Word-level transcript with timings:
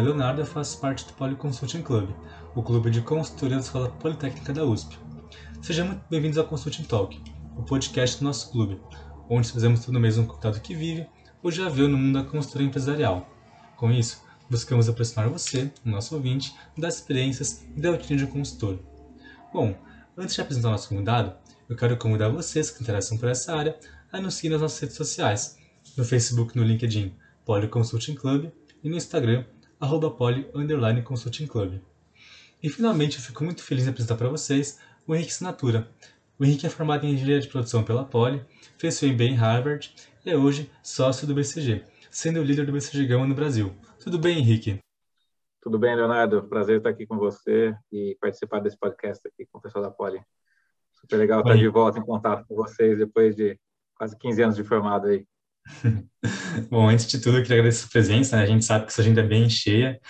é 0.00 0.02
Leonardo 0.02 0.40
e 0.40 0.46
faço 0.46 0.80
parte 0.80 1.04
do 1.04 1.12
Poli 1.12 1.36
Consulting 1.36 1.82
Club, 1.82 2.08
o 2.54 2.62
clube 2.62 2.90
de 2.90 3.02
consultoria 3.02 3.56
da 3.56 3.62
Escola 3.62 3.90
Politécnica 3.90 4.50
da 4.50 4.64
USP. 4.64 4.98
Sejam 5.60 5.88
muito 5.88 6.02
bem-vindos 6.08 6.38
ao 6.38 6.46
Consulting 6.46 6.84
Talk, 6.84 7.20
o 7.54 7.62
podcast 7.62 8.18
do 8.18 8.24
nosso 8.24 8.50
clube, 8.50 8.80
onde 9.28 9.52
fazemos 9.52 9.84
tudo 9.84 10.00
mesmo 10.00 10.22
um 10.22 10.26
convidado 10.26 10.58
que 10.60 10.74
vive 10.74 11.06
ou 11.42 11.50
já 11.50 11.68
viu 11.68 11.86
no 11.86 11.98
mundo 11.98 12.18
da 12.18 12.24
consultoria 12.24 12.66
empresarial. 12.66 13.28
Com 13.76 13.92
isso, 13.92 14.24
buscamos 14.48 14.88
aproximar 14.88 15.28
você, 15.28 15.70
o 15.84 15.90
nosso 15.90 16.14
ouvinte, 16.14 16.54
das 16.78 16.94
experiências 16.94 17.66
e 17.76 17.80
da 17.82 17.90
rotina 17.90 18.20
de 18.20 18.24
um 18.24 18.28
consultor. 18.28 18.78
Bom, 19.52 19.76
antes 20.16 20.34
de 20.34 20.40
apresentar 20.40 20.68
o 20.68 20.72
nosso 20.72 20.88
convidado, 20.88 21.34
eu 21.68 21.76
quero 21.76 21.98
convidar 21.98 22.30
vocês 22.30 22.70
que 22.70 22.82
interessam 22.82 23.18
por 23.18 23.28
essa 23.28 23.54
área 23.54 23.78
a 24.10 24.18
nos 24.18 24.32
seguir 24.32 24.48
nas 24.48 24.62
nossas 24.62 24.80
redes 24.80 24.96
sociais, 24.96 25.58
no 25.94 26.06
Facebook 26.06 26.56
no 26.56 26.64
LinkedIn 26.64 27.14
Poli 27.44 27.68
Consulting 27.68 28.14
Club 28.14 28.50
e 28.82 28.88
no 28.88 28.96
Instagram 28.96 29.44
arroba 29.80 30.10
Poli 30.10 30.46
Consulting 31.02 31.46
Club. 31.46 31.80
E 32.62 32.68
finalmente 32.68 33.16
eu 33.16 33.22
fico 33.22 33.42
muito 33.42 33.62
feliz 33.62 33.86
em 33.86 33.90
apresentar 33.90 34.16
para 34.16 34.28
vocês 34.28 34.78
o 35.06 35.14
Henrique 35.14 35.32
Sinatura. 35.32 35.88
O 36.38 36.44
Henrique 36.44 36.66
é 36.66 36.70
formado 36.70 37.06
em 37.06 37.14
Engenharia 37.14 37.40
de 37.40 37.48
Produção 37.48 37.82
pela 37.82 38.04
Poli, 38.04 38.44
fez 38.76 38.94
seu 38.94 39.08
MBA 39.08 39.24
em 39.24 39.34
Harvard 39.34 39.94
e 40.24 40.30
é 40.30 40.36
hoje 40.36 40.70
sócio 40.82 41.26
do 41.26 41.34
BCG, 41.34 41.82
sendo 42.10 42.40
o 42.40 42.42
líder 42.42 42.66
do 42.66 42.72
BCG 42.72 43.06
Gama 43.06 43.26
no 43.26 43.34
Brasil. 43.34 43.74
Tudo 43.98 44.18
bem, 44.18 44.38
Henrique? 44.38 44.78
Tudo 45.62 45.78
bem, 45.78 45.96
Leonardo. 45.96 46.42
Prazer 46.48 46.78
estar 46.78 46.90
aqui 46.90 47.06
com 47.06 47.16
você 47.16 47.74
e 47.90 48.16
participar 48.20 48.60
desse 48.60 48.78
podcast 48.78 49.26
aqui 49.26 49.46
com 49.50 49.58
o 49.58 49.60
pessoal 49.60 49.84
da 49.84 49.90
Poli. 49.90 50.20
Super 50.92 51.16
legal 51.16 51.40
estar 51.40 51.56
de 51.56 51.68
volta 51.68 51.98
em 51.98 52.02
contato 52.02 52.46
com 52.46 52.54
vocês 52.54 52.98
depois 52.98 53.34
de 53.34 53.58
quase 53.94 54.16
15 54.18 54.42
anos 54.42 54.56
de 54.56 54.64
formado 54.64 55.06
aí. 55.08 55.26
Bom, 56.70 56.88
antes 56.88 57.06
de 57.06 57.20
tudo, 57.20 57.38
eu 57.38 57.42
queria 57.42 57.58
agradecer 57.58 57.86
a 57.86 57.90
presença. 57.90 58.36
Né? 58.36 58.42
A 58.42 58.46
gente 58.46 58.64
sabe 58.64 58.86
que 58.86 58.92
sua 58.92 59.02
agenda 59.02 59.20
é 59.20 59.26
bem 59.26 59.48
cheia, 59.48 60.00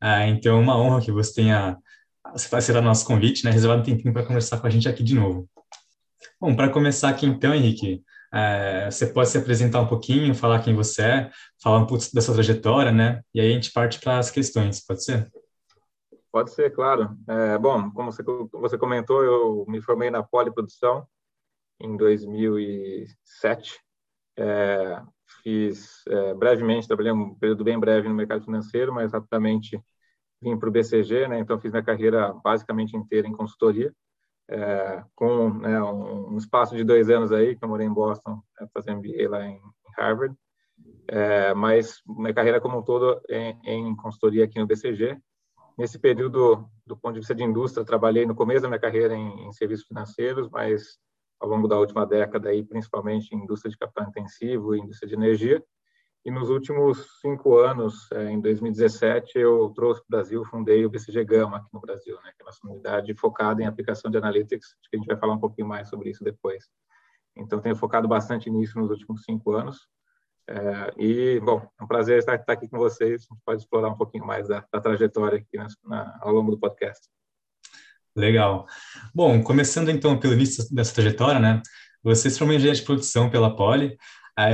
ah, 0.00 0.26
então 0.26 0.56
é 0.56 0.60
uma 0.60 0.78
honra 0.78 1.00
que 1.00 1.10
você 1.10 1.34
tenha 1.34 1.76
você 2.32 2.54
aceitar 2.54 2.82
nosso 2.82 3.06
convite, 3.06 3.44
né? 3.44 3.50
Reservado 3.50 3.80
um 3.80 3.84
tempinho 3.84 4.12
para 4.12 4.24
conversar 4.24 4.60
com 4.60 4.66
a 4.66 4.70
gente 4.70 4.88
aqui 4.88 5.02
de 5.02 5.14
novo. 5.14 5.48
Bom, 6.40 6.54
para 6.54 6.68
começar 6.68 7.08
aqui 7.08 7.26
então, 7.26 7.54
Henrique, 7.54 8.02
é, 8.32 8.90
você 8.90 9.06
pode 9.06 9.30
se 9.30 9.38
apresentar 9.38 9.80
um 9.80 9.86
pouquinho, 9.86 10.34
falar 10.34 10.62
quem 10.62 10.74
você 10.74 11.02
é, 11.02 11.30
falar 11.62 11.78
um 11.78 11.86
pouco 11.86 12.04
da 12.12 12.20
sua 12.20 12.34
trajetória, 12.34 12.92
né? 12.92 13.22
E 13.34 13.40
aí 13.40 13.50
a 13.50 13.54
gente 13.54 13.72
parte 13.72 13.98
para 13.98 14.18
as 14.18 14.30
questões, 14.30 14.84
pode 14.84 15.02
ser? 15.04 15.30
Pode 16.30 16.52
ser, 16.52 16.70
claro. 16.70 17.16
É, 17.26 17.58
bom, 17.58 17.90
como 17.90 18.12
você, 18.12 18.22
você 18.52 18.76
comentou, 18.76 19.24
eu 19.24 19.64
me 19.66 19.80
formei 19.80 20.10
na 20.10 20.22
Poliprodução 20.22 21.06
em 21.80 21.96
2007 21.96 23.80
é, 24.38 25.02
fiz 25.42 26.02
é, 26.08 26.34
brevemente, 26.34 26.86
trabalhei 26.86 27.12
um 27.12 27.34
período 27.34 27.64
bem 27.64 27.78
breve 27.78 28.08
no 28.08 28.14
mercado 28.14 28.44
financeiro, 28.44 28.92
mas 28.94 29.12
rapidamente 29.12 29.82
vim 30.40 30.56
para 30.56 30.68
o 30.68 30.72
BCG, 30.72 31.28
né? 31.28 31.40
Então 31.40 31.58
fiz 31.60 31.72
minha 31.72 31.82
carreira 31.82 32.32
basicamente 32.32 32.96
inteira 32.96 33.26
em 33.26 33.32
consultoria, 33.32 33.92
é, 34.48 35.04
com 35.14 35.50
né, 35.50 35.82
um, 35.82 36.34
um, 36.34 36.38
espaço 36.38 36.76
de 36.76 36.84
dois 36.84 37.10
anos 37.10 37.32
aí 37.32 37.56
que 37.56 37.64
eu 37.64 37.68
morei 37.68 37.86
em 37.86 37.92
Boston, 37.92 38.40
é, 38.60 38.66
fazendo 38.72 38.98
MBA 38.98 39.28
lá 39.28 39.44
em, 39.44 39.56
em 39.56 39.92
Harvard, 39.96 40.34
é, 41.08 41.52
mas 41.54 42.00
minha 42.06 42.32
carreira 42.32 42.60
como 42.60 42.78
um 42.78 42.82
todo 42.82 43.20
em, 43.28 43.58
em 43.64 43.96
consultoria 43.96 44.44
aqui 44.44 44.58
no 44.58 44.66
BCG. 44.66 45.18
Nesse 45.76 45.98
período, 45.98 46.68
do 46.86 46.96
ponto 46.96 47.14
de 47.14 47.20
vista 47.20 47.34
de 47.34 47.44
indústria, 47.44 47.84
trabalhei 47.84 48.26
no 48.26 48.34
começo 48.34 48.62
da 48.62 48.68
minha 48.68 48.80
carreira 48.80 49.14
em, 49.14 49.46
em 49.46 49.52
serviços 49.52 49.86
financeiros, 49.86 50.48
mas 50.50 50.98
ao 51.40 51.48
longo 51.48 51.68
da 51.68 51.78
última 51.78 52.04
década, 52.06 52.50
aí, 52.50 52.62
principalmente 52.62 53.34
em 53.34 53.38
indústria 53.38 53.70
de 53.70 53.78
capital 53.78 54.08
intensivo 54.08 54.74
e 54.74 54.80
indústria 54.80 55.08
de 55.08 55.14
energia. 55.14 55.64
E 56.24 56.30
nos 56.30 56.50
últimos 56.50 57.20
cinco 57.20 57.56
anos, 57.56 58.10
é, 58.12 58.30
em 58.30 58.40
2017, 58.40 59.38
eu 59.38 59.72
trouxe 59.74 60.00
para 60.00 60.06
o 60.08 60.10
Brasil, 60.18 60.44
fundei 60.44 60.84
o 60.84 60.90
BCG 60.90 61.24
Gama 61.24 61.58
aqui 61.58 61.68
no 61.72 61.80
Brasil, 61.80 62.16
né, 62.16 62.32
que 62.36 62.42
é 62.42 62.44
a 62.44 62.46
nossa 62.46 62.66
unidade 62.66 63.14
focada 63.14 63.62
em 63.62 63.66
aplicação 63.66 64.10
de 64.10 64.18
analytics. 64.18 64.66
Acho 64.80 64.90
que 64.90 64.96
a 64.96 64.98
gente 64.98 65.06
vai 65.06 65.16
falar 65.16 65.34
um 65.34 65.38
pouquinho 65.38 65.68
mais 65.68 65.88
sobre 65.88 66.10
isso 66.10 66.24
depois. 66.24 66.68
Então, 67.36 67.60
tenho 67.60 67.76
focado 67.76 68.08
bastante 68.08 68.50
nisso 68.50 68.78
nos 68.78 68.90
últimos 68.90 69.22
cinco 69.22 69.52
anos. 69.52 69.88
É, 70.48 70.94
e, 70.96 71.40
bom, 71.40 71.66
é 71.78 71.84
um 71.84 71.86
prazer 71.86 72.18
estar, 72.18 72.34
aqui 72.34 72.68
com 72.68 72.78
vocês. 72.78 73.26
A 73.30 73.34
gente 73.34 73.42
pode 73.44 73.62
explorar 73.62 73.88
um 73.88 73.96
pouquinho 73.96 74.26
mais 74.26 74.48
da, 74.48 74.64
da 74.72 74.80
trajetória 74.80 75.38
aqui 75.38 75.56
na, 75.56 75.68
na, 75.84 76.18
ao 76.20 76.32
longo 76.32 76.50
do 76.50 76.58
podcast. 76.58 77.08
Legal. 78.18 78.66
Bom, 79.14 79.40
começando 79.44 79.90
então 79.90 80.18
pelo 80.18 80.34
início 80.34 80.64
dessa 80.74 80.92
trajetória, 80.92 81.38
né? 81.38 81.62
Você 82.02 82.28
se 82.28 82.36
formou 82.36 82.52
em 82.52 82.56
engenharia 82.56 82.80
de 82.80 82.84
produção 82.84 83.30
pela 83.30 83.54
Poli, 83.54 83.96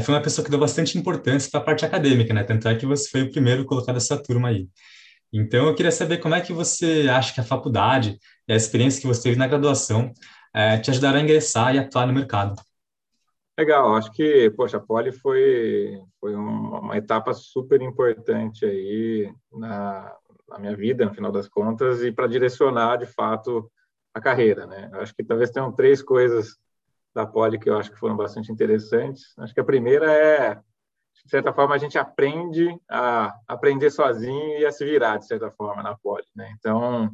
foi 0.05 0.15
uma 0.15 0.21
pessoa 0.21 0.45
que 0.45 0.51
deu 0.51 0.61
bastante 0.61 0.99
importância 0.99 1.51
para 1.51 1.61
a 1.61 1.65
parte 1.65 1.85
acadêmica, 1.85 2.35
né? 2.35 2.45
Tanto 2.45 2.69
é 2.69 2.75
que 2.75 2.85
você 2.85 3.09
foi 3.09 3.23
o 3.23 3.31
primeiro 3.31 3.65
colocado 3.65 3.95
dessa 3.95 4.23
turma 4.23 4.49
aí. 4.49 4.69
Então, 5.33 5.67
eu 5.67 5.75
queria 5.75 5.91
saber 5.91 6.19
como 6.19 6.35
é 6.35 6.43
que 6.43 6.53
você 6.53 7.09
acha 7.11 7.33
que 7.33 7.41
a 7.41 7.45
faculdade 7.45 8.19
e 8.47 8.53
a 8.53 8.57
experiência 8.57 9.01
que 9.01 9.07
você 9.07 9.23
teve 9.23 9.39
na 9.39 9.47
graduação 9.47 10.13
é, 10.55 10.77
te 10.79 10.91
ajudaram 10.91 11.19
a 11.19 11.23
ingressar 11.23 11.75
e 11.75 11.79
atuar 11.79 12.07
no 12.07 12.13
mercado. 12.13 12.55
Legal, 13.59 13.97
acho 13.97 14.13
que, 14.13 14.51
poxa, 14.51 14.77
a 14.77 14.81
Poli 14.81 15.11
foi, 15.11 15.99
foi 16.21 16.35
uma 16.35 16.99
etapa 16.99 17.33
super 17.33 17.81
importante 17.81 18.65
aí 18.67 19.33
na, 19.53 20.15
na 20.49 20.59
minha 20.59 20.77
vida, 20.77 21.05
no 21.05 21.15
final 21.15 21.33
das 21.33 21.49
contas, 21.49 22.03
e 22.03 22.13
para 22.13 22.27
direcionar, 22.27 22.97
de 22.97 23.07
fato, 23.07 23.71
a 24.13 24.21
carreira, 24.21 24.67
né? 24.67 24.91
Acho 24.95 25.15
que 25.15 25.25
talvez 25.25 25.51
tenham 25.51 25.73
três 25.73 26.03
coisas 26.03 26.57
da 27.15 27.27
Poli 27.27 27.59
que 27.59 27.71
eu 27.71 27.77
acho 27.77 27.91
que 27.91 27.99
foram 27.99 28.17
bastante 28.17 28.51
interessantes. 28.51 29.33
Acho 29.39 29.55
que 29.55 29.61
a 29.61 29.65
primeira 29.65 30.13
é, 30.13 30.61
de 31.25 31.31
certa 31.31 31.53
forma, 31.53 31.75
a 31.75 31.79
gente 31.79 31.99
aprende 31.99 32.69
a 32.89 33.35
aprender 33.49 33.91
sozinho 33.91 34.59
e 34.59 34.67
a 34.67 34.71
se 34.71 34.85
virar, 34.85 35.17
de 35.17 35.27
certa 35.27 35.51
forma, 35.51 35.83
na 35.83 35.97
Poli, 35.97 36.27
né? 36.37 36.55
Então, 36.59 37.11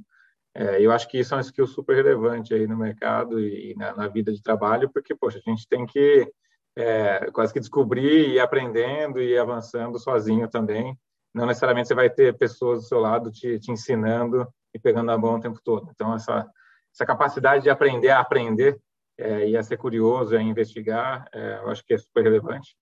é, 0.53 0.85
eu 0.85 0.91
acho 0.91 1.09
que 1.09 1.19
isso 1.19 1.33
é 1.33 1.37
um 1.37 1.41
skill 1.41 1.67
super 1.67 1.95
relevante 1.95 2.53
aí 2.53 2.67
no 2.67 2.77
mercado 2.77 3.39
e, 3.39 3.75
na, 3.77 3.95
na 3.95 4.09
vida 4.09 4.33
de 4.33 4.43
trabalho, 4.43 4.91
porque, 4.91 5.15
poxa, 5.15 5.39
a 5.39 5.51
gente 5.51 5.69
tem 5.69 5.87
que 5.87 6.29
é, 6.77 7.31
quase 7.31 7.53
que 7.53 7.61
descobrir 7.61 8.31
e 8.31 8.41
aprendendo 8.41 9.23
e 9.23 9.39
avançando 9.39 9.99
sozinho 9.99 10.49
também, 10.49 10.99
não 11.35 11.47
necessariamente 11.47 11.89
você 11.89 11.95
vai 11.95 12.11
ter 12.11 12.37
pessoas 12.37 12.81
do 12.81 12.89
seu 12.89 13.01
lado 13.01 13.31
te, 13.31 13.59
te 13.59 13.71
ensinando 13.71 14.47
e 14.75 14.79
pegando 14.79 15.11
a 15.11 15.19
mão 15.19 15.37
o 15.37 15.41
tempo 15.41 15.61
todo. 15.63 15.91
Então, 15.91 16.15
essa, 16.15 16.49
essa 16.93 17.07
capacidade 17.07 17.63
de 17.63 17.71
aprender 17.71 18.11
a 18.11 18.21
aprender 18.21 18.81
é, 19.19 19.49
e 19.49 19.57
a 19.57 19.63
ser 19.63 19.77
curioso, 19.77 20.37
a 20.37 20.43
investigar, 20.43 21.29
é, 21.33 21.59
eu 21.59 21.69
acho 21.71 21.85
que 21.85 21.95
é 21.95 21.99
super 21.99 22.23
relevante. 22.23 22.77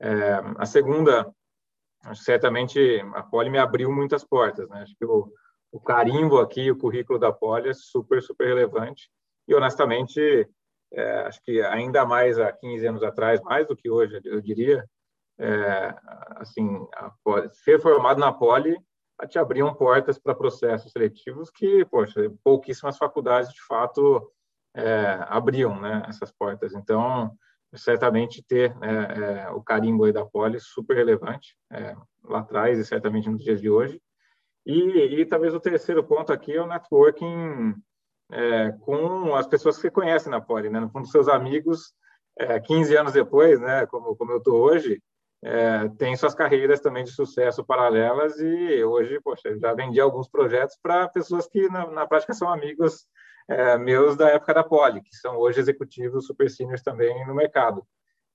É, 0.00 0.40
a 0.58 0.66
segunda, 0.66 1.32
certamente, 2.14 3.00
a 3.14 3.22
Poli 3.22 3.50
me 3.50 3.58
abriu 3.58 3.90
muitas 3.90 4.24
portas. 4.24 4.68
Né? 4.68 4.82
Acho 4.82 4.94
que 4.96 5.04
o, 5.04 5.32
o 5.72 5.80
carimbo 5.80 6.38
aqui, 6.38 6.70
o 6.70 6.78
currículo 6.78 7.18
da 7.18 7.32
Poli 7.32 7.70
é 7.70 7.74
super, 7.74 8.22
super 8.22 8.46
relevante. 8.46 9.10
E, 9.48 9.54
honestamente, 9.54 10.48
é, 10.92 11.20
acho 11.20 11.42
que 11.42 11.60
ainda 11.62 12.04
mais 12.04 12.38
há 12.38 12.52
15 12.52 12.86
anos 12.86 13.02
atrás, 13.02 13.40
mais 13.40 13.66
do 13.66 13.76
que 13.76 13.90
hoje, 13.90 14.20
eu 14.24 14.40
diria, 14.40 14.84
é, 15.40 15.94
assim, 16.36 16.86
ser 17.64 17.80
formado 17.80 18.20
na 18.20 18.30
Poli 18.32 18.76
te 19.28 19.38
abriam 19.38 19.74
portas 19.74 20.18
para 20.18 20.34
processos 20.34 20.92
seletivos 20.92 21.50
que, 21.50 21.84
poxa, 21.86 22.32
pouquíssimas 22.44 22.96
faculdades 22.96 23.52
de 23.52 23.60
fato 23.66 24.30
é, 24.74 25.18
abriam, 25.28 25.80
né, 25.80 26.02
essas 26.08 26.30
portas. 26.30 26.74
Então, 26.74 27.30
certamente 27.74 28.42
ter 28.42 28.76
é, 28.82 29.46
é 29.46 29.50
o 29.50 29.62
carimbo 29.62 30.04
aí 30.04 30.12
da 30.12 30.24
Poli 30.24 30.60
super 30.60 30.96
relevante 30.96 31.56
é, 31.70 31.96
lá 32.24 32.40
atrás 32.40 32.78
e 32.78 32.84
certamente 32.84 33.28
nos 33.28 33.42
dias 33.42 33.60
de 33.60 33.70
hoje. 33.70 34.00
E, 34.66 35.20
e 35.20 35.26
talvez 35.26 35.54
o 35.54 35.60
terceiro 35.60 36.04
ponto 36.04 36.32
aqui 36.32 36.52
é 36.52 36.62
o 36.62 36.66
networking 36.66 37.74
é, 38.30 38.72
com 38.72 39.34
as 39.34 39.46
pessoas 39.46 39.76
que 39.76 39.82
você 39.82 39.90
conhece 39.90 40.28
na 40.28 40.40
Poli, 40.40 40.68
né? 40.68 40.80
No 40.80 40.90
fundo, 40.90 41.06
seus 41.08 41.28
amigos, 41.28 41.92
15 42.64 42.96
anos 42.96 43.12
depois, 43.12 43.60
né? 43.60 43.86
Como, 43.86 44.14
como 44.16 44.32
eu 44.32 44.38
estou 44.38 44.60
hoje, 44.60 45.02
é, 45.42 45.88
tem 45.96 46.14
suas 46.16 46.34
carreiras 46.34 46.80
também 46.80 47.02
de 47.02 47.10
sucesso 47.10 47.64
paralelas 47.64 48.38
e 48.38 48.84
hoje, 48.84 49.18
poxa, 49.20 49.58
já 49.58 49.72
vendi 49.72 49.98
alguns 49.98 50.28
projetos 50.28 50.76
para 50.82 51.08
pessoas 51.08 51.46
que 51.46 51.66
na, 51.68 51.86
na, 51.90 52.06
prática 52.06 52.34
são 52.34 52.52
amigos 52.52 53.06
é, 53.48 53.78
meus 53.78 54.16
da 54.16 54.28
época 54.28 54.52
da 54.52 54.62
Poli, 54.62 55.00
que 55.00 55.16
são 55.16 55.36
hoje 55.38 55.58
executivos 55.58 56.26
super 56.26 56.50
seniors 56.50 56.82
também 56.82 57.26
no 57.26 57.34
mercado. 57.34 57.82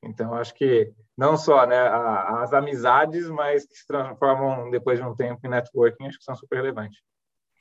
Então, 0.03 0.33
acho 0.33 0.53
que 0.55 0.91
não 1.17 1.37
só 1.37 1.65
né, 1.67 1.77
a, 1.77 2.43
as 2.43 2.53
amizades, 2.53 3.29
mas 3.29 3.65
que 3.65 3.75
se 3.75 3.87
transformam 3.87 4.69
depois 4.71 4.99
de 4.99 5.05
um 5.05 5.15
tempo 5.15 5.39
em 5.45 5.49
networking, 5.49 6.07
acho 6.07 6.17
que 6.17 6.23
são 6.23 6.35
super 6.35 6.57
relevantes. 6.57 6.99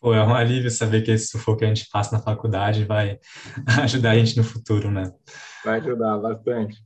Pô, 0.00 0.12
é 0.12 0.22
um 0.22 0.34
alívio 0.34 0.70
saber 0.70 1.02
que 1.02 1.10
esse 1.10 1.28
sufoco 1.28 1.58
que 1.58 1.64
a 1.64 1.68
gente 1.68 1.88
passa 1.90 2.16
na 2.16 2.22
faculdade 2.22 2.84
vai 2.84 3.18
ajudar 3.82 4.10
a 4.10 4.18
gente 4.18 4.36
no 4.36 4.44
futuro, 4.44 4.90
né? 4.90 5.12
Vai 5.64 5.80
ajudar 5.80 6.18
bastante. 6.18 6.76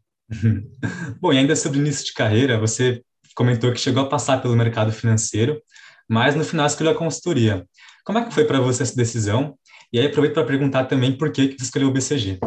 Bom, 1.21 1.33
e 1.33 1.39
ainda 1.39 1.57
sobre 1.57 1.79
início 1.79 2.05
de 2.05 2.13
carreira, 2.13 2.59
você 2.59 3.03
comentou 3.35 3.73
que 3.73 3.81
chegou 3.81 4.03
a 4.03 4.09
passar 4.09 4.43
pelo 4.43 4.57
mercado 4.57 4.93
financeiro, 4.93 5.63
mas 6.09 6.35
no 6.35 6.45
final 6.45 6.67
escolheu 6.67 6.93
a 6.93 6.97
consultoria. 6.97 7.67
Como 8.05 8.19
é 8.19 8.25
que 8.25 8.35
foi 8.35 8.45
para 8.45 8.61
você 8.61 8.83
essa 8.83 8.97
decisão? 8.97 9.59
E 9.93 9.99
aí 9.99 10.07
aproveito 10.07 10.35
para 10.35 10.47
perguntar 10.47 10.85
também 10.85 11.17
por 11.17 11.33
que, 11.33 11.49
que 11.49 11.59
você 11.59 11.65
escolheu 11.65 11.89
o 11.89 11.93
BCG. 11.93 12.39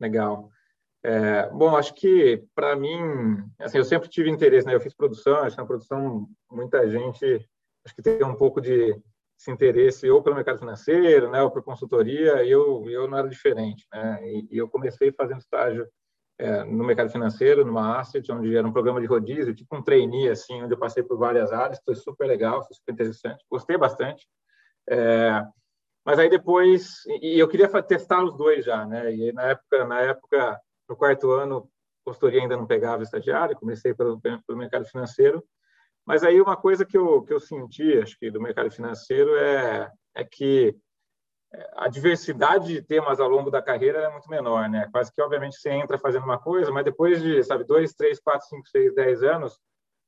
Legal. 0.00 0.50
É, 1.02 1.48
bom, 1.50 1.76
acho 1.76 1.94
que 1.94 2.42
para 2.54 2.74
mim, 2.74 2.96
assim, 3.60 3.78
eu 3.78 3.84
sempre 3.84 4.08
tive 4.08 4.28
interesse, 4.28 4.66
né? 4.66 4.74
Eu 4.74 4.80
fiz 4.80 4.92
produção, 4.92 5.36
acho 5.36 5.54
que 5.54 5.62
na 5.62 5.66
produção 5.66 6.26
muita 6.50 6.88
gente 6.90 7.48
acho 7.86 7.94
que 7.94 8.02
tem 8.02 8.22
um 8.24 8.34
pouco 8.34 8.60
de 8.60 9.00
esse 9.38 9.50
interesse 9.50 10.10
ou 10.10 10.22
pelo 10.22 10.34
mercado 10.34 10.58
financeiro, 10.58 11.30
né, 11.30 11.42
ou 11.42 11.50
por 11.50 11.62
consultoria, 11.62 12.44
eu, 12.44 12.88
eu 12.90 13.06
não 13.06 13.18
era 13.18 13.28
diferente, 13.28 13.86
né, 13.92 14.18
e, 14.22 14.48
e 14.50 14.58
eu 14.58 14.68
comecei 14.68 15.12
fazendo 15.12 15.40
estágio 15.40 15.86
é, 16.38 16.64
no 16.64 16.84
mercado 16.84 17.10
financeiro, 17.10 17.64
numa 17.64 17.98
asset, 17.98 18.30
onde 18.30 18.54
era 18.56 18.66
um 18.66 18.72
programa 18.72 19.00
de 19.00 19.06
rodízio, 19.06 19.54
tipo 19.54 19.74
um 19.74 19.82
trainee, 19.82 20.28
assim, 20.28 20.62
onde 20.62 20.74
eu 20.74 20.78
passei 20.78 21.02
por 21.02 21.16
várias 21.16 21.52
áreas, 21.52 21.80
foi 21.84 21.94
super 21.94 22.26
legal, 22.26 22.64
foi 22.64 22.74
super 22.74 22.92
interessante, 22.92 23.44
gostei 23.50 23.78
bastante. 23.78 24.26
É, 24.88 25.42
mas 26.04 26.18
aí 26.18 26.28
depois, 26.28 27.04
e 27.20 27.38
eu 27.38 27.48
queria 27.48 27.68
testar 27.82 28.22
os 28.22 28.36
dois 28.36 28.64
já, 28.64 28.86
né? 28.86 29.12
E 29.14 29.32
na 29.32 29.42
época, 29.42 29.84
na 29.86 30.00
época, 30.00 30.60
no 30.88 30.96
quarto 30.96 31.32
ano, 31.32 31.68
consultoria 32.04 32.40
ainda 32.40 32.56
não 32.56 32.66
pegava 32.66 33.02
estagiário, 33.02 33.56
comecei 33.56 33.92
pelo, 33.92 34.20
pelo 34.20 34.58
mercado 34.58 34.84
financeiro. 34.84 35.42
Mas 36.06 36.22
aí 36.22 36.40
uma 36.40 36.56
coisa 36.56 36.84
que 36.84 36.96
eu, 36.96 37.22
que 37.22 37.32
eu 37.32 37.40
senti, 37.40 37.98
acho 37.98 38.16
que 38.18 38.30
do 38.30 38.40
mercado 38.40 38.70
financeiro 38.70 39.34
é, 39.36 39.90
é 40.14 40.24
que 40.24 40.76
a 41.76 41.88
diversidade 41.88 42.68
de 42.68 42.82
temas 42.82 43.20
ao 43.20 43.28
longo 43.28 43.50
da 43.50 43.62
carreira 43.62 43.98
é 43.98 44.10
muito 44.10 44.28
menor, 44.28 44.68
né? 44.68 44.88
Quase 44.92 45.12
que, 45.12 45.22
obviamente, 45.22 45.56
você 45.56 45.70
entra 45.70 45.98
fazendo 45.98 46.24
uma 46.24 46.38
coisa, 46.38 46.70
mas 46.70 46.84
depois 46.84 47.22
de, 47.22 47.42
sabe, 47.42 47.64
dois, 47.64 47.94
três, 47.94 48.20
quatro, 48.20 48.46
cinco, 48.46 48.68
seis, 48.68 48.94
dez 48.94 49.22
anos, 49.22 49.58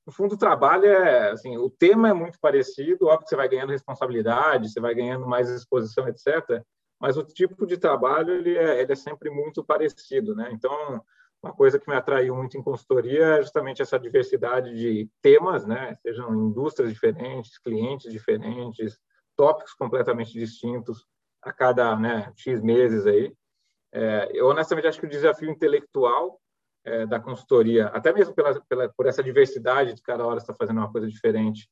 no 0.06 0.12
fundo, 0.12 0.34
o 0.34 0.38
trabalho 0.38 0.86
é, 0.86 1.30
assim, 1.30 1.58
o 1.58 1.68
tema 1.68 2.08
é 2.08 2.14
muito 2.14 2.38
parecido, 2.40 3.06
óbvio 3.06 3.24
que 3.24 3.28
você 3.28 3.36
vai 3.36 3.48
ganhando 3.48 3.72
responsabilidade, 3.72 4.70
você 4.70 4.80
vai 4.80 4.94
ganhando 4.94 5.26
mais 5.26 5.50
exposição, 5.50 6.08
etc., 6.08 6.62
mas 7.00 7.16
o 7.16 7.22
tipo 7.22 7.66
de 7.66 7.76
trabalho, 7.76 8.32
ele 8.32 8.56
é, 8.56 8.80
ele 8.80 8.92
é 8.92 8.96
sempre 8.96 9.30
muito 9.30 9.62
parecido, 9.62 10.34
né? 10.34 10.48
Então, 10.52 11.04
uma 11.42 11.52
coisa 11.52 11.78
que 11.78 11.88
me 11.88 11.94
atraiu 11.94 12.34
muito 12.34 12.56
em 12.58 12.62
consultoria 12.62 13.36
é 13.36 13.42
justamente 13.42 13.80
essa 13.80 13.98
diversidade 13.98 14.74
de 14.76 15.08
temas, 15.22 15.64
né? 15.64 15.96
Sejam 16.02 16.34
indústrias 16.34 16.92
diferentes, 16.92 17.58
clientes 17.58 18.10
diferentes, 18.10 18.98
tópicos 19.36 19.74
completamente 19.74 20.32
distintos, 20.32 21.06
a 21.42 21.52
cada 21.52 21.96
né, 21.96 22.32
X 22.36 22.60
meses 22.62 23.06
aí. 23.06 23.32
É, 23.92 24.30
eu 24.32 24.46
honestamente 24.46 24.86
acho 24.86 25.00
que 25.00 25.06
o 25.06 25.10
desafio 25.10 25.50
intelectual 25.50 26.38
é, 26.84 27.06
da 27.06 27.20
consultoria, 27.20 27.86
até 27.88 28.12
mesmo 28.12 28.34
pela, 28.34 28.60
pela, 28.68 28.88
por 28.96 29.06
essa 29.06 29.22
diversidade 29.22 29.94
de 29.94 30.02
cada 30.02 30.26
hora 30.26 30.38
está 30.38 30.54
fazendo 30.54 30.78
uma 30.78 30.90
coisa 30.92 31.08
diferente, 31.08 31.68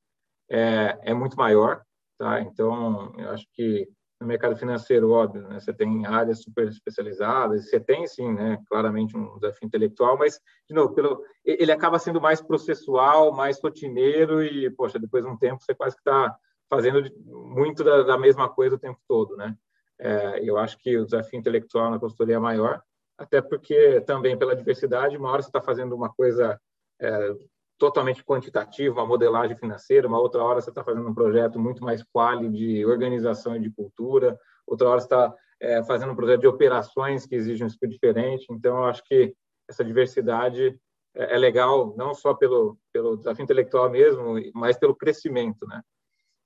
é, 0.51 0.99
é 1.03 1.15
muito 1.15 1.37
maior. 1.37 1.83
Tá? 2.19 2.41
Então, 2.41 3.13
eu 3.19 3.31
acho 3.31 3.47
que 3.53 3.89
no 4.19 4.27
mercado 4.27 4.57
financeiro, 4.57 5.11
óbvio, 5.11 5.47
né, 5.47 5.61
você 5.61 5.73
tem 5.73 6.07
áreas 6.07 6.43
super 6.43 6.67
especializadas, 6.69 7.69
você 7.69 7.79
tem, 7.79 8.07
sim, 8.07 8.33
né, 8.33 8.59
claramente 8.67 9.15
um 9.17 9.39
desafio 9.39 9.67
intelectual, 9.67 10.17
mas, 10.17 10.41
de 10.67 10.75
novo, 10.75 10.95
pelo, 10.95 11.23
ele 11.45 11.71
acaba 11.71 11.99
sendo 11.99 12.21
mais 12.21 12.41
processual, 12.41 13.33
mais 13.33 13.61
rotineiro 13.63 14.43
e, 14.43 14.71
poxa, 14.71 14.99
depois 14.99 15.23
de 15.23 15.31
um 15.31 15.37
tempo 15.37 15.63
você 15.63 15.75
quase 15.75 15.95
que 15.95 16.01
está 16.01 16.35
fazendo 16.69 17.09
muito 17.25 17.85
da, 17.85 18.03
da, 18.03 18.19
mesma 18.19 18.49
coisa 18.49 18.77
o 18.77 18.79
tempo 18.79 18.99
todo, 19.09 19.37
né? 19.37 19.57
É, 19.99 20.41
eu 20.43 20.59
acho 20.59 20.79
que 20.79 20.97
o 20.99 21.05
desafio 21.05 21.39
intelectual 21.39 21.91
na 21.91 21.99
consultoria 21.99 22.37
é 22.37 22.39
maior, 22.39 22.83
até 23.17 23.41
porque 23.41 24.01
também 24.03 24.37
pela 24.37 24.55
diversidade, 24.55 25.17
uma 25.17 25.31
hora 25.31 25.43
você 25.43 25.49
está 25.49 25.63
fazendo 25.63 25.95
uma 25.95 26.13
coisa 26.13 26.61
é, 27.01 27.35
totalmente 27.79 28.25
quantitativa, 28.25 28.95
uma 28.95 29.07
modelagem 29.07 29.57
financeira, 29.57 30.09
uma 30.09 30.21
outra 30.21 30.43
hora 30.43 30.61
você 30.61 30.71
está 30.71 30.85
fazendo 30.85 31.09
um 31.09 31.15
projeto 31.15 31.59
muito 31.59 31.83
mais 31.83 32.03
quali 32.13 32.49
de 32.51 32.85
organização 32.85 33.57
e 33.57 33.61
de 33.61 33.71
cultura, 33.71 34.39
outra 34.67 34.89
hora 34.89 35.01
você 35.01 35.07
está 35.07 35.35
é, 35.61 35.83
fazendo 35.85 36.13
um 36.13 36.17
projeto 36.17 36.41
de 36.41 36.47
operações 36.47 37.27
que 37.27 37.35
exige 37.35 37.65
um 37.65 37.67
espírito 37.67 37.95
diferente. 37.95 38.47
Então, 38.51 38.79
eu 38.79 38.85
acho 38.85 39.03
que 39.05 39.35
essa 39.69 39.85
diversidade 39.85 40.79
é, 41.15 41.35
é 41.35 41.39
legal, 41.39 41.95
não 41.97 42.15
só 42.15 42.35
pelo, 42.35 42.79
pelo 42.93 43.17
desafio 43.17 43.45
intelectual 43.45 43.91
mesmo, 43.91 44.35
mas 44.55 44.79
pelo 44.79 44.95
crescimento, 44.95 45.67
né? 45.67 45.83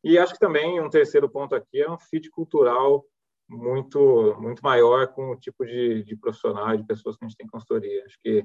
E 0.02 0.18
acho 0.18 0.32
que 0.32 0.40
também 0.40 0.80
um 0.80 0.88
terceiro 0.88 1.28
ponto 1.28 1.54
aqui 1.54 1.80
é 1.80 1.90
um 1.90 1.98
fit 1.98 2.30
cultural 2.30 3.04
muito 3.48 4.36
muito 4.40 4.62
maior 4.62 5.08
com 5.08 5.30
o 5.30 5.36
tipo 5.36 5.66
de, 5.66 6.04
de 6.04 6.16
profissional, 6.16 6.76
de 6.76 6.84
pessoas 6.84 7.16
que 7.16 7.24
a 7.24 7.28
gente 7.28 7.36
tem 7.36 7.46
em 7.46 7.50
consultoria. 7.50 8.04
Acho 8.04 8.18
que 8.22 8.44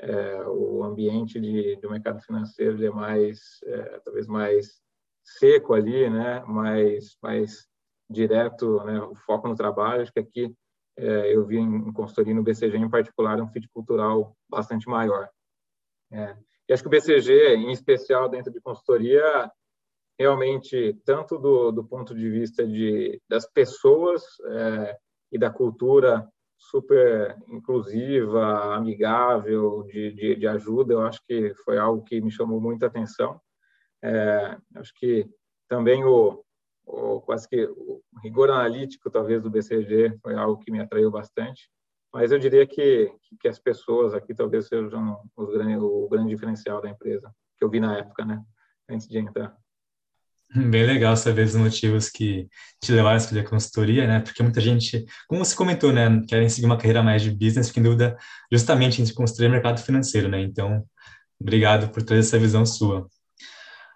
é, 0.00 0.42
o 0.46 0.82
ambiente 0.82 1.40
de, 1.40 1.76
do 1.76 1.90
mercado 1.90 2.20
financeiro 2.20 2.84
é 2.84 2.90
mais, 2.90 3.60
é, 3.64 4.00
talvez 4.04 4.26
mais 4.26 4.82
seco 5.24 5.74
ali, 5.74 6.10
né? 6.10 6.40
mais, 6.44 7.16
mais 7.22 7.68
direto, 8.10 8.82
né? 8.84 9.00
o 9.00 9.14
foco 9.14 9.48
no 9.48 9.54
trabalho. 9.54 10.02
Acho 10.02 10.12
que 10.12 10.20
aqui 10.20 10.54
é, 10.96 11.34
eu 11.34 11.46
vi 11.46 11.56
em 11.56 11.92
consultoria 11.92 12.34
no 12.34 12.42
BCG 12.42 12.76
em 12.76 12.90
particular 12.90 13.40
um 13.40 13.48
fit 13.48 13.68
cultural 13.68 14.36
bastante 14.48 14.88
maior. 14.88 15.28
É. 16.10 16.36
E 16.68 16.72
acho 16.72 16.82
que 16.82 16.88
o 16.88 16.90
BCG, 16.90 17.54
em 17.54 17.72
especial 17.72 18.28
dentro 18.28 18.52
de 18.52 18.60
consultoria, 18.60 19.50
realmente, 20.18 20.98
tanto 21.04 21.38
do, 21.38 21.70
do 21.72 21.84
ponto 21.84 22.14
de 22.14 22.28
vista 22.28 22.66
de, 22.66 23.20
das 23.28 23.46
pessoas 23.50 24.22
é, 24.46 24.96
e 25.32 25.38
da 25.38 25.50
cultura 25.50 26.28
super 26.56 27.36
inclusiva, 27.48 28.74
amigável, 28.74 29.82
de, 29.84 30.12
de, 30.12 30.36
de, 30.36 30.46
ajuda, 30.46 30.94
eu 30.94 31.02
acho 31.02 31.20
que 31.26 31.52
foi 31.64 31.78
algo 31.78 32.04
que 32.04 32.20
me 32.20 32.30
chamou 32.30 32.60
muita 32.60 32.86
atenção. 32.86 33.40
É, 34.02 34.56
acho 34.76 34.92
que 34.94 35.28
também 35.68 36.04
o, 36.04 36.44
o, 36.86 37.20
quase 37.20 37.48
que 37.48 37.64
o 37.64 38.02
rigor 38.22 38.50
analítico, 38.50 39.10
talvez, 39.10 39.42
do 39.42 39.50
BCG 39.50 40.18
foi 40.22 40.34
algo 40.34 40.60
que 40.60 40.70
me 40.70 40.80
atraiu 40.80 41.10
bastante. 41.10 41.68
Mas 42.12 42.30
eu 42.30 42.38
diria 42.38 42.66
que, 42.66 43.12
que 43.40 43.48
as 43.48 43.58
pessoas 43.58 44.12
aqui 44.14 44.34
talvez 44.34 44.68
sejam 44.68 45.20
os, 45.34 45.48
o 45.48 46.08
grande 46.08 46.28
diferencial 46.28 46.80
da 46.80 46.90
empresa, 46.90 47.34
que 47.56 47.64
eu 47.64 47.70
vi 47.70 47.80
na 47.80 47.98
época, 47.98 48.24
né? 48.24 48.42
Antes 48.88 49.08
de 49.08 49.18
entrar. 49.18 49.56
Bem 50.70 50.84
legal 50.84 51.16
saber 51.16 51.46
os 51.46 51.54
motivos 51.54 52.10
que 52.10 52.46
te 52.80 52.92
levaram 52.92 53.14
a 53.14 53.18
escolher 53.18 53.48
consultoria, 53.48 54.06
né? 54.06 54.20
Porque 54.20 54.42
muita 54.42 54.60
gente, 54.60 55.04
como 55.26 55.44
você 55.44 55.54
comentou, 55.54 55.92
né, 55.92 56.22
querem 56.28 56.48
seguir 56.48 56.66
uma 56.66 56.76
carreira 56.76 57.02
mais 57.02 57.22
de 57.22 57.30
business, 57.30 57.68
fica 57.68 57.80
em 57.80 57.84
dúvida 57.84 58.16
justamente 58.52 59.00
entre 59.00 59.14
consultoria 59.14 59.48
e 59.48 59.52
mercado 59.52 59.80
financeiro, 59.80 60.28
né? 60.28 60.40
Então, 60.42 60.84
obrigado 61.40 61.88
por 61.88 62.02
trazer 62.02 62.20
essa 62.20 62.38
visão 62.38 62.66
sua. 62.66 63.06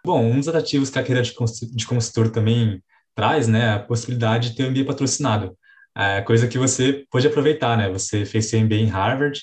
Bom, 0.05 0.25
um 0.25 0.39
dos 0.39 0.49
atrativos 0.49 0.89
que 0.89 0.99
a 0.99 1.03
carreira 1.03 1.23
de 1.23 1.87
consultor 1.87 2.31
também 2.31 2.83
traz, 3.15 3.49
né, 3.49 3.61
é 3.61 3.73
a 3.73 3.79
possibilidade 3.81 4.51
de 4.51 4.57
ter 4.57 4.65
um 4.65 4.71
MBA 4.71 4.85
patrocinado. 4.85 5.57
É 5.97 6.23
coisa 6.23 6.47
que 6.47 6.59
você 6.59 7.05
pode 7.11 7.27
aproveitar, 7.27 7.77
né? 7.77 7.91
Você 7.91 8.25
fez 8.25 8.47
seu 8.47 8.61
MBA 8.61 8.77
em 8.77 8.87
Harvard, 8.87 9.41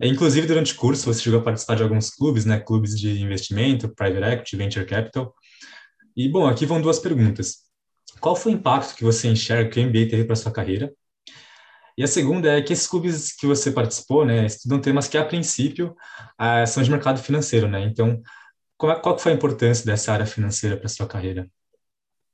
inclusive 0.00 0.46
durante 0.46 0.74
o 0.74 0.76
curso 0.76 1.12
você 1.12 1.22
chegou 1.22 1.40
a 1.40 1.42
participar 1.42 1.74
de 1.76 1.82
alguns 1.82 2.10
clubes, 2.10 2.44
né? 2.44 2.60
Clubes 2.60 2.98
de 2.98 3.20
investimento, 3.20 3.88
private 3.94 4.24
equity, 4.24 4.56
venture 4.56 4.86
capital. 4.86 5.34
E, 6.16 6.28
bom, 6.28 6.46
aqui 6.46 6.64
vão 6.64 6.80
duas 6.80 6.98
perguntas. 6.98 7.66
Qual 8.20 8.34
foi 8.34 8.52
o 8.52 8.54
impacto 8.54 8.96
que 8.96 9.04
você 9.04 9.28
enxerga 9.28 9.68
que 9.68 9.78
o 9.78 9.82
MBA 9.82 10.08
teve 10.08 10.24
para 10.24 10.34
sua 10.34 10.50
carreira? 10.50 10.92
E 11.98 12.02
a 12.02 12.06
segunda 12.06 12.48
é 12.58 12.62
que 12.62 12.72
esses 12.72 12.86
clubes 12.86 13.34
que 13.34 13.46
você 13.46 13.70
participou, 13.70 14.24
né, 14.24 14.46
estudam 14.46 14.80
temas 14.80 15.08
que, 15.08 15.18
a 15.18 15.24
princípio, 15.24 15.94
ah, 16.38 16.64
são 16.66 16.82
de 16.82 16.90
mercado 16.90 17.20
financeiro, 17.20 17.68
né? 17.68 17.82
Então, 17.82 18.22
qual, 18.76 19.00
qual 19.00 19.18
foi 19.18 19.32
a 19.32 19.34
importância 19.34 19.84
dessa 19.84 20.12
área 20.12 20.26
financeira 20.26 20.76
para 20.76 20.88
sua 20.88 21.06
carreira? 21.06 21.48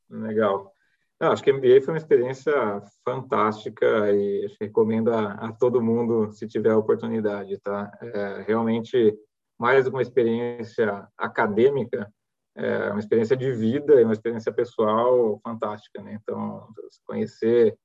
Legal. 0.08 0.72
Não, 1.20 1.30
acho 1.30 1.42
que 1.42 1.52
o 1.52 1.56
MBA 1.56 1.80
foi 1.82 1.94
uma 1.94 1.98
experiência 1.98 2.52
fantástica 3.04 4.12
e 4.12 4.48
recomendo 4.60 5.12
a, 5.12 5.32
a, 5.34 5.52
todo 5.52 5.82
mundo 5.82 6.32
se 6.32 6.48
tiver 6.48 6.70
a 6.70 6.78
oportunidade, 6.78 7.58
tá? 7.58 7.96
É, 8.00 8.44
realmente, 8.46 9.16
mais 9.56 9.86
uma 9.86 10.02
experiência 10.02 11.06
acadêmica, 11.16 12.12
é 12.54 12.90
uma 12.90 12.98
experiência 12.98 13.36
de 13.36 13.52
vida 13.52 14.00
e 14.00 14.04
uma 14.04 14.12
experiência 14.12 14.52
pessoal 14.52 15.40
fantástica, 15.42 16.02
né? 16.02 16.18
Então, 16.20 16.68
conhecer 17.06 17.76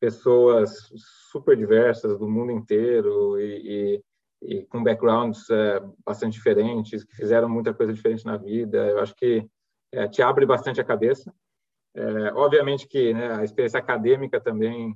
pessoas 0.00 0.90
super 1.30 1.56
diversas 1.56 2.18
do 2.18 2.28
mundo 2.28 2.52
inteiro 2.52 3.40
e, 3.40 4.02
e, 4.42 4.58
e 4.58 4.66
com 4.66 4.82
backgrounds 4.82 5.48
é, 5.48 5.80
bastante 6.04 6.34
diferentes, 6.34 7.04
que 7.04 7.14
fizeram 7.14 7.48
muita 7.48 7.72
coisa 7.72 7.92
diferente 7.92 8.26
na 8.26 8.36
vida, 8.36 8.86
eu 8.88 8.98
acho 9.00 9.14
que 9.14 9.48
é, 9.92 10.06
te 10.08 10.22
abre 10.22 10.44
bastante 10.44 10.80
a 10.80 10.84
cabeça. 10.84 11.32
É, 11.94 12.32
obviamente 12.34 12.86
que 12.86 13.14
né, 13.14 13.36
a 13.36 13.44
experiência 13.44 13.78
acadêmica 13.78 14.38
também 14.38 14.94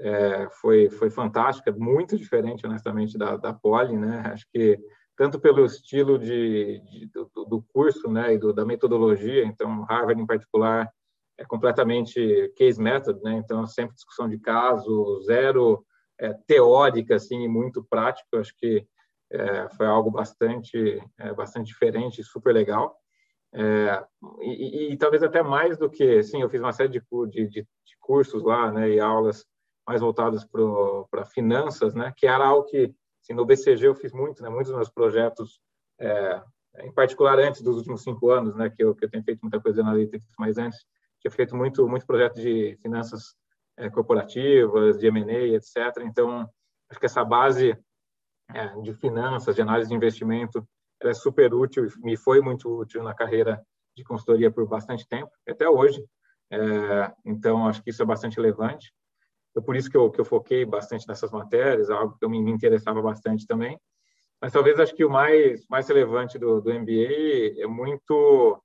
é, 0.00 0.48
foi 0.60 0.88
foi 0.88 1.10
fantástica, 1.10 1.72
muito 1.72 2.16
diferente, 2.16 2.64
honestamente, 2.66 3.18
da, 3.18 3.36
da 3.36 3.52
Poli, 3.52 3.96
né? 3.96 4.22
Acho 4.32 4.46
que 4.52 4.78
tanto 5.18 5.40
pelo 5.40 5.66
estilo 5.66 6.16
de, 6.16 6.78
de 6.78 7.06
do, 7.06 7.44
do, 7.44 7.62
curso, 7.74 8.08
né, 8.08 8.34
e 8.34 8.38
do, 8.38 8.52
da 8.52 8.64
metodologia. 8.64 9.44
Então, 9.44 9.82
Harvard, 9.82 10.22
em 10.22 10.26
particular, 10.26 10.88
é 11.36 11.44
completamente 11.44 12.52
case 12.56 12.80
method, 12.80 13.20
né? 13.20 13.34
Então, 13.34 13.66
sempre 13.66 13.96
discussão 13.96 14.28
de 14.28 14.38
caso, 14.38 15.20
zero 15.26 15.84
é, 16.20 16.32
teórica, 16.46 17.16
assim, 17.16 17.42
e 17.42 17.48
muito 17.48 17.82
prático. 17.82 18.36
Acho 18.36 18.54
que 18.56 18.86
é, 19.30 19.68
foi 19.70 19.86
algo 19.86 20.08
bastante, 20.08 21.02
é, 21.18 21.34
bastante 21.34 21.66
diferente, 21.66 22.22
super 22.22 22.54
legal. 22.54 22.96
É, 23.52 24.04
e, 24.40 24.50
e, 24.50 24.92
e, 24.92 24.96
talvez 24.96 25.24
até 25.24 25.42
mais 25.42 25.76
do 25.76 25.90
que, 25.90 26.22
sim, 26.22 26.42
eu 26.42 26.48
fiz 26.48 26.60
uma 26.60 26.72
série 26.72 26.90
de, 26.90 27.02
de, 27.28 27.48
de 27.48 27.66
cursos 27.98 28.44
lá, 28.44 28.70
né, 28.70 28.88
e 28.90 29.00
aulas 29.00 29.44
mais 29.84 30.00
voltadas 30.00 30.46
para 31.10 31.24
finanças, 31.24 31.94
né, 31.94 32.12
que 32.16 32.26
era 32.26 32.46
algo 32.46 32.68
que 32.68 32.94
Assim, 33.28 33.34
no 33.34 33.44
BCG 33.44 33.86
eu 33.86 33.94
fiz 33.94 34.12
muito, 34.12 34.42
né? 34.42 34.48
Muitos 34.48 34.68
dos 34.68 34.76
meus 34.76 34.88
projetos 34.88 35.60
é, 36.00 36.42
em 36.80 36.92
particular 36.92 37.38
antes 37.38 37.60
dos 37.60 37.76
últimos 37.76 38.02
cinco 38.02 38.30
anos, 38.30 38.54
né, 38.54 38.70
que 38.70 38.82
eu, 38.82 38.94
que 38.94 39.04
eu 39.04 39.10
tenho 39.10 39.22
feito 39.22 39.40
muita 39.42 39.60
coisa 39.60 39.82
analítica, 39.82 40.24
mas 40.38 40.56
antes 40.56 40.78
tinha 41.20 41.30
feito 41.30 41.54
muito 41.56 41.86
muito 41.88 42.06
projeto 42.06 42.36
de 42.36 42.78
finanças 42.80 43.34
é, 43.76 43.90
corporativas, 43.90 44.98
de 44.98 45.06
M&A, 45.08 45.56
etc. 45.56 45.76
Então, 46.04 46.48
acho 46.88 46.98
que 46.98 47.06
essa 47.06 47.24
base 47.24 47.76
é, 48.54 48.68
de 48.80 48.94
finanças, 48.94 49.54
de 49.54 49.62
análise 49.62 49.90
de 49.90 49.94
investimento, 49.94 50.66
ela 51.00 51.10
é 51.10 51.14
super 51.14 51.52
útil, 51.52 51.86
me 51.98 52.16
foi 52.16 52.40
muito 52.40 52.68
útil 52.80 53.02
na 53.02 53.14
carreira 53.14 53.62
de 53.94 54.02
consultoria 54.04 54.50
por 54.50 54.66
bastante 54.66 55.06
tempo, 55.06 55.30
até 55.46 55.68
hoje. 55.68 56.02
É, 56.50 57.12
então, 57.24 57.68
acho 57.68 57.82
que 57.82 57.90
isso 57.90 58.02
é 58.02 58.06
bastante 58.06 58.36
relevante. 58.36 58.92
Então, 59.50 59.62
por 59.62 59.76
isso 59.76 59.90
que 59.90 59.96
eu, 59.96 60.10
que 60.10 60.20
eu 60.20 60.24
foquei 60.24 60.64
bastante 60.64 61.06
nessas 61.08 61.30
matérias, 61.30 61.90
algo 61.90 62.16
que 62.18 62.24
eu 62.24 62.30
me, 62.30 62.40
me 62.40 62.50
interessava 62.50 63.00
bastante 63.02 63.46
também. 63.46 63.78
Mas 64.40 64.52
talvez 64.52 64.78
acho 64.78 64.94
que 64.94 65.04
o 65.04 65.10
mais, 65.10 65.66
mais 65.68 65.88
relevante 65.88 66.38
do, 66.38 66.60
do 66.60 66.72
MBA 66.72 67.60
é 67.60 67.66
muito 67.66 68.62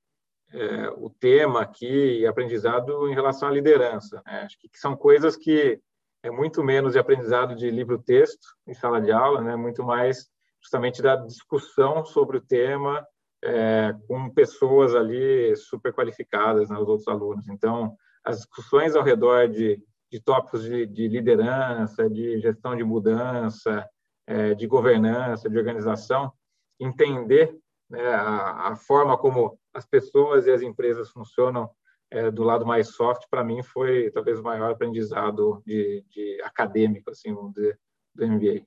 é, 0.52 0.90
o 0.98 1.10
tema 1.10 1.62
aqui 1.62 2.20
e 2.20 2.28
aprendizado 2.28 3.10
em 3.10 3.13
relação 3.13 3.50
à 3.50 3.52
liderança. 3.52 4.22
Né? 4.25 4.42
Acho 4.44 4.60
que 4.60 4.70
são 4.74 4.96
coisas 4.96 5.36
que 5.36 5.80
é 6.22 6.30
muito 6.30 6.63
menos 6.63 6.94
de 6.94 7.00
aprendizado 7.00 7.56
de 7.56 7.70
livro-texto 7.72 8.48
em 8.68 8.74
sala 8.74 9.02
de 9.02 9.12
aula, 9.12 9.42
né? 9.42 9.56
muito 9.56 9.84
mais 9.84 10.30
justamente 10.62 11.02
da 11.02 11.16
discussão 11.16 12.06
sobre 12.06 12.38
o 12.38 12.42
tema 12.42 13.06
é, 13.44 13.94
com 14.08 14.30
pessoas 14.30 14.96
ali 14.96 15.56
super 15.56 15.94
qualificadas, 15.94 16.70
né, 16.70 16.78
os 16.78 16.88
outros 16.88 17.08
alunos. 17.08 17.48
Então, 17.50 17.96
as 18.24 18.38
discussões 18.38 18.96
ao 18.96 19.04
redor 19.04 19.50
de, 19.50 19.82
de 20.13 20.20
tópicos 20.20 20.62
de, 20.62 20.86
de 20.86 21.08
liderança, 21.08 22.08
de 22.08 22.39
gestão 22.39 22.75
de 22.75 22.84
mudança, 22.84 23.84
é, 24.27 24.53
de 24.53 24.67
governança, 24.67 25.50
de 25.50 25.58
organização, 25.58 26.32
entender 26.79 27.58
né, 27.89 28.05
a, 28.13 28.67
a, 28.67 28.75
forma 28.75 29.17
como 29.17 29.58
as 29.74 29.88
pessoas 29.88 30.46
e 30.46 30.51
as 30.51 30.62
empresas 30.62 31.10
funcionam 31.10 31.67
é, 32.12 32.29
do 32.29 32.43
lado 32.43 32.63
mais 32.63 32.89
soft, 32.89 33.24
para 33.27 33.43
mim, 33.43 33.63
foi 33.63 34.12
talvez 34.12 34.39
o 34.39 34.43
maior 34.43 34.70
aprendizado 34.70 35.63
de, 35.65 36.05
de 36.12 36.39
acadêmico, 36.43 37.10
assim, 37.10 37.34
vamos 37.34 37.55
dizer, 37.55 37.79
do 38.13 38.27
MBA. 38.27 38.62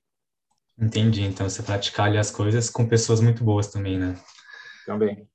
Entendi. 0.77 1.23
Então, 1.23 1.49
você 1.49 1.63
praticar 1.63 2.07
ali 2.07 2.17
as 2.17 2.29
coisas 2.29 2.69
com 2.69 2.85
pessoas 2.85 3.21
muito 3.21 3.41
boas 3.41 3.67
também, 3.67 3.97
né? 3.97 4.19
Também. 4.85 5.25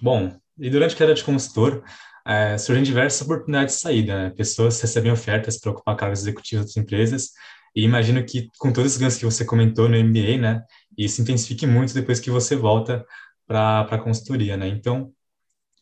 Bom, 0.00 0.34
e 0.56 0.70
durante 0.70 0.94
a 0.94 0.98
carreira 0.98 1.14
de 1.14 1.22
consultor, 1.22 1.84
é, 2.26 2.56
surgem 2.58 2.82
diversas 2.82 3.22
oportunidades 3.22 3.76
de 3.76 3.80
saída. 3.80 4.16
Né? 4.16 4.30
Pessoas 4.30 4.80
recebem 4.80 5.12
ofertas 5.12 5.58
para 5.58 5.72
ocupar 5.72 5.96
cargos 5.96 6.20
executivos 6.20 6.66
das 6.66 6.76
empresas, 6.76 7.30
e 7.74 7.82
imagino 7.84 8.24
que 8.24 8.48
com 8.58 8.72
todos 8.72 8.92
os 8.92 8.98
ganhos 8.98 9.16
que 9.16 9.24
você 9.24 9.44
comentou 9.44 9.88
no 9.88 9.96
MBA, 9.96 10.38
né, 10.38 10.64
isso 10.96 11.20
intensifique 11.20 11.66
muito 11.66 11.92
depois 11.92 12.20
que 12.20 12.30
você 12.30 12.54
volta 12.54 13.04
para 13.46 13.80
a 13.80 13.98
consultoria, 13.98 14.56
né? 14.56 14.68
Então, 14.68 15.12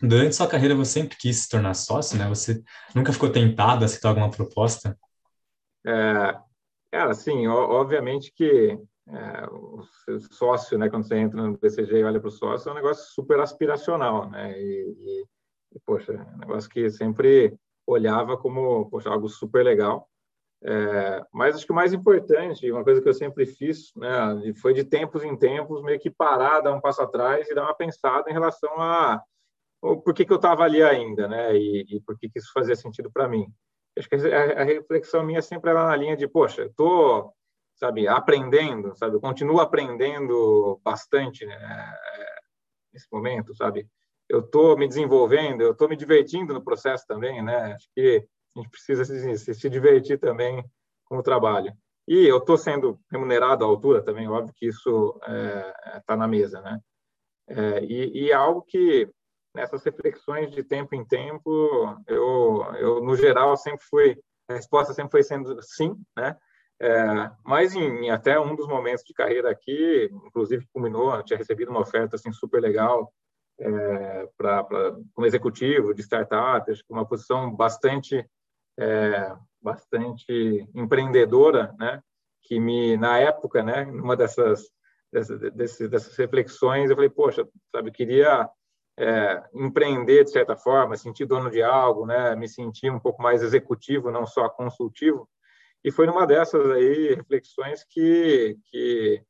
durante 0.00 0.34
sua 0.34 0.48
carreira 0.48 0.74
você 0.74 1.00
sempre 1.00 1.16
quis 1.18 1.36
se 1.42 1.48
tornar 1.50 1.74
sócio, 1.74 2.18
né? 2.18 2.26
Você 2.28 2.62
nunca 2.94 3.12
ficou 3.12 3.30
tentado 3.30 3.82
a 3.82 3.84
aceitar 3.84 4.08
alguma 4.08 4.30
proposta? 4.30 4.98
É, 5.86 6.34
assim, 6.92 7.46
obviamente 7.46 8.32
que 8.34 8.78
é, 9.08 9.46
o 9.50 9.82
sócio, 10.30 10.78
né, 10.78 10.88
quando 10.88 11.06
você 11.06 11.16
entra 11.16 11.42
no 11.42 11.58
BCG 11.58 11.98
e 11.98 12.04
olha 12.04 12.20
para 12.20 12.28
o 12.28 12.32
sócio, 12.32 12.68
é 12.68 12.72
um 12.72 12.76
negócio 12.76 13.12
super 13.12 13.38
aspiracional, 13.40 14.30
né? 14.30 14.58
E, 14.58 14.96
e, 14.98 15.24
e, 15.74 15.80
poxa, 15.80 16.12
é 16.12 16.34
um 16.34 16.38
negócio 16.38 16.70
que 16.70 16.90
sempre 16.90 17.56
olhava 17.86 18.36
como 18.36 18.88
poxa, 18.90 19.08
algo 19.08 19.28
super 19.28 19.64
legal. 19.64 20.08
É, 20.64 21.24
mas 21.32 21.56
acho 21.56 21.66
que 21.66 21.72
o 21.72 21.74
mais 21.74 21.92
importante, 21.92 22.70
uma 22.70 22.84
coisa 22.84 23.02
que 23.02 23.08
eu 23.08 23.14
sempre 23.14 23.44
fiz, 23.44 23.92
né, 23.96 24.52
foi 24.60 24.72
de 24.72 24.84
tempos 24.84 25.24
em 25.24 25.36
tempos 25.36 25.82
meio 25.82 25.98
que 25.98 26.08
parar, 26.08 26.60
dar 26.60 26.72
um 26.72 26.80
passo 26.80 27.02
atrás 27.02 27.48
e 27.48 27.54
dar 27.54 27.64
uma 27.64 27.74
pensada 27.74 28.30
em 28.30 28.32
relação 28.32 28.70
a 28.80 29.20
por 29.80 30.14
que, 30.14 30.24
que 30.24 30.32
eu 30.32 30.36
estava 30.36 30.62
ali 30.62 30.80
ainda, 30.80 31.26
né, 31.26 31.56
e, 31.56 31.96
e, 31.96 32.00
por 32.02 32.16
que, 32.16 32.28
que 32.28 32.38
isso 32.38 32.52
fazia 32.54 32.76
sentido 32.76 33.10
para 33.10 33.26
mim. 33.26 33.52
Acho 33.98 34.08
que 34.08 34.14
a, 34.14 34.60
a, 34.60 34.64
reflexão 34.64 35.24
minha 35.24 35.42
sempre 35.42 35.70
era 35.70 35.84
na 35.84 35.96
linha 35.96 36.16
de, 36.16 36.28
poxa, 36.28 36.62
estou 36.66 37.34
sabe, 37.74 38.06
aprendendo, 38.06 38.96
sabe, 38.96 39.16
eu 39.16 39.20
continuo 39.20 39.58
aprendendo 39.58 40.80
bastante 40.84 41.44
né, 41.44 41.96
nesse 42.92 43.08
momento, 43.12 43.52
sabe, 43.56 43.88
eu 44.32 44.40
estou 44.40 44.78
me 44.78 44.88
desenvolvendo, 44.88 45.60
eu 45.60 45.72
estou 45.72 45.88
me 45.88 45.94
divertindo 45.94 46.54
no 46.54 46.64
processo 46.64 47.06
também, 47.06 47.42
né, 47.42 47.74
acho 47.74 47.86
que 47.94 48.26
a 48.56 48.58
gente 48.58 48.70
precisa 48.70 49.04
se, 49.04 49.54
se 49.54 49.68
divertir 49.68 50.18
também 50.18 50.64
com 51.04 51.18
o 51.18 51.22
trabalho. 51.22 51.72
E 52.08 52.26
eu 52.26 52.38
estou 52.38 52.56
sendo 52.56 52.98
remunerado 53.10 53.62
à 53.62 53.68
altura 53.68 54.02
também, 54.02 54.28
óbvio 54.28 54.54
que 54.56 54.66
isso 54.66 55.14
está 55.20 55.96
é, 55.96 56.00
tá 56.06 56.16
na 56.16 56.26
mesa, 56.26 56.62
né, 56.62 56.80
é, 57.46 57.84
e, 57.84 58.24
e 58.24 58.30
é 58.30 58.34
algo 58.34 58.62
que 58.62 59.06
nessas 59.54 59.84
reflexões 59.84 60.50
de 60.50 60.64
tempo 60.64 60.94
em 60.94 61.04
tempo, 61.04 61.94
eu, 62.06 62.64
eu 62.78 63.04
no 63.04 63.14
geral 63.14 63.54
sempre 63.54 63.84
fui 63.84 64.18
a 64.48 64.54
resposta 64.54 64.94
sempre 64.94 65.10
foi 65.10 65.22
sendo 65.22 65.60
sim, 65.62 65.94
né? 66.16 66.36
É, 66.80 67.30
mas 67.44 67.74
em, 67.76 68.06
em, 68.06 68.10
até 68.10 68.40
um 68.40 68.56
dos 68.56 68.66
momentos 68.66 69.04
de 69.04 69.14
carreira 69.14 69.50
aqui, 69.50 70.10
inclusive 70.26 70.66
culminou, 70.72 71.14
eu 71.14 71.22
tinha 71.22 71.38
recebido 71.38 71.70
uma 71.70 71.80
oferta 71.80 72.16
assim 72.16 72.32
super 72.32 72.60
legal 72.60 73.12
é, 73.58 74.28
para 74.36 74.64
como 75.14 75.26
executivo 75.26 75.94
de 75.94 76.02
startup, 76.02 76.70
acho 76.70 76.84
que 76.84 76.92
uma 76.92 77.06
posição 77.06 77.54
bastante 77.54 78.28
é, 78.78 79.36
bastante 79.60 80.68
empreendedora, 80.74 81.74
né? 81.78 82.02
Que 82.42 82.58
me 82.58 82.96
na 82.96 83.18
época, 83.18 83.62
né? 83.62 83.84
Numa 83.84 84.16
dessas 84.16 84.70
dessas, 85.12 85.40
dessas 85.90 86.16
reflexões, 86.16 86.88
eu 86.88 86.96
falei, 86.96 87.10
poxa, 87.10 87.46
sabe, 87.70 87.90
eu 87.90 87.92
queria 87.92 88.48
é, 88.98 89.42
empreender 89.54 90.24
de 90.24 90.30
certa 90.30 90.56
forma, 90.56 90.96
sentir 90.96 91.26
dono 91.26 91.50
de 91.50 91.62
algo, 91.62 92.06
né? 92.06 92.34
Me 92.34 92.48
sentir 92.48 92.90
um 92.90 92.98
pouco 92.98 93.22
mais 93.22 93.42
executivo, 93.42 94.10
não 94.10 94.26
só 94.26 94.48
consultivo. 94.48 95.28
E 95.84 95.90
foi 95.90 96.06
numa 96.06 96.26
dessas 96.26 96.70
aí 96.70 97.14
reflexões 97.14 97.84
que, 97.84 98.56
que 98.70 99.22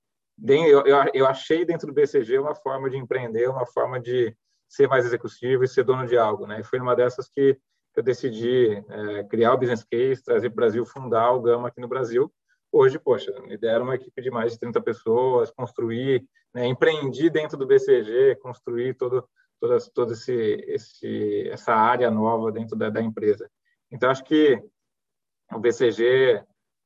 eu, 0.49 0.85
eu 1.15 1.27
achei 1.27 1.65
dentro 1.65 1.87
do 1.87 1.93
BCG 1.93 2.39
uma 2.39 2.55
forma 2.55 2.91
de 2.91 2.97
empreender, 2.97 3.49
uma 3.49 3.67
forma 3.67 4.01
de 4.01 4.37
ser 4.69 4.89
mais 4.89 5.05
executivo 5.05 5.65
e 5.65 5.69
ser 5.69 5.85
dono 5.85 6.07
de 6.07 6.17
algo, 6.17 6.47
né? 6.47 6.61
E 6.61 6.65
foi 6.65 6.79
numa 6.79 6.97
dessas 6.97 7.29
que 7.29 7.59
eu 7.95 8.03
decidi 8.03 8.83
é, 8.89 9.25
criar 9.25 9.53
o 9.53 9.59
business 9.59 9.85
case, 9.85 10.25
trazer 10.25 10.49
para 10.49 10.55
o 10.55 10.57
Brasil, 10.57 10.87
fundar 10.87 11.33
o 11.33 11.41
Gama 11.41 11.69
aqui 11.69 11.81
no 11.81 11.89
Brasil. 11.89 12.33
Hoje, 12.73 12.99
poxa, 12.99 13.31
deram 13.61 13.85
uma 13.85 13.97
equipe 13.97 14.23
de 14.23 14.31
mais 14.31 14.53
de 14.53 14.59
30 14.59 14.81
pessoas, 14.81 15.51
construir, 15.51 16.25
né, 16.55 16.67
empreendi 16.67 17.29
dentro 17.29 17.59
do 17.59 17.67
BCG, 17.67 18.37
construir 18.37 18.95
todo, 18.95 19.29
toda, 19.61 19.79
todo 19.95 20.15
esse, 20.15 20.33
esse, 20.67 21.49
essa 21.51 21.75
área 21.75 22.11
nova 22.11 22.51
dentro 22.51 22.75
da, 22.75 22.89
da 22.89 23.03
empresa. 23.03 23.51
Então, 23.91 24.11
acho 24.11 24.25
que 24.25 24.59
o 25.53 25.59
BCG, 25.59 26.43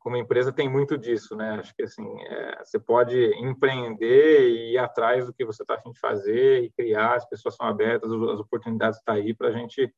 como 0.07 0.17
empresa, 0.17 0.53
tem 0.53 0.69
muito 0.69 0.97
disso, 0.97 1.35
né? 1.35 1.59
Acho 1.59 1.75
que 1.75 1.83
assim, 1.83 2.07
é, 2.27 2.65
você 2.65 2.79
pode 2.79 3.19
empreender 3.45 4.49
e 4.49 4.75
ir 4.75 4.79
atrás 4.79 5.27
do 5.27 5.33
que 5.35 5.45
você 5.45 5.65
está 5.65 5.75
afim 5.75 5.91
de 5.91 5.99
fazer 5.99 6.63
e 6.63 6.71
criar, 6.71 7.17
as 7.17 7.29
pessoas 7.29 7.57
são 7.57 7.67
abertas, 7.67 8.09
as 8.13 8.39
oportunidades 8.39 9.01
estão 9.01 9.17
tá 9.17 9.21
aí 9.21 9.35
para 9.35 9.49
a 9.49 9.51
gente, 9.51 9.93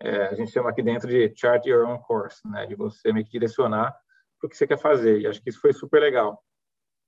é, 0.00 0.26
a 0.26 0.34
gente 0.34 0.50
chama 0.50 0.68
aqui 0.68 0.82
dentro 0.82 1.06
de 1.08 1.32
chart 1.36 1.64
your 1.64 1.88
own 1.88 2.00
course, 2.00 2.40
né? 2.44 2.66
De 2.66 2.74
você 2.74 3.12
meio 3.12 3.24
que 3.24 3.30
direcionar 3.30 3.96
o 4.42 4.48
que 4.48 4.56
você 4.56 4.66
quer 4.66 4.78
fazer. 4.78 5.20
E 5.20 5.28
acho 5.28 5.40
que 5.40 5.50
isso 5.50 5.60
foi 5.60 5.72
super 5.72 6.00
legal. 6.00 6.42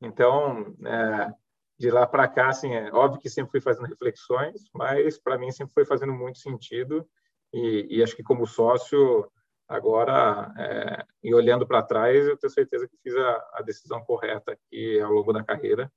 Então, 0.01 0.77
é, 0.87 1.33
de 1.77 1.91
lá 1.91 2.07
para 2.07 2.29
cá, 2.29 2.51
assim, 2.51 2.73
é 2.73 2.89
óbvio 2.93 3.21
que 3.21 3.29
sempre 3.29 3.51
fui 3.51 3.61
fazendo 3.61 3.89
reflexões, 3.89 4.71
mas 4.73 5.19
para 5.19 5.37
mim 5.37 5.51
sempre 5.51 5.75
foi 5.75 5.85
fazendo 5.85 6.13
muito 6.13 6.39
sentido. 6.39 7.05
E, 7.53 7.99
e 7.99 8.01
acho 8.01 8.15
que 8.15 8.23
como 8.23 8.47
sócio, 8.47 9.29
Agora, 9.69 10.53
é, 10.59 11.05
e 11.23 11.35
olhando 11.35 11.67
para 11.67 11.83
trás, 11.83 12.27
eu 12.27 12.37
tenho 12.37 12.53
certeza 12.53 12.87
que 12.87 12.97
fiz 13.03 13.17
a, 13.17 13.51
a, 13.55 13.63
decisão 13.63 14.03
correta 14.05 14.53
aqui 14.53 15.01
ao 15.01 15.11
longo 15.11 15.33
da 15.33 15.43
carreira. 15.43 15.91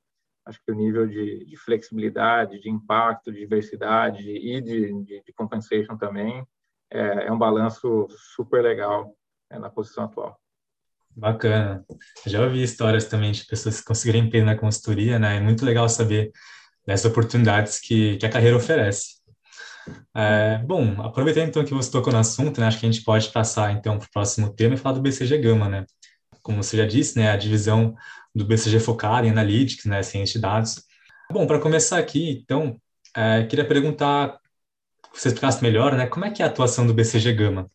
Acho 0.46 0.60
que 0.66 0.72
o 0.72 0.76
nível 0.76 1.06
de, 1.06 1.46
de 1.46 1.58
flexibilidade, 1.58 2.60
de 2.60 2.70
impacto, 2.70 3.32
de 3.32 3.40
diversidade 3.40 4.24
e 4.24 4.62
de, 4.62 5.04
de, 5.04 5.22
de 5.22 5.34
compensation 5.34 5.98
também 5.98 6.48
é, 6.90 7.28
é, 7.28 7.32
um 7.32 7.38
balanço 7.38 8.08
super 8.10 8.64
legal 8.64 9.14
é, 9.50 9.60
na 9.60 9.70
posição 9.70 10.06
atual. 10.06 10.40
Bacana. 11.12 11.84
Já 12.26 12.44
ouvi 12.44 12.64
histórias 12.64 13.06
também 13.06 13.32
de 13.32 13.46
pessoas 13.46 13.82
que 13.82 13.88
conseguiram 13.88 14.26
emprego 14.26 14.46
na 14.46 14.58
consultoria, 14.58 15.20
né? 15.20 15.38
É 15.38 15.40
muito 15.42 15.66
legal 15.66 15.90
saber 15.90 16.32
dessas 16.86 17.12
oportunidades 17.12 17.80
que, 17.80 18.18
que 18.18 18.26
a 18.26 18.30
carreira 18.30 18.56
oferece. 18.56 19.17
É, 20.15 20.58
bom, 20.60 21.01
aproveitando 21.01 21.50
então 21.50 21.63
que 21.63 21.74
você 21.74 21.91
tocou 21.91 22.12
no 22.12 22.20
assunto, 22.20 22.60
né, 22.60 22.67
acho 22.67 22.79
que 22.79 22.86
a 22.86 22.91
gente 22.91 23.03
pode 23.03 23.29
passar 23.29 23.72
então 23.72 23.98
para 23.98 24.08
o 24.08 24.12
próximo 24.12 24.51
tema 24.53 24.74
e 24.74 24.77
falar 24.77 24.96
do 24.96 25.01
BCG 25.01 25.38
Gama, 25.38 25.70
né? 25.70 25.86
Como 26.41 26.63
você 26.63 26.77
já 26.77 26.86
disse, 26.86 27.17
né, 27.17 27.29
a 27.32 27.38
divisão 27.38 27.96
do 28.34 28.46
BCG 28.46 28.79
focada 28.79 29.27
em 29.27 29.29
analytics, 29.29 29.86
né, 29.86 30.01
ciência 30.01 30.34
de 30.34 30.41
dados. 30.41 30.84
Bom, 31.32 31.46
para 31.46 31.60
começar 31.60 32.00
aqui, 32.00 32.41
então, 32.44 32.79
é, 33.15 33.44
queria 33.44 33.67
perguntar, 33.67 34.39
que 35.13 35.20
você 35.22 35.27
explicasse 35.29 35.62
melhor, 35.62 35.96
né, 35.96 36.08
como 36.08 36.25
é 36.25 36.32
que 36.32 36.41
é 36.41 36.46
a 36.46 36.50
atuação 36.50 36.88
do 36.88 36.94
BCG 36.94 37.34
Gama? 37.34 37.70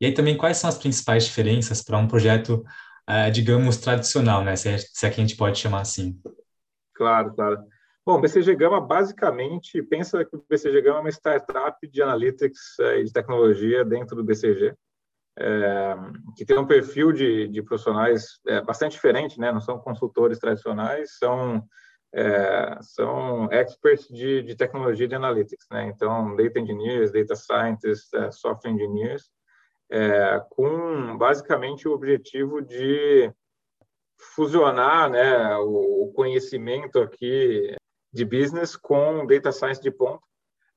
E 0.00 0.06
aí 0.06 0.12
também 0.12 0.36
quais 0.36 0.58
são 0.58 0.68
as 0.68 0.76
principais 0.76 1.24
diferenças 1.24 1.82
para 1.82 1.98
um 1.98 2.06
projeto, 2.08 2.64
é, 3.06 3.30
digamos, 3.30 3.78
tradicional, 3.78 4.44
né, 4.44 4.56
se 4.56 4.68
é, 4.68 4.78
se 4.78 5.06
é 5.06 5.10
que 5.10 5.20
a 5.20 5.24
gente 5.24 5.36
pode 5.36 5.58
chamar 5.58 5.80
assim? 5.80 6.20
Claro, 6.94 7.34
claro. 7.34 7.75
Bom, 8.06 8.18
o 8.18 8.20
BCG 8.20 8.54
Gama, 8.54 8.80
basicamente, 8.80 9.82
pensa 9.82 10.24
que 10.24 10.36
o 10.36 10.44
BCG 10.48 10.80
Gama 10.80 10.98
é 10.98 11.00
uma 11.00 11.10
startup 11.10 11.76
de 11.88 12.00
analytics 12.00 12.78
e 12.78 13.02
de 13.02 13.12
tecnologia 13.12 13.84
dentro 13.84 14.14
do 14.14 14.22
BCG, 14.22 14.72
é, 15.36 15.96
que 16.36 16.44
tem 16.44 16.56
um 16.56 16.68
perfil 16.68 17.10
de, 17.10 17.48
de 17.48 17.60
profissionais 17.64 18.38
é, 18.46 18.60
bastante 18.60 18.92
diferente, 18.92 19.40
né? 19.40 19.50
não 19.50 19.60
são 19.60 19.80
consultores 19.80 20.38
tradicionais, 20.38 21.18
são, 21.18 21.60
é, 22.14 22.78
são 22.80 23.48
experts 23.50 24.06
de, 24.06 24.40
de 24.40 24.54
tecnologia 24.54 25.08
de 25.08 25.16
analytics, 25.16 25.66
né? 25.72 25.88
então, 25.88 26.36
data 26.36 26.60
engineers, 26.60 27.10
data 27.10 27.34
scientists, 27.34 28.08
software 28.30 28.70
engineers, 28.70 29.32
com 30.50 31.18
basicamente 31.18 31.88
o 31.88 31.92
objetivo 31.92 32.62
de 32.62 33.32
fusionar 34.16 35.10
né, 35.10 35.56
o 35.56 36.12
conhecimento 36.14 37.00
aqui 37.00 37.74
de 38.12 38.24
business 38.24 38.76
com 38.76 39.26
data 39.26 39.52
science 39.52 39.80
de 39.80 39.90
ponta 39.90 40.22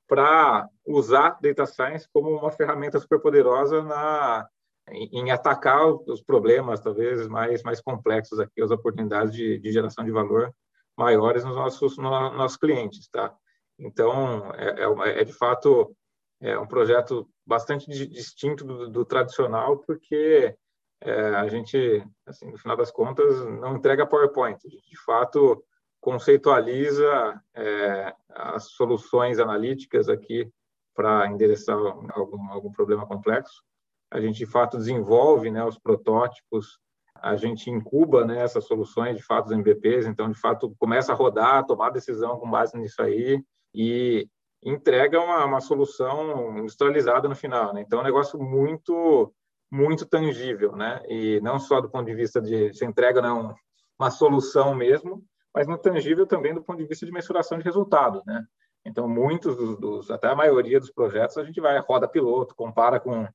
para 0.07 0.67
usar 0.85 1.37
data 1.41 1.65
science 1.65 2.07
como 2.11 2.29
uma 2.29 2.51
ferramenta 2.51 2.99
super 2.99 3.19
poderosa 3.19 3.83
na 3.83 4.47
em, 4.91 5.29
atacar 5.29 5.85
os 5.85 6.21
problemas 6.23 6.79
talvez 6.81 7.27
mais 7.27 7.61
mais 7.61 7.79
complexos 7.79 8.39
aqui 8.39 8.61
as 8.61 8.71
oportunidades 8.71 9.33
de, 9.33 9.59
de 9.59 9.71
geração 9.71 10.03
de 10.03 10.11
valor 10.11 10.51
maiores 10.97 11.43
nos 11.43 11.55
nossos 11.55 11.97
nos 11.97 12.11
nossos 12.11 12.57
clientes 12.57 13.07
tá? 13.09 13.33
Então 13.77 14.51
é, 14.55 14.83
é, 14.83 15.21
é 15.21 15.23
de 15.23 15.33
fato 15.33 15.95
é 16.41 16.57
um 16.57 16.65
projeto 16.65 17.29
bastante 17.45 17.87
distinto 18.07 18.65
do, 18.65 18.89
do 18.89 19.05
tradicional 19.05 19.77
porque 19.77 20.55
é, 21.01 21.11
a 21.35 21.47
gente 21.47 22.03
assim 22.25 22.49
no 22.49 22.57
final 22.57 22.75
das 22.75 22.91
contas 22.91 23.45
não 23.45 23.75
entrega 23.75 24.05
PowerPoint. 24.05 24.59
De 24.67 25.03
fato 25.03 25.63
conceitualiza 25.99 27.41
é, 27.55 28.13
as 28.29 28.71
soluções 28.71 29.39
analíticas 29.39 30.09
aqui 30.09 30.51
para 30.95 31.27
endereçar 31.27 31.77
algum, 31.77 32.51
algum 32.51 32.71
problema 32.71 33.05
complexo. 33.05 33.63
A 34.11 34.19
gente, 34.19 34.37
de 34.37 34.45
fato, 34.45 34.77
desenvolve 34.77 35.51
né, 35.51 35.63
os 35.63 35.77
protótipos, 35.77 36.79
a 37.15 37.35
gente 37.35 37.69
incuba 37.69 38.25
né, 38.25 38.41
essas 38.41 38.65
soluções, 38.65 39.17
de 39.17 39.23
fato, 39.23 39.47
os 39.47 39.51
MVPs, 39.51 40.07
então, 40.07 40.31
de 40.31 40.39
fato, 40.39 40.75
começa 40.79 41.11
a 41.11 41.15
rodar, 41.15 41.65
tomar 41.65 41.89
decisão 41.91 42.39
com 42.39 42.49
base 42.49 42.77
nisso 42.77 43.01
aí 43.01 43.43
e 43.73 44.27
entrega 44.63 45.19
uma, 45.21 45.45
uma 45.45 45.61
solução 45.61 46.57
industrializada 46.57 47.27
no 47.27 47.35
final. 47.35 47.73
Né? 47.73 47.81
Então, 47.81 47.99
é 47.99 48.01
um 48.01 48.05
negócio 48.05 48.39
muito 48.39 49.33
muito 49.71 50.03
tangível, 50.05 50.75
né? 50.75 50.99
E 51.07 51.39
não 51.41 51.59
só 51.59 51.79
do 51.79 51.89
ponto 51.89 52.07
de 52.07 52.15
vista 52.15 52.41
de 52.41 52.73
se 52.73 52.83
entrega 52.83 53.21
não 53.21 53.53
uma 53.99 54.09
solução 54.09 54.73
mesmo, 54.73 55.23
mas 55.59 55.67
no 55.67 55.77
tangível 55.77 56.25
também 56.25 56.53
do 56.53 56.63
ponto 56.63 56.77
de 56.77 56.85
vista 56.85 57.05
de 57.05 57.11
mensuração 57.11 57.57
de 57.57 57.65
resultados, 57.65 58.23
né? 58.25 58.45
Então, 58.85 59.09
muitos 59.09 59.57
dos, 59.57 59.77
dos, 59.77 60.09
até 60.09 60.29
a 60.29 60.35
maioria 60.35 60.79
dos 60.79 60.89
projetos, 60.89 61.37
a 61.37 61.43
gente 61.43 61.59
vai 61.59 61.77
roda 61.79 62.07
piloto, 62.07 62.55
compara 62.55 62.97
com, 62.97 63.27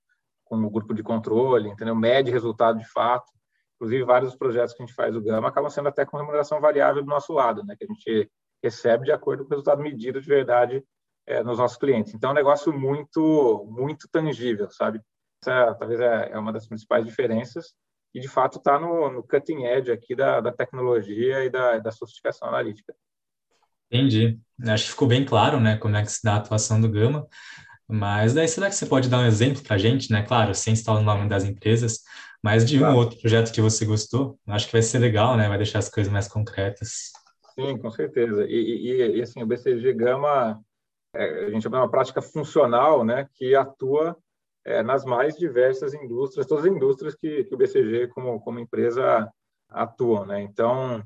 com 0.43 0.57
o 0.57 0.71
grupo 0.71 0.95
de 0.95 1.03
controle, 1.03 1.69
entendeu? 1.69 1.95
Mede 1.95 2.31
resultado 2.31 2.79
de 2.79 2.91
fato. 2.91 3.31
Inclusive, 3.75 4.05
vários 4.05 4.31
dos 4.31 4.39
projetos 4.39 4.73
que 4.73 4.83
a 4.83 4.87
gente 4.87 4.95
faz 4.95 5.15
o 5.15 5.21
Gama 5.21 5.49
acabam 5.49 5.69
sendo 5.69 5.91
até 5.91 6.07
com 6.07 6.17
remuneração 6.17 6.63
variável 6.63 7.03
do 7.03 7.11
nosso 7.11 7.31
lado, 7.35 7.63
né? 7.63 7.77
Que 7.77 7.85
a 7.85 7.89
gente 7.89 8.31
recebe 8.63 9.05
de 9.05 9.13
acordo 9.13 9.43
com 9.43 9.49
o 9.49 9.51
resultado 9.51 9.83
medido 9.83 10.19
de 10.19 10.27
verdade 10.27 10.83
é, 11.27 11.43
nos 11.43 11.59
nossos 11.59 11.77
clientes. 11.77 12.15
Então, 12.15 12.31
é 12.31 12.33
um 12.33 12.37
negócio 12.37 12.73
muito, 12.73 13.67
muito 13.69 14.09
tangível, 14.11 14.71
sabe? 14.71 14.99
Essa 15.43 15.75
talvez 15.75 16.01
é, 16.01 16.31
é 16.33 16.39
uma 16.39 16.55
das 16.55 16.67
principais 16.67 17.05
diferenças 17.05 17.75
e 18.15 18.21
de 18.21 18.29
fato 18.29 18.59
está 18.59 18.79
no, 18.79 19.11
no, 19.11 19.23
cutting 19.23 19.65
edge 19.65 19.91
aqui 19.91 20.15
da, 20.15 20.41
da 20.41 20.53
tecnologia 20.53 21.45
e 21.45 21.51
da, 21.51 21.79
da, 21.79 21.91
sofisticação 21.91 22.49
analítica. 22.49 22.95
Entendi. 23.91 24.39
Acho 24.67 24.85
que 24.85 24.91
ficou 24.91 25.09
bem 25.09 25.25
claro, 25.25 25.59
né, 25.59 25.77
como 25.77 25.97
é 25.97 26.03
que 26.03 26.13
se 26.13 26.23
dá 26.23 26.35
a 26.35 26.37
atuação 26.37 26.81
do 26.81 26.89
Gama. 26.89 27.27
Mas 27.89 28.33
daí 28.33 28.49
será 28.49 28.69
que 28.69 28.77
você 28.77 28.87
pode 28.87 29.11
dar 29.11 29.19
um 29.19 29.27
exemplo 29.27 29.63
para 29.63 29.77
a 29.77 29.79
gente, 29.79 30.11
né? 30.11 30.23
Claro, 30.23 30.55
sem 30.55 30.75
citar 30.75 30.97
o 30.97 31.03
nome 31.03 31.29
das 31.29 31.45
empresas, 31.45 32.01
mas 32.43 32.65
de 32.65 32.83
um 32.83 32.89
ou 32.91 32.97
outro 32.97 33.21
projeto 33.21 33.53
que 33.53 33.61
você 33.61 33.85
gostou. 33.85 34.39
Acho 34.47 34.67
que 34.67 34.73
vai 34.73 34.81
ser 34.81 34.99
legal, 34.99 35.37
né? 35.37 35.49
Vai 35.49 35.59
deixar 35.59 35.81
as 35.81 35.91
coisas 35.91 36.11
mais 36.11 36.27
concretas. 36.27 37.13
Sim, 37.55 37.77
com 37.77 37.91
certeza. 37.91 38.47
E, 38.49 38.55
e, 38.55 39.17
e 39.19 39.23
assim, 39.23 39.43
o 39.43 39.47
BCG 39.47 39.93
Gama, 39.93 40.61
é, 41.15 41.45
a 41.45 41.51
gente 41.51 41.63
chama 41.63 41.79
uma 41.79 41.91
prática 41.91 42.23
funcional, 42.23 43.05
né? 43.05 43.29
Que 43.35 43.55
atua 43.55 44.17
é, 44.65 44.83
nas 44.83 45.05
mais 45.05 45.37
diversas 45.37 45.95
indústrias, 45.95 46.47
todas 46.47 46.65
as 46.65 46.71
indústrias 46.71 47.15
que, 47.15 47.45
que 47.45 47.55
o 47.55 47.59
BCG, 47.59 48.09
como, 48.09 48.41
como 48.41 48.59
empresa, 48.59 49.31
atuam. 49.69 50.25
Né? 50.25 50.43
Então, 50.43 51.05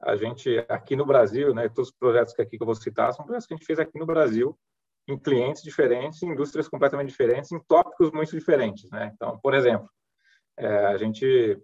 a 0.00 0.16
gente, 0.16 0.58
aqui 0.68 0.94
no 0.94 1.06
Brasil, 1.06 1.54
né, 1.54 1.68
todos 1.68 1.90
os 1.90 1.96
projetos 1.96 2.34
que 2.34 2.42
aqui 2.42 2.56
que 2.56 2.62
eu 2.62 2.66
vou 2.66 2.74
citar 2.74 3.12
são 3.12 3.24
projetos 3.24 3.46
que 3.46 3.54
a 3.54 3.56
gente 3.56 3.66
fez 3.66 3.78
aqui 3.78 3.98
no 3.98 4.06
Brasil, 4.06 4.56
em 5.08 5.18
clientes 5.18 5.62
diferentes, 5.62 6.22
em 6.22 6.30
indústrias 6.30 6.68
completamente 6.68 7.08
diferentes, 7.08 7.50
em 7.50 7.58
tópicos 7.60 8.12
muito 8.12 8.30
diferentes. 8.30 8.90
Né? 8.90 9.10
Então, 9.14 9.38
por 9.42 9.54
exemplo, 9.54 9.88
é, 10.56 10.86
a 10.86 10.96
gente 10.98 11.58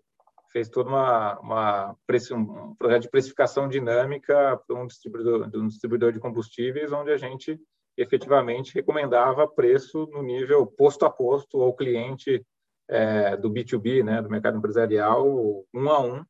fez 0.51 0.69
todo 0.69 0.89
uma, 0.89 1.39
uma 1.41 1.97
um 2.33 2.75
projeto 2.77 3.03
de 3.03 3.11
precificação 3.11 3.69
dinâmica 3.69 4.57
para 4.67 4.77
um 4.77 4.87
distribuidor, 4.87 5.51
um 5.53 5.67
distribuidor 5.67 6.13
de 6.13 6.21
combustíveis, 6.21 6.93
onde 6.93 7.11
a 7.11 7.17
gente 7.17 7.61
efetivamente 7.97 8.75
recomendava 8.75 9.47
preço 9.47 10.09
no 10.13 10.23
nível 10.23 10.67
posto 10.67 11.05
a 11.05 11.11
posto 11.11 11.61
ao 11.61 11.75
cliente 11.75 12.45
é, 12.89 13.37
do 13.37 13.51
B2B, 13.51 14.05
né, 14.05 14.21
do 14.21 14.31
mercado 14.31 14.59
empresarial, 14.59 15.27
um 15.73 15.91
a 15.91 16.01
um, 16.01 16.25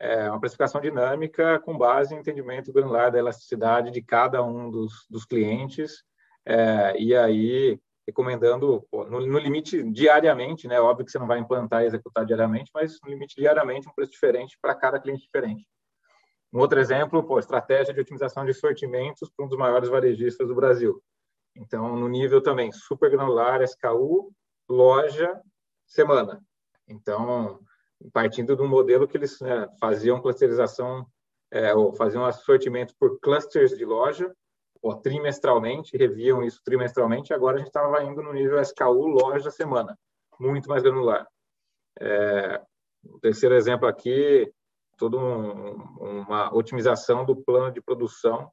é, 0.00 0.28
uma 0.30 0.40
precificação 0.40 0.80
dinâmica 0.80 1.60
com 1.60 1.78
base 1.78 2.14
em 2.14 2.18
entendimento 2.18 2.72
granular 2.72 3.12
da 3.12 3.18
elasticidade 3.18 3.90
de 3.90 4.02
cada 4.02 4.42
um 4.42 4.70
dos, 4.70 5.06
dos 5.08 5.24
clientes, 5.24 6.02
é, 6.44 6.96
e 6.98 7.14
aí 7.14 7.78
recomendando 8.04 8.84
no, 8.92 9.20
no, 9.20 9.38
limite 9.38 9.82
diariamente, 9.92 10.66
né, 10.66 10.80
óbvio 10.80 11.06
que 11.06 11.12
você 11.12 11.18
não 11.18 11.26
vai 11.26 11.38
implantar 11.38 11.84
e 11.84 11.86
executar 11.86 12.26
diariamente, 12.26 12.70
mas 12.74 12.98
no 13.04 13.10
limite 13.10 13.36
diariamente 13.36 13.88
um 13.88 13.92
preço 13.94 14.10
diferente 14.10 14.58
para 14.60 14.74
cada 14.74 14.98
cliente 14.98 15.22
diferente. 15.22 15.64
Um 16.52 16.60
outro 16.60 16.78
exemplo, 16.78 17.22
pô, 17.24 17.38
estratégia 17.38 17.94
de 17.94 18.00
otimização 18.00 18.44
de 18.44 18.52
sortimentos 18.52 19.30
para 19.30 19.44
um 19.44 19.48
dos 19.48 19.56
maiores 19.56 19.88
varejistas 19.88 20.48
do 20.48 20.54
Brasil. 20.54 21.02
Então, 21.56 21.96
no 21.96 22.08
nível 22.08 22.42
também 22.42 22.70
super 22.72 23.10
granular, 23.10 23.62
SKU, 23.62 24.32
loja, 24.68 25.40
semana. 25.86 26.42
Então, 26.86 27.58
partindo 28.12 28.54
do 28.54 28.66
modelo 28.66 29.08
que 29.08 29.16
eles 29.16 29.40
né, 29.40 29.66
faziam 29.80 30.20
clusterização, 30.20 31.06
é, 31.50 31.74
ou 31.74 31.94
faziam 31.94 32.30
sortimento 32.32 32.94
por 32.98 33.18
clusters 33.20 33.76
de 33.76 33.84
loja, 33.84 34.30
ou 34.80 34.94
trimestralmente, 34.96 35.96
reviam 35.96 36.42
isso 36.42 36.60
trimestralmente, 36.64 37.32
agora 37.32 37.56
a 37.56 37.58
gente 37.58 37.68
estava 37.68 38.02
indo 38.02 38.22
no 38.22 38.32
nível 38.32 38.60
SKU, 38.60 39.06
loja, 39.06 39.50
semana, 39.50 39.96
muito 40.40 40.68
mais 40.68 40.82
granular. 40.82 41.26
É, 42.00 42.60
o 43.04 43.18
terceiro 43.20 43.54
exemplo 43.54 43.86
aqui, 43.86 44.52
toda 45.02 45.18
um, 45.18 45.72
uma 46.00 46.54
otimização 46.54 47.24
do 47.24 47.34
plano 47.34 47.72
de 47.72 47.80
produção 47.80 48.48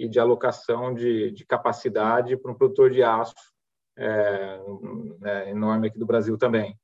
e 0.00 0.08
de 0.08 0.18
alocação 0.18 0.92
de, 0.92 1.30
de 1.30 1.46
capacidade 1.46 2.36
para 2.36 2.50
um 2.50 2.56
produtor 2.56 2.90
de 2.90 3.04
aço 3.04 3.32
é, 3.96 4.60
é, 5.22 5.50
enorme 5.50 5.86
aqui 5.86 6.00
do 6.00 6.04
Brasil 6.04 6.36
também. 6.36 6.76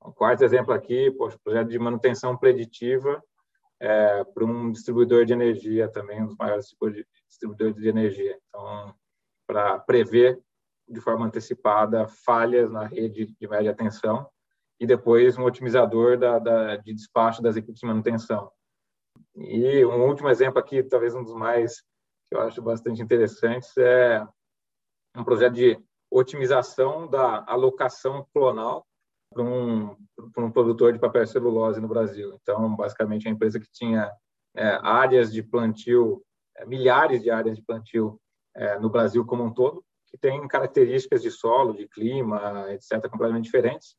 O 0.00 0.10
quarto 0.10 0.42
exemplo 0.44 0.72
aqui, 0.72 1.10
poxa, 1.10 1.38
projeto 1.44 1.68
de 1.68 1.78
manutenção 1.78 2.38
preditiva 2.38 3.22
é, 3.78 4.24
para 4.24 4.46
um 4.46 4.72
distribuidor 4.72 5.26
de 5.26 5.34
energia 5.34 5.86
também, 5.86 6.22
um 6.22 6.28
dos 6.28 6.36
maiores 6.38 6.74
distribuidores 7.28 7.76
de 7.76 7.86
energia. 7.86 8.38
Então, 8.48 8.94
para 9.46 9.78
prever 9.80 10.40
de 10.88 11.02
forma 11.02 11.26
antecipada 11.26 12.08
falhas 12.08 12.70
na 12.70 12.86
rede 12.86 13.26
de 13.38 13.46
média 13.46 13.74
tensão 13.74 14.26
e 14.80 14.86
depois 14.86 15.36
um 15.36 15.44
otimizador 15.44 16.16
da, 16.16 16.38
da, 16.38 16.76
de 16.76 16.94
despacho 16.94 17.42
das 17.42 17.56
equipes 17.56 17.80
de 17.80 17.86
manutenção. 17.86 18.50
E 19.36 19.84
um 19.84 20.06
último 20.06 20.28
exemplo 20.28 20.58
aqui, 20.58 20.82
talvez 20.82 21.14
um 21.14 21.22
dos 21.22 21.34
mais 21.34 21.82
que 22.28 22.36
eu 22.36 22.40
acho 22.42 22.62
bastante 22.62 23.02
interessantes, 23.02 23.76
é 23.76 24.26
um 25.16 25.24
projeto 25.24 25.54
de 25.54 25.78
otimização 26.10 27.08
da 27.08 27.44
alocação 27.46 28.26
clonal 28.32 28.86
para 29.32 29.42
um, 29.42 29.96
para 30.32 30.44
um 30.44 30.50
produtor 30.50 30.92
de 30.92 30.98
papel 30.98 31.26
celulose 31.26 31.80
no 31.80 31.88
Brasil. 31.88 32.38
Então, 32.40 32.74
basicamente, 32.76 33.26
a 33.26 33.30
empresa 33.30 33.58
que 33.58 33.70
tinha 33.70 34.10
é, 34.54 34.78
áreas 34.82 35.32
de 35.32 35.42
plantio, 35.42 36.22
é, 36.56 36.64
milhares 36.66 37.22
de 37.22 37.30
áreas 37.30 37.56
de 37.56 37.62
plantio 37.62 38.20
é, 38.54 38.78
no 38.78 38.88
Brasil 38.88 39.24
como 39.24 39.44
um 39.44 39.52
todo, 39.52 39.84
que 40.06 40.16
tem 40.16 40.46
características 40.48 41.22
de 41.22 41.30
solo, 41.30 41.74
de 41.74 41.86
clima, 41.88 42.66
etc., 42.70 43.08
completamente 43.10 43.44
diferentes 43.44 43.96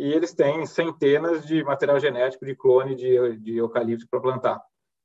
e 0.00 0.14
eles 0.14 0.32
têm 0.32 0.64
centenas 0.64 1.46
de 1.46 1.62
material 1.62 2.00
genético 2.00 2.46
de 2.46 2.56
clone 2.56 2.94
de, 2.94 3.36
de 3.36 3.58
eucalipto 3.58 4.08
para 4.08 4.18
plantar. 4.18 4.58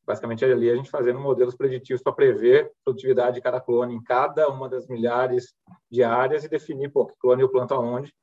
Basicamente, 0.06 0.46
ali 0.46 0.72
a 0.72 0.76
gente 0.78 0.90
fazendo 0.90 1.20
modelos 1.20 1.54
preditivos 1.54 2.02
para 2.02 2.14
prever 2.14 2.68
a 2.68 2.70
produtividade 2.86 3.36
de 3.36 3.42
cada 3.42 3.60
clone 3.60 3.94
em 3.94 4.02
cada 4.02 4.48
uma 4.48 4.70
das 4.70 4.88
milhares 4.88 5.54
de 5.92 6.02
áreas 6.02 6.46
e 6.46 6.48
definir 6.48 6.94
pô, 6.94 7.08
que 7.08 7.16
clone 7.20 7.42
eu 7.42 7.50
planto 7.50 7.74
aonde. 7.74 8.14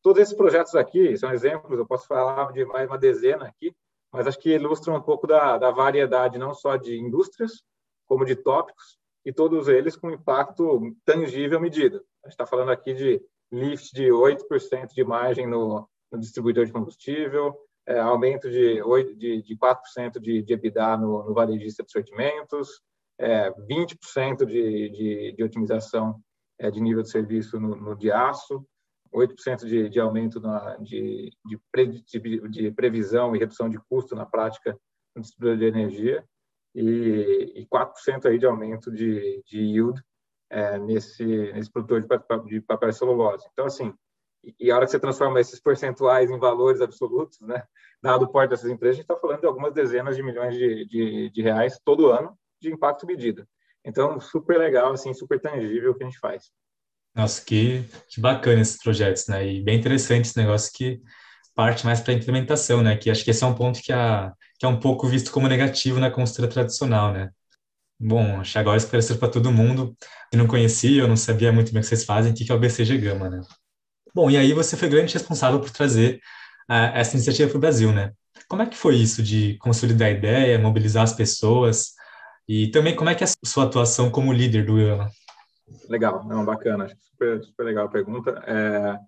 Todos 0.00 0.22
esses 0.22 0.34
projetos 0.34 0.76
aqui 0.76 1.16
são 1.16 1.32
exemplos, 1.32 1.76
eu 1.76 1.86
posso 1.86 2.06
falar 2.06 2.52
de 2.52 2.64
mais 2.66 2.88
uma 2.88 2.98
dezena 2.98 3.46
aqui, 3.46 3.74
mas 4.12 4.24
acho 4.24 4.38
que 4.38 4.54
ilustram 4.54 4.94
um 4.94 5.02
pouco 5.02 5.26
da, 5.26 5.58
da 5.58 5.72
variedade 5.72 6.38
não 6.38 6.54
só 6.54 6.76
de 6.76 7.00
indústrias, 7.00 7.64
como 8.06 8.24
de 8.24 8.36
tópicos, 8.36 8.96
e 9.24 9.32
todos 9.32 9.66
eles 9.66 9.96
com 9.96 10.08
impacto 10.08 10.94
tangível 11.04 11.58
medido. 11.58 11.96
A 12.22 12.28
gente 12.28 12.34
está 12.34 12.46
falando 12.46 12.70
aqui 12.70 12.94
de 12.94 13.20
lift 13.50 13.92
de 13.92 14.04
8% 14.04 14.94
de 14.94 15.04
margem 15.04 15.48
no, 15.48 15.88
no, 16.12 16.18
distribuidor 16.18 16.66
de 16.66 16.72
combustível, 16.72 17.56
é, 17.86 17.98
aumento 17.98 18.50
de, 18.50 18.80
8, 18.82 19.16
de, 19.16 19.42
de 19.42 19.56
4% 19.56 20.20
de, 20.20 20.42
de 20.42 20.52
EBITDA 20.52 20.96
no, 20.96 21.24
no 21.24 21.34
varejista 21.34 21.82
de 21.82 21.90
sortimentos, 21.90 22.80
é, 23.18 23.50
20% 23.50 24.44
de, 24.44 24.88
de, 24.90 25.34
de 25.36 25.44
otimização 25.44 26.20
é, 26.58 26.70
de 26.70 26.80
nível 26.80 27.02
de 27.02 27.10
serviço 27.10 27.58
no, 27.58 27.74
no 27.74 27.96
de 27.96 28.10
aço, 28.10 28.64
8% 29.12 29.66
de, 29.66 29.88
de 29.88 30.00
aumento 30.00 30.40
na, 30.40 30.76
de, 30.76 31.30
de, 31.44 31.60
pre, 31.70 32.02
de, 32.48 32.70
previsão 32.70 33.36
e 33.36 33.38
redução 33.38 33.68
de 33.68 33.78
custo 33.88 34.14
na 34.14 34.24
prática 34.24 34.78
no 35.14 35.22
distribuidor 35.22 35.58
de 35.58 35.66
energia 35.66 36.24
e, 36.74 37.52
e 37.56 37.66
4% 37.66 38.26
aí 38.26 38.38
de 38.38 38.46
aumento 38.46 38.90
de, 38.90 39.42
de 39.46 39.60
yield 39.60 40.02
é, 40.50 40.78
nesse, 40.78 41.24
nesse 41.24 41.70
produtor 41.70 42.00
de 42.00 42.06
papel, 42.06 42.44
de 42.44 42.60
papel 42.60 42.92
celulose. 42.92 43.46
Então, 43.52 43.66
assim, 43.66 43.92
e, 44.58 44.70
a 44.70 44.76
hora 44.76 44.84
que 44.84 44.90
você 44.90 44.98
transforma 44.98 45.40
esses 45.40 45.60
percentuais 45.60 46.30
em 46.30 46.38
valores 46.38 46.80
absolutos, 46.80 47.40
né, 47.40 47.62
dado 48.02 48.24
o 48.24 48.28
porte 48.28 48.50
dessas 48.50 48.70
empresas, 48.70 48.96
a 48.96 49.00
gente 49.00 49.10
está 49.10 49.20
falando 49.20 49.40
de 49.40 49.46
algumas 49.46 49.72
dezenas 49.72 50.16
de 50.16 50.22
milhões 50.22 50.54
de, 50.54 50.86
de, 50.86 51.30
de 51.30 51.42
reais 51.42 51.78
todo 51.84 52.10
ano 52.10 52.36
de 52.60 52.72
impacto 52.72 53.06
medido. 53.06 53.46
Então, 53.84 54.20
super 54.20 54.58
legal, 54.58 54.92
assim, 54.92 55.12
super 55.12 55.40
tangível 55.40 55.92
o 55.92 55.94
que 55.94 56.04
a 56.04 56.06
gente 56.06 56.18
faz. 56.18 56.50
Nossa, 57.14 57.44
que, 57.44 57.84
que 58.08 58.20
bacana 58.20 58.62
esses 58.62 58.78
projetos, 58.78 59.26
né? 59.26 59.46
E 59.46 59.62
bem 59.62 59.78
interessante 59.78 60.26
esse 60.26 60.36
negócio 60.36 60.72
que 60.72 61.00
parte 61.54 61.84
mais 61.84 62.00
para 62.00 62.12
a 62.12 62.16
implementação, 62.16 62.82
né? 62.82 62.96
Que 62.96 63.10
acho 63.10 63.24
que 63.24 63.30
esse 63.30 63.44
é 63.44 63.46
um 63.46 63.54
ponto 63.54 63.80
que, 63.82 63.92
a, 63.92 64.32
que 64.58 64.64
é 64.64 64.68
um 64.68 64.80
pouco 64.80 65.06
visto 65.06 65.30
como 65.30 65.48
negativo 65.48 66.00
na 66.00 66.10
consultoria 66.10 66.50
tradicional, 66.50 67.12
né? 67.12 67.30
Bom, 68.00 68.40
acho 68.40 68.52
que 68.52 68.58
agora 68.58 68.76
esclareceu 68.76 69.18
para 69.18 69.28
todo 69.28 69.52
mundo 69.52 69.96
que 70.30 70.36
não 70.36 70.46
conhecia, 70.46 71.02
eu 71.02 71.08
não 71.08 71.16
sabia 71.16 71.52
muito 71.52 71.72
bem 71.72 71.80
o 71.80 71.82
que 71.82 71.88
vocês 71.88 72.04
fazem, 72.04 72.32
o 72.32 72.34
que 72.34 72.50
é 72.50 72.54
o 72.54 72.58
BCG 72.58 72.98
Gama, 72.98 73.28
né? 73.28 73.40
Bom, 74.14 74.30
e 74.30 74.36
aí 74.36 74.52
você 74.52 74.76
foi 74.76 74.88
grande 74.88 75.14
responsável 75.14 75.58
por 75.60 75.70
trazer 75.70 76.20
uh, 76.70 76.92
essa 76.94 77.16
iniciativa 77.16 77.48
para 77.48 77.56
o 77.56 77.60
Brasil, 77.60 77.92
né? 77.92 78.12
Como 78.48 78.62
é 78.62 78.66
que 78.66 78.76
foi 78.76 78.96
isso 78.96 79.22
de 79.22 79.56
consolidar 79.58 80.08
a 80.08 80.12
ideia, 80.12 80.58
mobilizar 80.58 81.02
as 81.02 81.14
pessoas 81.14 81.92
e 82.46 82.70
também 82.70 82.94
como 82.94 83.08
é 83.08 83.14
que 83.14 83.24
é 83.24 83.26
a 83.26 83.46
sua 83.46 83.64
atuação 83.64 84.10
como 84.10 84.32
líder 84.32 84.66
do 84.66 84.76
Gama? 84.76 85.10
Legal, 85.88 86.24
não, 86.26 86.44
bacana, 86.44 86.84
acho 86.84 86.96
super, 87.10 87.42
super 87.42 87.64
legal 87.64 87.86
a 87.86 87.90
pergunta. 87.90 88.42
É, 88.46 88.98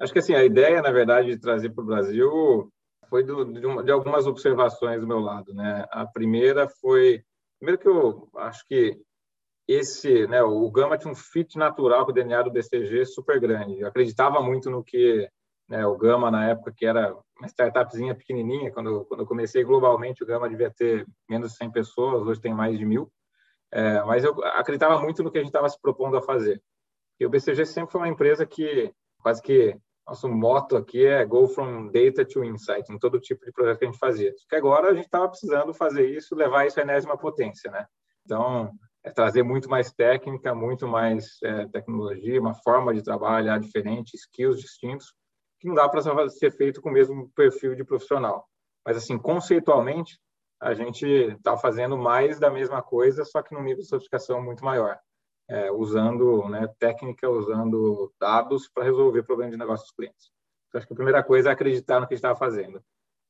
acho 0.00 0.12
que 0.12 0.20
assim, 0.20 0.34
a 0.34 0.44
ideia, 0.44 0.80
na 0.82 0.92
verdade, 0.92 1.28
de 1.28 1.38
trazer 1.38 1.70
para 1.70 1.82
o 1.82 1.86
Brasil 1.86 2.70
foi 3.08 3.24
do, 3.24 3.44
de, 3.44 3.66
uma, 3.66 3.82
de, 3.82 3.90
algumas 3.90 4.26
observações 4.26 5.00
do 5.00 5.06
meu 5.06 5.18
lado, 5.18 5.52
né? 5.54 5.84
A 5.90 6.06
primeira 6.06 6.68
foi, 6.80 7.22
primeiro 7.58 7.80
que 7.80 7.88
eu 7.88 8.28
acho 8.36 8.64
que 8.68 8.96
esse, 9.68 10.26
né, 10.28 10.42
o 10.42 10.70
Gama 10.70 10.96
tinha 10.96 11.10
um 11.10 11.16
fit 11.16 11.58
natural 11.58 12.04
com 12.04 12.10
o 12.10 12.14
DNA 12.14 12.42
do 12.42 12.52
BCG 12.52 13.04
super 13.06 13.40
grande. 13.40 13.80
Eu 13.80 13.88
acreditava 13.88 14.40
muito 14.40 14.70
no 14.70 14.84
que 14.84 15.28
né, 15.68 15.84
o 15.84 15.96
Gama, 15.96 16.30
na 16.30 16.48
época, 16.48 16.72
que 16.74 16.86
era 16.86 17.12
uma 17.38 17.48
startupzinha 17.48 18.14
pequenininha, 18.14 18.72
quando, 18.72 19.04
quando 19.06 19.20
eu 19.20 19.26
comecei 19.26 19.64
globalmente, 19.64 20.22
o 20.22 20.26
Gama 20.26 20.48
devia 20.48 20.70
ter 20.70 21.06
menos 21.28 21.52
de 21.52 21.56
100 21.56 21.72
pessoas, 21.72 22.26
hoje 22.26 22.40
tem 22.40 22.54
mais 22.54 22.78
de 22.78 22.84
mil. 22.84 23.10
É, 23.72 24.00
mas 24.04 24.22
eu 24.22 24.32
acreditava 24.44 25.00
muito 25.00 25.22
no 25.22 25.30
que 25.30 25.38
a 25.38 25.40
gente 25.40 25.48
estava 25.48 25.68
se 25.68 25.80
propondo 25.80 26.16
a 26.16 26.22
fazer. 26.22 26.62
E 27.18 27.26
o 27.26 27.30
BCG 27.30 27.66
sempre 27.66 27.90
foi 27.90 28.00
uma 28.00 28.08
empresa 28.08 28.46
que 28.46 28.92
quase 29.20 29.42
que 29.42 29.76
nosso 30.06 30.28
moto 30.28 30.76
aqui 30.76 31.04
é 31.04 31.24
go 31.24 31.48
from 31.48 31.88
data 31.88 32.24
to 32.24 32.44
insight, 32.44 32.92
em 32.92 32.98
todo 32.98 33.18
tipo 33.18 33.44
de 33.44 33.50
projeto 33.50 33.78
que 33.78 33.84
a 33.86 33.88
gente 33.88 33.98
fazia. 33.98 34.32
Que 34.48 34.54
agora 34.54 34.90
a 34.90 34.94
gente 34.94 35.06
estava 35.06 35.28
precisando 35.28 35.74
fazer 35.74 36.08
isso, 36.08 36.36
levar 36.36 36.64
isso 36.64 36.78
à 36.78 36.82
enésima 36.84 37.18
potência, 37.18 37.70
né? 37.72 37.86
Então, 38.24 38.70
é 39.06 39.10
trazer 39.12 39.44
muito 39.44 39.70
mais 39.70 39.92
técnica, 39.92 40.52
muito 40.52 40.88
mais 40.88 41.38
é, 41.44 41.64
tecnologia, 41.68 42.40
uma 42.40 42.54
forma 42.54 42.92
de 42.92 43.04
trabalhar 43.04 43.60
diferente, 43.60 44.16
skills 44.16 44.58
distintos, 44.58 45.14
que 45.60 45.68
não 45.68 45.76
dá 45.76 45.88
para 45.88 46.28
ser 46.28 46.50
feito 46.50 46.82
com 46.82 46.90
o 46.90 46.92
mesmo 46.92 47.30
perfil 47.30 47.76
de 47.76 47.84
profissional. 47.84 48.48
Mas, 48.84 48.96
assim, 48.96 49.16
conceitualmente, 49.16 50.18
a 50.60 50.74
gente 50.74 51.06
está 51.06 51.56
fazendo 51.56 51.96
mais 51.96 52.40
da 52.40 52.50
mesma 52.50 52.82
coisa, 52.82 53.24
só 53.24 53.42
que 53.42 53.54
num 53.54 53.62
nível 53.62 53.82
de 53.82 53.88
sofisticação 53.88 54.42
muito 54.42 54.64
maior, 54.64 54.98
é, 55.48 55.70
usando 55.70 56.48
né, 56.48 56.66
técnica, 56.76 57.30
usando 57.30 58.12
dados 58.20 58.68
para 58.68 58.82
resolver 58.82 59.22
problemas 59.22 59.52
de 59.52 59.58
negócio 59.58 59.84
dos 59.84 59.94
clientes. 59.94 60.32
Então, 60.66 60.80
acho 60.80 60.86
que 60.88 60.92
a 60.92 60.96
primeira 60.96 61.22
coisa 61.22 61.50
é 61.50 61.52
acreditar 61.52 62.00
no 62.00 62.08
que 62.08 62.14
a 62.14 62.16
gente 62.16 62.24
estava 62.24 62.36
fazendo. 62.36 62.82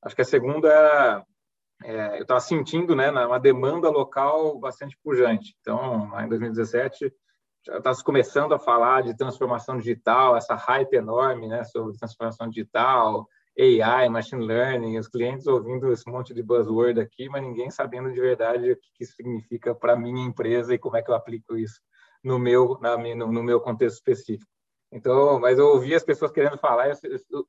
Acho 0.03 0.17
que 0.17 0.23
a 0.23 0.25
segunda 0.25 1.23
é, 1.85 2.19
eu 2.19 2.23
estava 2.23 2.41
sentindo 2.41 2.95
né, 2.95 3.11
uma 3.11 3.39
demanda 3.39 3.89
local 3.91 4.59
bastante 4.59 4.97
pujante. 5.03 5.55
Então, 5.61 6.11
lá 6.11 6.25
em 6.25 6.29
2017, 6.29 7.12
já 7.67 7.79
estava 7.79 7.97
começando 8.03 8.55
a 8.55 8.59
falar 8.59 9.03
de 9.03 9.17
transformação 9.17 9.77
digital, 9.77 10.37
essa 10.37 10.55
hype 10.55 10.95
enorme 10.95 11.49
né, 11.49 11.65
sobre 11.65 11.97
transformação 11.99 12.49
digital, 12.49 13.27
AI, 13.59 14.09
machine 14.09 14.45
learning, 14.45 14.99
os 14.99 15.09
clientes 15.09 15.47
ouvindo 15.47 15.91
esse 15.91 16.09
monte 16.11 16.35
de 16.35 16.43
buzzword 16.43 17.01
aqui, 17.01 17.29
mas 17.29 17.43
ninguém 17.43 17.71
sabendo 17.71 18.12
de 18.12 18.21
verdade 18.21 18.73
o 18.73 18.77
que 18.77 19.03
isso 19.03 19.15
significa 19.15 19.75
para 19.75 19.95
a 19.95 19.97
minha 19.97 20.27
empresa 20.27 20.75
e 20.75 20.79
como 20.79 20.97
é 20.97 21.03
que 21.03 21.11
eu 21.11 21.15
aplico 21.15 21.57
isso 21.57 21.81
no 22.23 22.39
meu, 22.39 22.79
na, 22.81 22.97
no, 22.97 23.33
no, 23.33 23.43
meu 23.43 23.61
contexto 23.61 23.97
específico. 23.97 24.51
Então, 24.93 25.41
mas 25.41 25.59
eu 25.59 25.67
ouvi 25.69 25.95
as 25.95 26.05
pessoas 26.05 26.31
querendo 26.31 26.59
falar 26.59 26.89
e 26.89 26.93
os, 26.93 27.01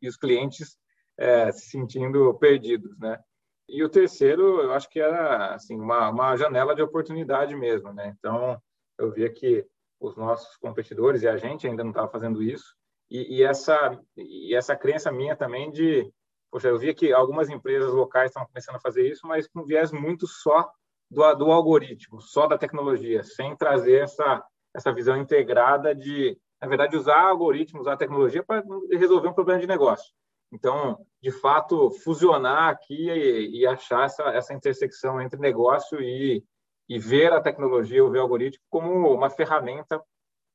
e 0.02 0.08
os 0.08 0.18
clientes 0.18 0.78
é, 1.18 1.52
se 1.52 1.70
sentindo 1.70 2.34
perdidos, 2.36 2.98
né? 2.98 3.20
E 3.68 3.84
o 3.84 3.90
terceiro, 3.90 4.62
eu 4.62 4.74
acho 4.74 4.90
que 4.90 5.00
era 5.00 5.54
assim 5.54 5.80
uma, 5.80 6.10
uma 6.10 6.36
janela 6.38 6.74
de 6.74 6.82
oportunidade 6.82 7.56
mesmo, 7.56 7.92
né? 7.94 8.16
Então, 8.18 8.62
eu 8.98 9.12
via 9.12 9.30
que 9.30 9.66
os 10.00 10.16
nossos 10.16 10.56
competidores 10.58 11.24
e 11.24 11.28
a 11.28 11.38
gente 11.38 11.68
ainda 11.68 11.84
não 11.84 11.92
estava 11.92 12.08
fazendo 12.08 12.42
isso, 12.42 12.76
e, 13.10 13.38
e, 13.38 13.44
essa 13.44 14.00
e 14.16 14.54
essa 14.54 14.76
crença 14.76 15.12
minha 15.12 15.36
também 15.36 15.72
de 15.72 16.12
poxa 16.52 16.68
eu 16.68 16.78
via 16.78 16.94
que 16.94 17.12
algumas 17.14 17.50
empresas 17.50 17.92
locais 17.94 18.30
estão 18.30 18.46
começando 18.46 18.76
a 18.76 18.82
fazer 18.82 19.08
isso 19.10 19.26
mas 19.26 19.48
com 19.48 19.64
viés 19.64 19.92
muito 19.92 20.28
só 20.28 20.70
do, 21.10 21.34
do 21.36 21.52
algoritmo 21.52 22.22
só 22.22 22.48
da 22.48 22.58
tecnologia 22.58 23.24
sem 23.24 23.56
trazer 23.56 24.04
essa 24.04 24.44
essa 24.76 24.94
visão 24.94 25.18
integrada 25.18 25.96
de 25.96 26.38
na 26.62 26.68
verdade 26.68 26.98
usar 26.98 27.22
algoritmos 27.22 27.82
usar 27.82 27.98
tecnologia 27.98 28.44
para 28.44 28.64
resolver 28.92 29.30
um 29.30 29.34
problema 29.34 29.62
de 29.62 29.68
negócio 29.68 30.14
então 30.52 30.98
de 31.22 31.32
fato 31.32 31.92
fusionar 31.92 32.70
aqui 32.70 33.10
e, 33.10 33.62
e 33.62 33.68
achar 33.68 34.06
essa 34.06 34.24
essa 34.30 34.54
intersecção 34.54 35.22
entre 35.22 35.40
negócio 35.40 36.02
e 36.02 36.44
e 36.90 36.98
ver 36.98 37.34
a 37.34 37.42
tecnologia, 37.42 38.04
ou 38.04 38.10
ver 38.10 38.20
o 38.20 38.22
algoritmo 38.22 38.64
como 38.70 39.14
uma 39.14 39.30
ferramenta 39.30 40.02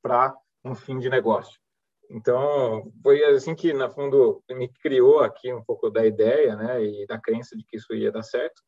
para 0.02 0.34
um 0.64 0.74
fim 0.74 0.98
de 0.98 1.10
negócio. 1.10 1.60
Então, 2.10 2.90
foi 3.02 3.22
assim 3.24 3.54
que, 3.54 3.72
no 3.72 3.90
fundo, 3.90 4.42
me 4.50 4.68
criou 4.68 5.20
aqui 5.20 5.52
um 5.52 5.62
pouco 5.62 5.90
da 5.90 6.04
ideia 6.04 6.56
né, 6.56 6.82
e 6.84 7.06
da 7.06 7.18
crença 7.18 7.56
de 7.56 7.64
que 7.64 7.76
isso 7.76 7.94
ia 7.94 8.12
dar 8.12 8.22
certo. 8.22 8.62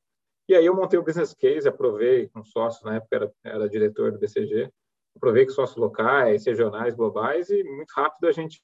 E 0.48 0.54
aí 0.54 0.66
eu 0.66 0.74
montei 0.74 0.98
o 0.98 1.02
business 1.02 1.34
case, 1.34 1.68
aprovei 1.68 2.28
com 2.28 2.44
sócios, 2.44 2.84
na 2.84 2.96
época 2.96 3.16
era, 3.16 3.32
era 3.44 3.68
diretor 3.68 4.12
do 4.12 4.18
BCG, 4.18 4.70
aprovei 5.16 5.46
com 5.46 5.52
sócios 5.52 5.76
locais, 5.76 6.46
regionais, 6.46 6.94
globais, 6.94 7.48
e 7.50 7.62
muito 7.64 7.90
rápido 7.92 8.26
a 8.26 8.32
gente 8.32 8.62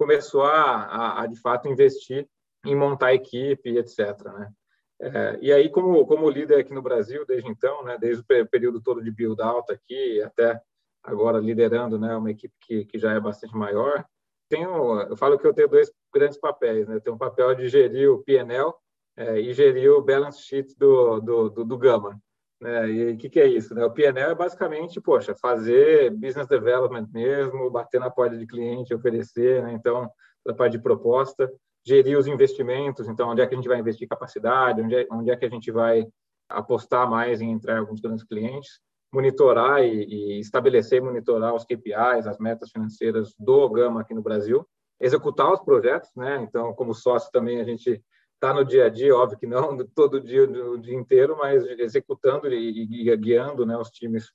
começou 0.00 0.44
a, 0.44 0.84
a, 0.84 1.22
a 1.22 1.26
de 1.26 1.38
fato, 1.38 1.68
investir 1.68 2.26
em 2.64 2.74
montar 2.74 3.12
equipe, 3.12 3.76
etc. 3.76 3.98
Né? 4.24 4.50
É, 4.98 5.38
e 5.42 5.52
aí, 5.52 5.68
como, 5.68 6.06
como 6.06 6.30
líder 6.30 6.58
aqui 6.58 6.72
no 6.72 6.80
Brasil, 6.80 7.26
desde 7.26 7.50
então, 7.50 7.84
né, 7.84 7.98
desde 7.98 8.22
o 8.22 8.48
período 8.48 8.80
todo 8.80 9.02
de 9.02 9.10
build-out 9.10 9.70
aqui 9.70 10.22
até 10.22 10.58
agora 11.02 11.38
liderando 11.38 11.98
né, 11.98 12.16
uma 12.16 12.30
equipe 12.30 12.54
que, 12.62 12.86
que 12.86 12.98
já 12.98 13.12
é 13.12 13.20
bastante 13.20 13.54
maior. 13.54 14.02
Tenho, 14.48 15.02
eu 15.02 15.16
falo 15.18 15.38
que 15.38 15.46
eu 15.46 15.52
tenho 15.52 15.68
dois 15.68 15.92
grandes 16.14 16.38
papéis. 16.38 16.88
Né? 16.88 16.96
Eu 16.96 17.00
tenho 17.02 17.16
um 17.16 17.18
papel 17.18 17.54
de 17.54 17.68
gerir 17.68 18.10
o 18.10 18.22
PNL 18.22 18.72
é, 19.18 19.38
e 19.38 19.52
gerir 19.52 19.90
o 19.90 20.02
balance 20.02 20.40
sheet 20.40 20.74
do, 20.78 21.20
do, 21.20 21.50
do, 21.50 21.64
do 21.66 21.78
Gama. 21.78 22.18
Né? 22.60 22.90
E 22.90 23.12
o 23.12 23.16
que, 23.16 23.30
que 23.30 23.40
é 23.40 23.46
isso? 23.46 23.74
Né? 23.74 23.84
O 23.84 23.90
PNL 23.90 24.32
é 24.32 24.34
basicamente, 24.34 25.00
poxa, 25.00 25.34
fazer 25.34 26.10
business 26.10 26.46
development 26.46 27.08
mesmo, 27.12 27.70
bater 27.70 28.00
na 28.00 28.10
porta 28.10 28.36
de 28.36 28.46
cliente, 28.46 28.94
oferecer, 28.94 29.62
né? 29.62 29.72
então, 29.72 30.10
da 30.44 30.54
parte 30.54 30.72
de 30.72 30.82
proposta, 30.82 31.50
gerir 31.86 32.18
os 32.18 32.26
investimentos, 32.26 33.08
então, 33.08 33.30
onde 33.30 33.40
é 33.40 33.46
que 33.46 33.54
a 33.54 33.56
gente 33.56 33.68
vai 33.68 33.78
investir 33.78 34.08
capacidade, 34.08 34.82
onde 34.82 34.94
é, 34.94 35.06
onde 35.10 35.30
é 35.30 35.36
que 35.36 35.46
a 35.46 35.50
gente 35.50 35.70
vai 35.70 36.06
apostar 36.48 37.08
mais 37.08 37.40
em 37.40 37.50
entrar 37.50 37.76
em 37.76 37.78
alguns 37.78 38.00
grandes 38.00 38.24
clientes 38.24 38.80
monitorar 39.12 39.82
e, 39.82 40.04
e 40.04 40.40
estabelecer 40.40 40.98
e 40.98 41.04
monitorar 41.04 41.54
os 41.54 41.64
KPIs, 41.64 42.26
as 42.26 42.38
metas 42.38 42.70
financeiras 42.70 43.34
do 43.38 43.68
Gama 43.68 44.00
aqui 44.00 44.14
no 44.14 44.22
Brasil, 44.22 44.66
executar 45.00 45.52
os 45.52 45.60
projetos, 45.60 46.10
né? 46.14 46.36
Então, 46.42 46.72
como 46.74 46.94
sócio 46.94 47.30
também 47.32 47.60
a 47.60 47.64
gente 47.64 48.02
está 48.40 48.54
no 48.54 48.64
dia 48.64 48.86
a 48.86 48.88
dia, 48.88 49.14
óbvio 49.14 49.38
que 49.38 49.46
não 49.46 49.76
todo 49.94 50.20
dia, 50.20 50.44
o 50.44 50.78
dia 50.78 50.94
inteiro, 50.94 51.36
mas 51.36 51.64
executando 51.78 52.48
e, 52.48 53.16
guiando 53.16 53.66
né, 53.66 53.76
os 53.76 53.90
times 53.90 54.32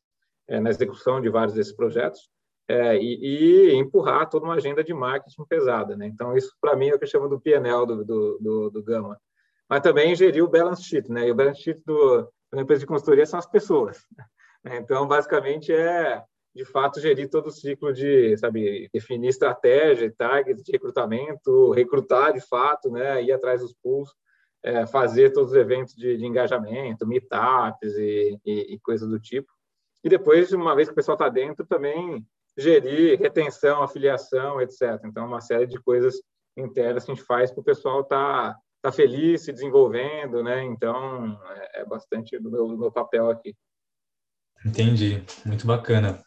é, 0.47 0.59
na 0.59 0.69
execução 0.69 1.19
de 1.19 1.29
vários 1.29 1.55
desses 1.55 1.73
projetos. 1.73 2.29
É, 2.67 2.97
e, 2.97 3.71
e, 3.71 3.75
empurrar 3.75 4.27
toda 4.27 4.45
uma 4.45 4.55
agenda 4.55 4.83
de 4.83 4.93
marketing 4.93 5.45
pesada. 5.45 5.95
Né? 5.95 6.07
Então, 6.07 6.35
isso 6.35 6.51
para 6.59 6.75
mim 6.75 6.89
é 6.89 6.95
o 6.95 6.97
que 6.97 7.03
eu 7.03 7.09
chamo 7.09 7.29
do 7.29 7.39
PNL 7.39 7.85
do, 7.85 8.03
do, 8.03 8.37
do, 8.39 8.69
do, 8.71 8.83
Gama. 8.83 9.19
Mas 9.69 9.81
também 9.81 10.15
gerir 10.15 10.43
o 10.43 10.49
balance 10.49 10.83
sheet. 10.83 11.11
Né? 11.11 11.27
E 11.27 11.31
o 11.31 11.35
balance 11.35 11.61
sheet 11.61 11.79
do, 11.85 12.27
da 12.51 12.61
empresa 12.61 12.79
de 12.79 12.87
consultoria 12.87 13.25
são 13.25 13.37
as 13.37 13.45
pessoas 13.45 14.03
Então, 14.65 15.07
basicamente, 15.07 15.71
é 15.71 16.23
de 16.55 16.63
fato 16.63 17.01
gerir 17.01 17.29
todo 17.29 17.47
o 17.47 17.51
ciclo 17.51 17.91
de, 17.91 18.37
sabe, 18.37 18.89
definir 18.93 19.27
estratégia, 19.27 20.13
targets 20.17 20.63
de 20.63 20.71
recrutamento, 20.71 21.71
recrutar 21.71 22.31
de 22.31 22.39
fato, 22.39 22.89
né, 22.89 23.21
ir 23.21 23.33
atrás 23.33 23.59
dos 23.59 23.73
pools, 23.73 24.09
é, 24.63 24.87
fazer 24.87 25.31
todos 25.33 25.51
os 25.51 25.57
eventos 25.57 25.93
de, 25.93 26.17
de 26.17 26.25
engajamento, 26.25 27.05
meetups 27.05 27.97
e, 27.97 28.39
e, 28.45 28.73
e 28.73 28.79
coisas 28.79 29.09
do 29.09 29.19
tipo. 29.19 29.51
E 30.01 30.07
depois, 30.07 30.53
uma 30.53 30.75
vez 30.75 30.87
que 30.87 30.93
o 30.93 30.95
pessoal 30.95 31.15
está 31.15 31.27
dentro, 31.27 31.65
também 31.65 32.25
gerir 32.57 33.19
retenção, 33.19 33.83
afiliação, 33.83 34.61
etc. 34.61 35.01
Então, 35.03 35.27
uma 35.27 35.41
série 35.41 35.67
de 35.67 35.77
coisas 35.79 36.15
internas 36.55 37.03
que 37.03 37.11
a 37.11 37.15
gente 37.15 37.25
faz 37.25 37.51
para 37.51 37.59
o 37.59 37.65
pessoal 37.65 37.99
estar 37.99 38.53
tá, 38.53 38.59
tá 38.81 38.91
feliz, 38.93 39.41
se 39.41 39.51
desenvolvendo, 39.51 40.41
né? 40.41 40.63
Então, 40.63 41.37
é, 41.49 41.81
é 41.81 41.85
bastante 41.85 42.39
do 42.39 42.49
meu, 42.49 42.67
do 42.67 42.77
meu 42.77 42.91
papel 42.91 43.29
aqui. 43.29 43.53
Entendi, 44.65 45.23
muito 45.45 45.67
bacana. 45.67 46.23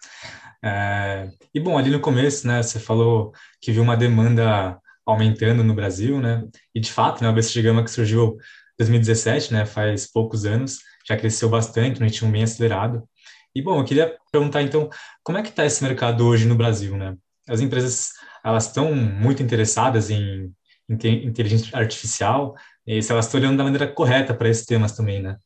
É, 0.63 1.29
e 1.53 1.59
bom, 1.61 1.77
ali 1.77 1.91
no 1.91 2.01
começo, 2.01 2.47
né, 2.47 2.63
você 2.63 2.79
falou 2.79 3.33
que 3.61 3.73
viu 3.73 3.83
uma 3.83 3.97
demanda 3.97 4.79
aumentando 5.05 5.65
no 5.65 5.75
Brasil, 5.75 6.21
né? 6.21 6.45
E 6.75 6.81
de 6.81 6.93
fato, 6.93 7.23
né, 7.23 7.29
o 7.29 7.33
BCG 7.33 7.63
Gama 7.63 7.83
que 7.83 7.91
surgiu 7.91 8.35
em 8.35 8.77
2017, 8.79 9.53
né, 9.53 9.67
faz 9.67 10.11
poucos 10.11 10.45
anos, 10.45 10.79
já 11.07 11.17
cresceu 11.17 11.49
bastante, 11.49 11.99
no 11.99 12.07
ritmo 12.07 12.31
bem 12.31 12.45
acelerado. 12.45 13.09
E 13.55 13.63
bom, 13.63 13.81
eu 13.81 13.85
queria 13.85 14.17
perguntar 14.31 14.63
então, 14.63 14.89
como 15.25 15.39
é 15.39 15.43
que 15.43 15.49
está 15.49 15.65
esse 15.67 15.83
mercado 15.83 16.25
hoje 16.27 16.47
no 16.47 16.55
Brasil, 16.55 16.97
né? 16.97 17.17
As 17.49 17.61
empresas, 17.61 18.11
elas 18.45 18.67
estão 18.67 18.95
muito 18.95 19.43
interessadas 19.43 20.11
em, 20.11 20.53
em 20.89 21.27
inteligência 21.27 21.77
artificial, 21.77 22.55
e 22.87 23.03
se 23.03 23.11
elas 23.11 23.27
estão 23.27 23.41
olhando 23.41 23.57
da 23.59 23.65
maneira 23.65 23.89
correta 23.89 24.35
para 24.35 24.49
esses 24.49 24.65
temas 24.67 24.93
também, 24.93 25.21
né? 25.23 25.39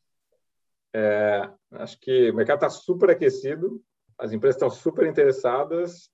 É, 0.93 1.49
acho 1.71 1.99
que 1.99 2.29
o 2.29 2.35
mercado 2.35 2.57
está 2.57 2.69
super 2.69 3.09
aquecido, 3.09 3.81
as 4.17 4.31
empresas 4.31 4.55
estão 4.55 4.69
super 4.69 5.07
interessadas, 5.07 6.09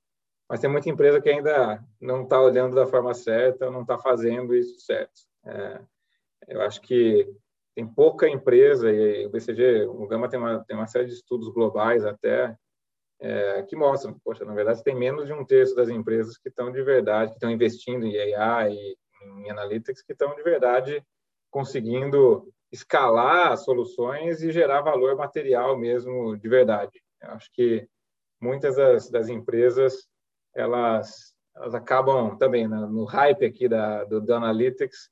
mas 0.49 0.59
tem 0.59 0.69
muita 0.69 0.89
empresa 0.89 1.21
que 1.21 1.29
ainda 1.29 1.83
não 2.01 2.23
está 2.23 2.41
olhando 2.41 2.75
da 2.75 2.87
forma 2.87 3.13
certa, 3.13 3.69
não 3.69 3.81
está 3.81 3.97
fazendo 3.97 4.55
isso 4.55 4.79
certo. 4.79 5.21
É, 5.45 5.81
eu 6.47 6.61
acho 6.61 6.81
que 6.81 7.29
tem 7.75 7.85
pouca 7.85 8.27
empresa, 8.27 8.91
e 8.91 9.25
o 9.25 9.29
BCG, 9.29 9.85
o 9.85 10.07
Gama 10.07 10.29
tem 10.29 10.39
uma, 10.39 10.63
tem 10.65 10.75
uma 10.75 10.87
série 10.87 11.05
de 11.05 11.13
estudos 11.13 11.49
globais 11.49 12.05
até, 12.05 12.55
é, 13.21 13.63
que 13.63 13.75
mostram, 13.75 14.17
poxa, 14.23 14.45
na 14.45 14.53
verdade, 14.53 14.83
tem 14.83 14.95
menos 14.95 15.27
de 15.27 15.33
um 15.33 15.45
terço 15.45 15.75
das 15.75 15.89
empresas 15.89 16.37
que 16.37 16.49
estão 16.49 16.71
de 16.71 16.81
verdade, 16.81 17.31
que 17.31 17.37
estão 17.37 17.51
investindo 17.51 18.05
em 18.05 18.17
AI 18.33 18.73
e 18.73 18.97
em 19.21 19.49
Analytics, 19.49 20.01
que 20.01 20.13
estão 20.13 20.33
de 20.35 20.41
verdade 20.41 21.05
conseguindo 21.51 22.51
escalar 22.71 23.58
soluções 23.58 24.41
e 24.41 24.51
gerar 24.51 24.82
valor 24.82 25.15
material 25.15 25.77
mesmo 25.77 26.38
de 26.38 26.47
verdade. 26.47 27.01
Eu 27.21 27.32
acho 27.32 27.51
que 27.51 27.88
muitas 28.41 28.75
das, 28.75 29.10
das 29.10 29.27
empresas 29.27 30.08
elas, 30.55 31.34
elas 31.55 31.75
acabam 31.75 32.38
também 32.38 32.67
né, 32.67 32.77
no 32.77 33.05
hype 33.05 33.45
aqui 33.45 33.67
da, 33.67 34.03
do, 34.03 34.21
do 34.21 34.34
Analytics 34.34 35.10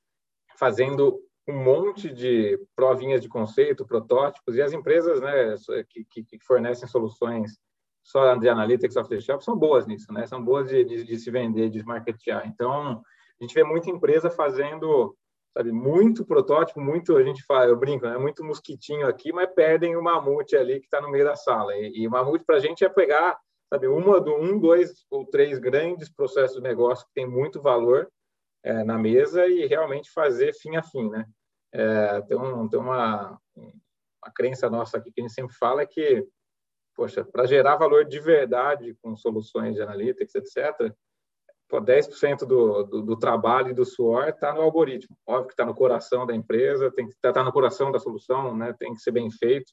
fazendo 0.57 1.21
um 1.47 1.63
monte 1.63 2.11
de 2.11 2.59
provinhas 2.75 3.21
de 3.21 3.29
conceito, 3.29 3.85
protótipos 3.85 4.55
e 4.55 4.61
as 4.61 4.73
empresas 4.73 5.21
né, 5.21 5.55
que, 5.89 6.23
que, 6.23 6.39
fornecem 6.45 6.87
soluções 6.87 7.57
só 8.03 8.35
de 8.35 8.49
Analytics 8.49 8.97
off 8.97 9.09
the 9.09 9.19
shelf 9.19 9.43
são 9.43 9.57
boas 9.57 9.85
nisso, 9.85 10.11
né? 10.13 10.25
São 10.25 10.43
boas 10.43 10.69
de, 10.69 10.83
de, 10.83 11.03
de 11.03 11.19
se 11.19 11.29
vender, 11.29 11.69
de 11.69 11.83
marketear. 11.83 12.47
Então, 12.47 13.01
a 13.39 13.43
gente 13.43 13.53
vê 13.53 13.63
muita 13.63 13.89
empresa 13.89 14.29
fazendo 14.29 15.15
sabe? 15.57 15.71
Muito 15.71 16.23
protótipo, 16.23 16.79
muito, 16.79 17.17
a 17.17 17.23
gente 17.23 17.43
fala, 17.43 17.65
eu 17.65 17.75
brinco, 17.75 18.05
né? 18.05 18.17
Muito 18.17 18.43
mosquitinho 18.43 19.07
aqui, 19.07 19.33
mas 19.33 19.51
perdem 19.53 19.95
o 19.95 20.03
mamute 20.03 20.55
ali 20.55 20.79
que 20.79 20.85
está 20.85 21.01
no 21.01 21.09
meio 21.09 21.25
da 21.25 21.35
sala. 21.35 21.75
E, 21.75 22.03
e 22.03 22.07
mamute 22.07 22.45
para 22.45 22.57
a 22.57 22.59
gente 22.59 22.85
é 22.85 22.89
pegar, 22.89 23.39
sabe, 23.67 23.87
uma 23.87 24.19
um, 24.19 24.59
dois 24.59 25.05
ou 25.09 25.25
três 25.25 25.57
grandes 25.57 26.13
processos 26.13 26.57
de 26.57 26.63
negócio 26.63 27.05
que 27.07 27.13
tem 27.13 27.27
muito 27.27 27.59
valor 27.59 28.07
é, 28.63 28.83
na 28.83 28.99
mesa 28.99 29.47
e 29.47 29.65
realmente 29.65 30.11
fazer 30.11 30.53
fim 30.53 30.75
a 30.75 30.83
fim, 30.83 31.09
né? 31.09 31.25
É, 31.73 32.21
tem, 32.21 32.37
um, 32.37 32.69
tem 32.69 32.79
uma, 32.79 33.39
uma 33.55 34.33
crença 34.35 34.69
nossa 34.69 34.97
aqui 34.97 35.11
que 35.11 35.21
a 35.21 35.23
gente 35.23 35.33
sempre 35.33 35.55
fala 35.55 35.81
é 35.81 35.87
que, 35.87 36.25
poxa, 36.95 37.25
para 37.25 37.47
gerar 37.47 37.77
valor 37.77 38.05
de 38.05 38.19
verdade 38.19 38.95
com 39.01 39.15
soluções 39.15 39.75
de 39.75 39.81
analytics, 39.81 40.35
etc., 40.35 40.93
pô, 41.67 41.81
10% 41.81 42.39
do, 42.45 42.83
do, 42.83 43.01
do, 43.01 43.17
trabalho 43.17 43.69
e 43.69 43.73
do 43.73 43.85
suor 43.85 44.29
está 44.29 44.53
no 44.53 44.61
algoritmo. 44.61 45.15
Óbvio 45.25 45.47
que 45.47 45.53
está 45.53 45.65
no 45.65 45.75
coração 45.75 46.25
da 46.25 46.35
empresa, 46.35 46.91
tem 46.91 47.05
que 47.05 47.13
estar 47.13 47.33
tá, 47.33 47.39
tá 47.39 47.43
no 47.43 47.51
coração 47.51 47.91
da 47.91 47.99
solução, 47.99 48.55
né? 48.55 48.73
tem 48.79 48.93
que 48.93 49.01
ser 49.01 49.11
bem 49.11 49.29
feito, 49.31 49.71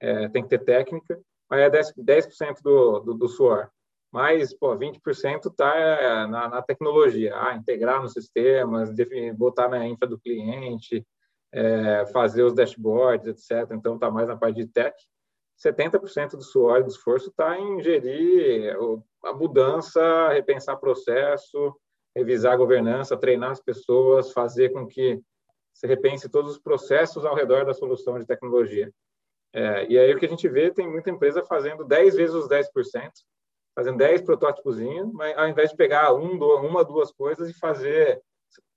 é, 0.00 0.28
tem 0.28 0.42
que 0.42 0.48
ter 0.48 0.64
técnica, 0.64 1.20
mas 1.48 1.60
é 1.60 1.70
10%, 1.70 1.92
10 1.96 2.28
do, 2.62 3.00
do, 3.00 3.14
do 3.14 3.28
suor. 3.28 3.68
Mas, 4.12 4.54
pô, 4.54 4.76
20% 4.76 5.46
está 5.46 5.76
é, 5.76 6.26
na, 6.26 6.48
na, 6.48 6.62
tecnologia, 6.62 7.34
ah, 7.36 7.56
integrar 7.56 8.00
nos 8.00 8.12
sistemas, 8.12 8.90
botar 9.36 9.68
na 9.68 9.88
infra 9.88 10.06
do 10.06 10.18
cliente, 10.18 11.04
é, 11.52 12.06
fazer 12.06 12.44
os 12.44 12.54
dashboards, 12.54 13.26
etc. 13.26 13.72
Então, 13.72 13.94
está 13.94 14.10
mais 14.10 14.28
na 14.28 14.36
parte 14.36 14.56
de 14.56 14.66
tech. 14.68 14.94
70% 15.62 16.30
do 16.30 16.42
suor 16.42 16.80
e 16.80 16.82
do 16.82 16.88
esforço 16.88 17.30
está 17.30 17.58
em 17.58 17.82
gerir 17.82 18.76
a 19.22 19.32
mudança, 19.32 20.28
repensar 20.28 20.76
processo, 20.76 21.74
revisar 22.14 22.52
a 22.52 22.56
governança, 22.56 23.16
treinar 23.16 23.50
as 23.50 23.60
pessoas, 23.60 24.32
fazer 24.32 24.70
com 24.72 24.86
que 24.86 25.20
se 25.72 25.86
repense 25.86 26.28
todos 26.28 26.52
os 26.52 26.58
processos 26.58 27.24
ao 27.24 27.34
redor 27.34 27.64
da 27.64 27.74
solução 27.74 28.18
de 28.18 28.26
tecnologia. 28.26 28.92
É, 29.52 29.86
e 29.88 29.98
aí 29.98 30.12
o 30.14 30.18
que 30.18 30.26
a 30.26 30.28
gente 30.28 30.48
vê, 30.48 30.70
tem 30.70 30.88
muita 30.88 31.10
empresa 31.10 31.44
fazendo 31.44 31.84
10 31.84 32.14
vezes 32.14 32.34
os 32.34 32.48
10%, 32.48 32.68
fazendo 33.74 33.98
10 33.98 34.22
protótipos, 34.22 34.78
mas 35.12 35.36
ao 35.36 35.48
invés 35.48 35.70
de 35.70 35.76
pegar 35.76 36.14
um, 36.14 36.36
uma, 36.36 36.84
duas 36.84 37.12
coisas 37.12 37.48
e 37.48 37.54
fazer 37.54 38.20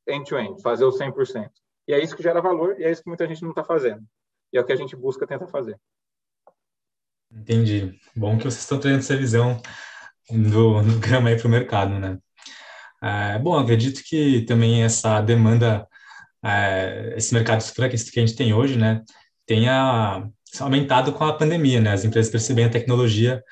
end-to-end, 0.08 0.54
-end, 0.54 0.62
fazer 0.62 0.86
o 0.86 0.92
100%. 0.92 1.50
E 1.88 1.94
é 1.94 2.00
isso 2.00 2.16
que 2.16 2.24
gera 2.24 2.42
valor 2.42 2.80
e 2.80 2.84
é 2.84 2.92
isso 2.92 3.04
que 3.04 3.10
muita 3.10 3.28
gente 3.28 3.42
não 3.44 3.52
está 3.52 3.64
fazendo. 3.64 4.04
E 4.52 4.58
é 4.58 4.62
o 4.62 4.66
que 4.66 4.74
a 4.74 4.76
gente 4.76 4.96
busca 4.96 5.28
tentar 5.28 5.48
fazer. 5.48 5.80
Entendi. 7.32 8.00
Bom 8.16 8.38
que 8.38 8.44
vocês 8.44 8.62
estão 8.62 8.80
trazendo 8.80 9.00
essa 9.00 9.16
visão 9.16 9.62
do, 10.30 10.82
do 10.82 11.00
grama 11.00 11.30
aí 11.30 11.38
para 11.38 11.48
o 11.48 11.52
mercado, 11.52 12.00
né? 12.00 12.18
É, 13.02 13.38
bom, 13.40 13.58
acredito 13.58 14.02
que 14.04 14.42
também 14.42 14.84
essa 14.84 15.22
demanda, 15.22 15.88
é, 16.44 17.14
esse 17.16 17.34
mercado 17.34 17.62
superaquecido 17.62 18.12
que 18.12 18.20
a 18.20 18.26
gente 18.26 18.36
tem 18.36 18.54
hoje, 18.54 18.76
né, 18.76 19.04
tenha 19.46 20.28
aumentado 20.60 21.14
com 21.14 21.24
a 21.24 21.38
pandemia, 21.38 21.80
né? 21.80 21.94
As 21.94 22.04
empresas 22.04 22.32
percebem 22.32 22.66
a 22.66 22.70
tecnologia 22.70 23.44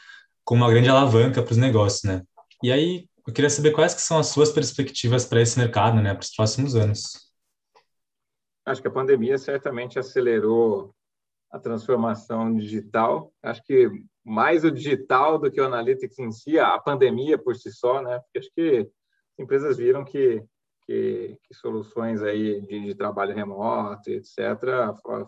como 0.44 0.64
uma 0.64 0.72
grande 0.72 0.90
alavanca 0.90 1.44
para 1.44 1.52
os 1.52 1.58
negócios, 1.58 2.04
né? 2.04 2.24
E 2.64 2.72
aí, 2.72 3.08
eu 3.28 3.34
queria 3.34 3.50
saber 3.50 3.72
quais 3.72 3.94
que 3.94 4.02
são 4.02 4.18
as 4.18 4.28
suas 4.28 4.52
perspectivas 4.52 5.26
para 5.26 5.42
esse 5.42 5.58
mercado, 5.58 6.02
né, 6.02 6.14
para 6.14 6.24
os 6.24 6.34
próximos 6.34 6.76
anos. 6.76 7.26
Acho 8.66 8.82
que 8.82 8.88
a 8.88 8.92
pandemia 8.92 9.38
certamente 9.38 10.00
acelerou 10.00 10.96
a 11.52 11.60
transformação 11.60 12.56
digital. 12.56 13.32
Acho 13.42 13.64
que 13.64 13.90
mais 14.24 14.64
o 14.64 14.72
digital 14.72 15.38
do 15.38 15.52
que 15.52 15.62
o 15.62 15.66
analytics 15.66 16.18
em 16.20 16.32
si, 16.32 16.60
a 16.60 16.78
pandemia 16.80 17.38
por 17.38 17.56
si 17.56 17.72
só, 17.72 18.02
né? 18.02 18.20
Porque 18.20 18.40
acho 18.40 18.52
que 18.54 18.90
empresas 19.38 19.78
viram 19.78 20.04
que, 20.04 20.44
que, 20.86 21.38
que 21.44 21.54
soluções 21.54 22.24
aí 22.24 22.62
de, 22.62 22.88
de, 22.88 22.96
trabalho 22.96 23.36
remoto, 23.36 24.10
etc., 24.10 24.36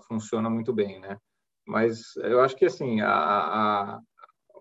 funcionam 0.08 0.50
muito 0.50 0.74
bem, 0.74 1.00
né? 1.00 1.18
Mas 1.66 2.16
eu 2.18 2.42
acho 2.42 2.56
que 2.56 2.66
assim 2.66 3.02
a, 3.02 3.10
a 3.12 4.02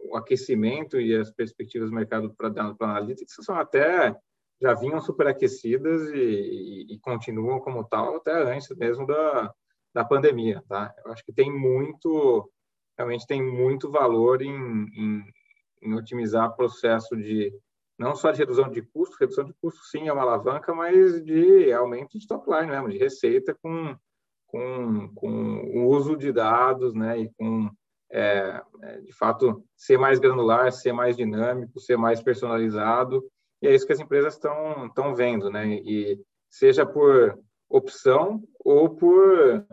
o 0.08 0.16
aquecimento 0.16 1.00
e 1.00 1.16
as 1.16 1.30
perspectivas 1.30 1.90
do 1.90 1.96
mercado 1.96 2.32
para 2.34 2.48
analytics 2.80 3.34
são 3.40 3.56
até 3.56 4.14
já 4.60 4.72
vinham 4.72 5.00
superaquecidas 5.00 6.08
e, 6.10 6.16
e, 6.16 6.94
e 6.94 6.98
continuam 7.00 7.60
como 7.60 7.84
tal 7.84 8.16
até 8.16 8.32
antes 8.54 8.68
mesmo 8.76 9.06
da, 9.06 9.52
da 9.96 10.04
pandemia, 10.04 10.62
tá? 10.68 10.94
Eu 11.02 11.10
acho 11.10 11.24
que 11.24 11.32
tem 11.32 11.50
muito, 11.50 12.52
realmente 12.98 13.26
tem 13.26 13.42
muito 13.42 13.90
valor 13.90 14.42
em, 14.42 14.52
em, 14.52 15.24
em 15.80 15.94
otimizar 15.94 16.54
processo 16.54 17.16
de 17.16 17.50
não 17.98 18.14
só 18.14 18.30
de 18.30 18.38
redução 18.38 18.68
de 18.68 18.82
custo, 18.82 19.16
redução 19.18 19.42
de 19.46 19.54
custo 19.54 19.82
sim 19.84 20.06
é 20.06 20.12
uma 20.12 20.20
alavanca, 20.20 20.74
mas 20.74 21.24
de 21.24 21.72
aumento 21.72 22.18
de 22.18 22.26
top 22.26 22.44
line 22.50 22.70
mesmo, 22.70 22.90
de 22.90 22.98
receita 22.98 23.56
com, 23.62 23.96
com, 24.46 25.08
com 25.14 25.30
o 25.74 25.86
uso 25.86 26.14
de 26.14 26.30
dados, 26.30 26.92
né, 26.92 27.18
e 27.18 27.30
com, 27.38 27.70
é, 28.12 28.62
é, 28.82 29.00
de 29.00 29.14
fato, 29.14 29.64
ser 29.74 29.96
mais 29.96 30.18
granular, 30.18 30.70
ser 30.72 30.92
mais 30.92 31.16
dinâmico, 31.16 31.80
ser 31.80 31.96
mais 31.96 32.22
personalizado, 32.22 33.24
e 33.62 33.66
é 33.66 33.74
isso 33.74 33.86
que 33.86 33.94
as 33.94 34.00
empresas 34.00 34.34
estão 34.34 35.14
vendo, 35.14 35.50
né, 35.50 35.66
e 35.66 36.20
seja 36.50 36.84
por 36.84 37.38
opção 37.66 38.42
ou 38.62 38.90
por 38.90 39.66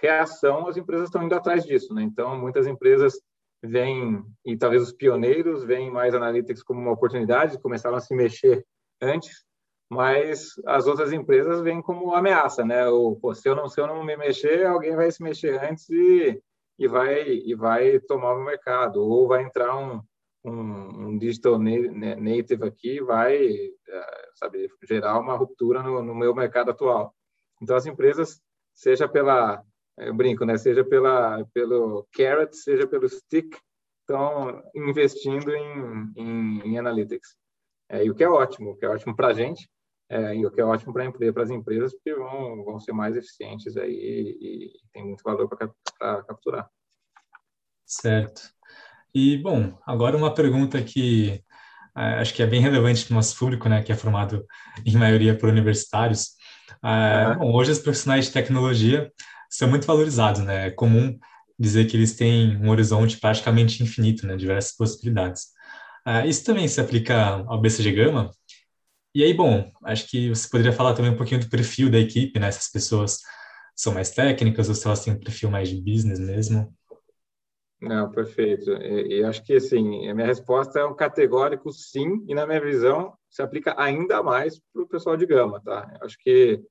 reação, 0.00 0.68
as 0.68 0.76
empresas 0.76 1.06
estão 1.06 1.22
indo 1.22 1.34
atrás 1.34 1.64
disso. 1.64 1.94
Né? 1.94 2.02
Então, 2.02 2.38
muitas 2.38 2.66
empresas 2.66 3.14
vêm, 3.62 4.22
e 4.44 4.56
talvez 4.56 4.82
os 4.82 4.92
pioneiros, 4.92 5.64
veem 5.64 5.90
mais 5.90 6.14
analytics 6.14 6.62
como 6.62 6.80
uma 6.80 6.92
oportunidade, 6.92 7.58
começaram 7.60 7.96
a 7.96 8.00
se 8.00 8.14
mexer 8.14 8.64
antes, 9.00 9.44
mas 9.88 10.50
as 10.66 10.86
outras 10.86 11.12
empresas 11.12 11.60
vêm 11.60 11.80
como 11.80 12.14
ameaça, 12.14 12.64
né? 12.64 12.88
Ou, 12.88 13.16
pô, 13.16 13.34
se, 13.34 13.48
eu 13.48 13.54
não, 13.54 13.68
se 13.68 13.80
eu 13.80 13.86
não 13.86 14.04
me 14.04 14.16
mexer, 14.16 14.66
alguém 14.66 14.96
vai 14.96 15.10
se 15.10 15.22
mexer 15.22 15.62
antes 15.62 15.88
e, 15.90 16.42
e 16.78 16.88
vai 16.88 17.28
e 17.28 17.54
vai 17.54 17.98
tomar 18.00 18.34
o 18.34 18.44
mercado 18.44 19.00
ou 19.00 19.28
vai 19.28 19.44
entrar 19.44 19.76
um, 19.76 20.02
um, 20.44 21.08
um 21.08 21.18
digital 21.18 21.58
native 21.58 22.64
aqui 22.64 23.00
vai 23.00 23.46
é, 23.46 24.28
sabe 24.34 24.68
gerar 24.88 25.18
uma 25.18 25.36
ruptura 25.36 25.82
no, 25.82 26.02
no 26.02 26.14
meu 26.14 26.34
mercado 26.34 26.70
atual 26.70 27.14
então 27.62 27.76
as 27.76 27.86
empresas 27.86 28.40
seja 28.74 29.08
pela 29.08 29.62
eu 29.98 30.14
brinco 30.14 30.44
né 30.44 30.56
seja 30.56 30.84
pela 30.84 31.44
pelo 31.52 32.06
carrot 32.12 32.54
seja 32.56 32.86
pelo 32.86 33.08
stick 33.08 33.56
estão 34.00 34.62
investindo 34.74 35.50
em, 35.54 36.12
em, 36.16 36.60
em 36.64 36.78
analytics 36.78 37.36
é, 37.88 38.04
e 38.04 38.10
o 38.10 38.14
que 38.14 38.24
é 38.24 38.28
ótimo 38.28 38.70
o 38.70 38.76
que 38.76 38.84
é 38.84 38.88
ótimo 38.88 39.14
para 39.14 39.28
a 39.28 39.32
gente 39.32 39.68
é, 40.08 40.36
e 40.36 40.46
o 40.46 40.50
que 40.50 40.60
é 40.60 40.64
ótimo 40.64 40.92
para 40.92 41.10
para 41.10 41.42
as 41.42 41.50
empresas, 41.50 41.92
porque 41.92 42.14
vão, 42.14 42.64
vão 42.64 42.78
ser 42.78 42.92
mais 42.92 43.16
eficientes 43.16 43.76
aí 43.76 43.90
e, 43.90 44.66
e 44.66 44.72
tem 44.92 45.04
muito 45.04 45.22
valor 45.24 45.48
para 45.48 46.22
capturar. 46.22 46.70
Certo. 47.84 48.42
E, 49.14 49.38
bom, 49.38 49.76
agora 49.86 50.16
uma 50.16 50.32
pergunta 50.32 50.80
que 50.82 51.42
é, 51.96 52.20
acho 52.20 52.34
que 52.34 52.42
é 52.42 52.46
bem 52.46 52.60
relevante 52.60 53.04
para 53.04 53.12
o 53.12 53.16
nosso 53.16 53.36
público, 53.36 53.68
né, 53.68 53.82
que 53.82 53.90
é 53.90 53.96
formado 53.96 54.44
em 54.84 54.96
maioria 54.96 55.36
por 55.36 55.48
universitários. 55.48 56.36
É, 56.84 57.28
uhum. 57.28 57.38
bom, 57.38 57.54
hoje 57.54 57.72
os 57.72 57.78
profissionais 57.78 58.26
de 58.26 58.32
tecnologia 58.32 59.10
são 59.56 59.68
muito 59.68 59.86
valorizados, 59.86 60.42
né? 60.42 60.68
É 60.68 60.70
comum 60.70 61.18
dizer 61.58 61.86
que 61.86 61.96
eles 61.96 62.14
têm 62.14 62.56
um 62.58 62.70
horizonte 62.70 63.18
praticamente 63.18 63.82
infinito, 63.82 64.26
né, 64.26 64.36
diversas 64.36 64.76
possibilidades. 64.76 65.46
É, 66.06 66.26
isso 66.26 66.44
também 66.44 66.68
se 66.68 66.80
aplica 66.80 67.42
ao 67.46 67.60
BCG 67.60 67.92
Gama, 67.92 68.30
e 69.16 69.24
aí, 69.24 69.32
bom, 69.32 69.72
acho 69.82 70.10
que 70.10 70.28
você 70.28 70.46
poderia 70.46 70.74
falar 70.74 70.92
também 70.92 71.10
um 71.10 71.16
pouquinho 71.16 71.40
do 71.40 71.48
perfil 71.48 71.90
da 71.90 71.98
equipe, 71.98 72.38
né? 72.38 72.50
Se 72.52 72.58
as 72.58 72.70
pessoas 72.70 73.20
são 73.74 73.94
mais 73.94 74.10
técnicas 74.10 74.68
ou 74.68 74.74
se 74.74 74.86
elas 74.86 75.02
têm 75.02 75.14
um 75.14 75.18
perfil 75.18 75.50
mais 75.50 75.70
de 75.70 75.80
business 75.80 76.20
mesmo. 76.20 76.70
Não, 77.80 78.10
perfeito. 78.10 78.70
E 78.72 79.24
acho 79.24 79.42
que, 79.42 79.54
assim, 79.54 80.06
a 80.06 80.14
minha 80.14 80.26
resposta 80.26 80.80
é 80.80 80.84
um 80.84 80.94
categórico 80.94 81.72
sim, 81.72 82.26
e 82.28 82.34
na 82.34 82.46
minha 82.46 82.60
visão 82.60 83.14
se 83.30 83.40
aplica 83.40 83.74
ainda 83.78 84.22
mais 84.22 84.60
para 84.70 84.82
o 84.82 84.86
pessoal 84.86 85.16
de 85.16 85.24
gama, 85.24 85.62
tá? 85.64 85.90
Acho 86.02 86.18
que 86.18 86.62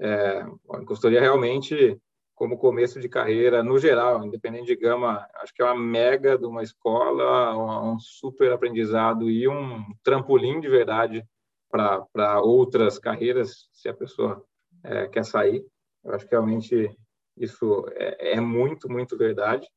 é, 0.00 0.40
a 0.40 0.84
consultoria 0.84 1.20
realmente, 1.20 1.96
como 2.34 2.58
começo 2.58 3.00
de 3.00 3.08
carreira, 3.08 3.62
no 3.62 3.78
geral, 3.78 4.24
independente 4.24 4.66
de 4.66 4.76
gama, 4.76 5.26
acho 5.36 5.54
que 5.54 5.62
é 5.62 5.64
uma 5.64 5.76
mega 5.76 6.36
de 6.36 6.44
uma 6.44 6.62
escola, 6.62 7.56
um 7.84 7.98
super 7.98 8.52
aprendizado 8.52 9.30
e 9.30 9.46
um 9.46 9.84
trampolim 10.02 10.60
de 10.60 10.68
verdade 10.68 11.24
para 11.70 12.40
outras 12.40 12.98
carreiras, 12.98 13.68
se 13.72 13.88
a 13.88 13.94
pessoa 13.94 14.44
é, 14.82 15.06
quer 15.08 15.24
sair. 15.24 15.64
Eu 16.04 16.14
acho 16.14 16.24
que 16.24 16.32
realmente 16.32 16.90
isso 17.36 17.86
é, 17.92 18.34
é 18.34 18.40
muito, 18.40 18.90
muito 18.90 19.16
verdade. 19.16 19.68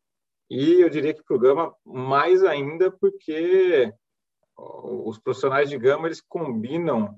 E 0.49 0.81
eu 0.81 0.89
diria 0.89 1.13
que 1.13 1.23
para 1.23 1.35
o 1.35 1.39
Gama, 1.39 1.75
mais 1.85 2.43
ainda, 2.43 2.91
porque 2.91 3.93
os 4.57 5.19
profissionais 5.19 5.69
de 5.69 5.77
Gama 5.77 6.07
eles 6.07 6.21
combinam 6.21 7.15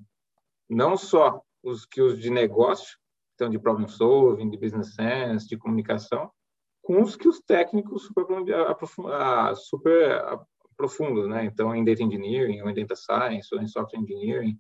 não 0.70 0.98
só 0.98 1.42
os 1.64 1.88
os 1.98 2.20
de 2.20 2.30
negócio, 2.30 2.99
então 3.40 3.50
de 3.50 3.58
problem 3.58 3.88
solving, 3.88 4.50
de 4.50 4.58
business 4.58 4.94
sense, 4.94 5.48
de 5.48 5.58
comunicação, 5.58 6.30
com 6.82 7.02
os 7.02 7.16
que 7.16 7.28
os 7.28 7.40
técnicos 7.40 8.10
super, 9.56 9.56
super 9.56 10.22
profundos, 10.76 11.28
né? 11.28 11.46
Então, 11.46 11.74
em 11.74 11.86
data 11.86 12.04
engineering, 12.04 12.62
ou 12.62 12.70
em 12.70 12.74
data 12.74 12.96
science, 12.96 13.48
ou 13.54 13.62
em 13.62 13.68
software 13.68 14.00
engineering, 14.00 14.60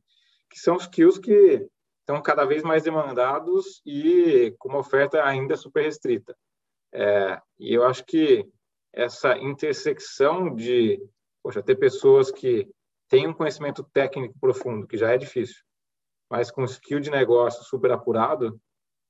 que 0.49 0.57
são 0.57 0.77
skills 0.77 1.17
que 1.17 1.67
estão 1.99 2.21
cada 2.21 2.45
vez 2.45 2.63
mais 2.63 2.83
demandados 2.83 3.81
e 3.85 4.55
com 4.57 4.69
uma 4.69 4.79
oferta 4.79 5.23
ainda 5.23 5.57
super 5.57 5.83
restrita. 5.83 6.35
É, 6.93 7.41
e 7.59 7.73
eu 7.73 7.83
acho 7.85 8.05
que 8.05 8.47
essa 8.93 9.37
intersecção 9.37 10.55
de 10.55 10.99
poxa, 11.43 11.61
ter 11.61 11.75
pessoas 11.75 12.31
que 12.31 12.67
têm 13.07 13.27
um 13.27 13.33
conhecimento 13.33 13.83
técnico 13.93 14.37
profundo, 14.39 14.87
que 14.87 14.97
já 14.97 15.11
é 15.11 15.17
difícil, 15.17 15.63
mas 16.29 16.51
com 16.51 16.63
skill 16.63 16.99
de 16.99 17.09
negócio 17.09 17.63
super 17.63 17.91
apurado, 17.91 18.59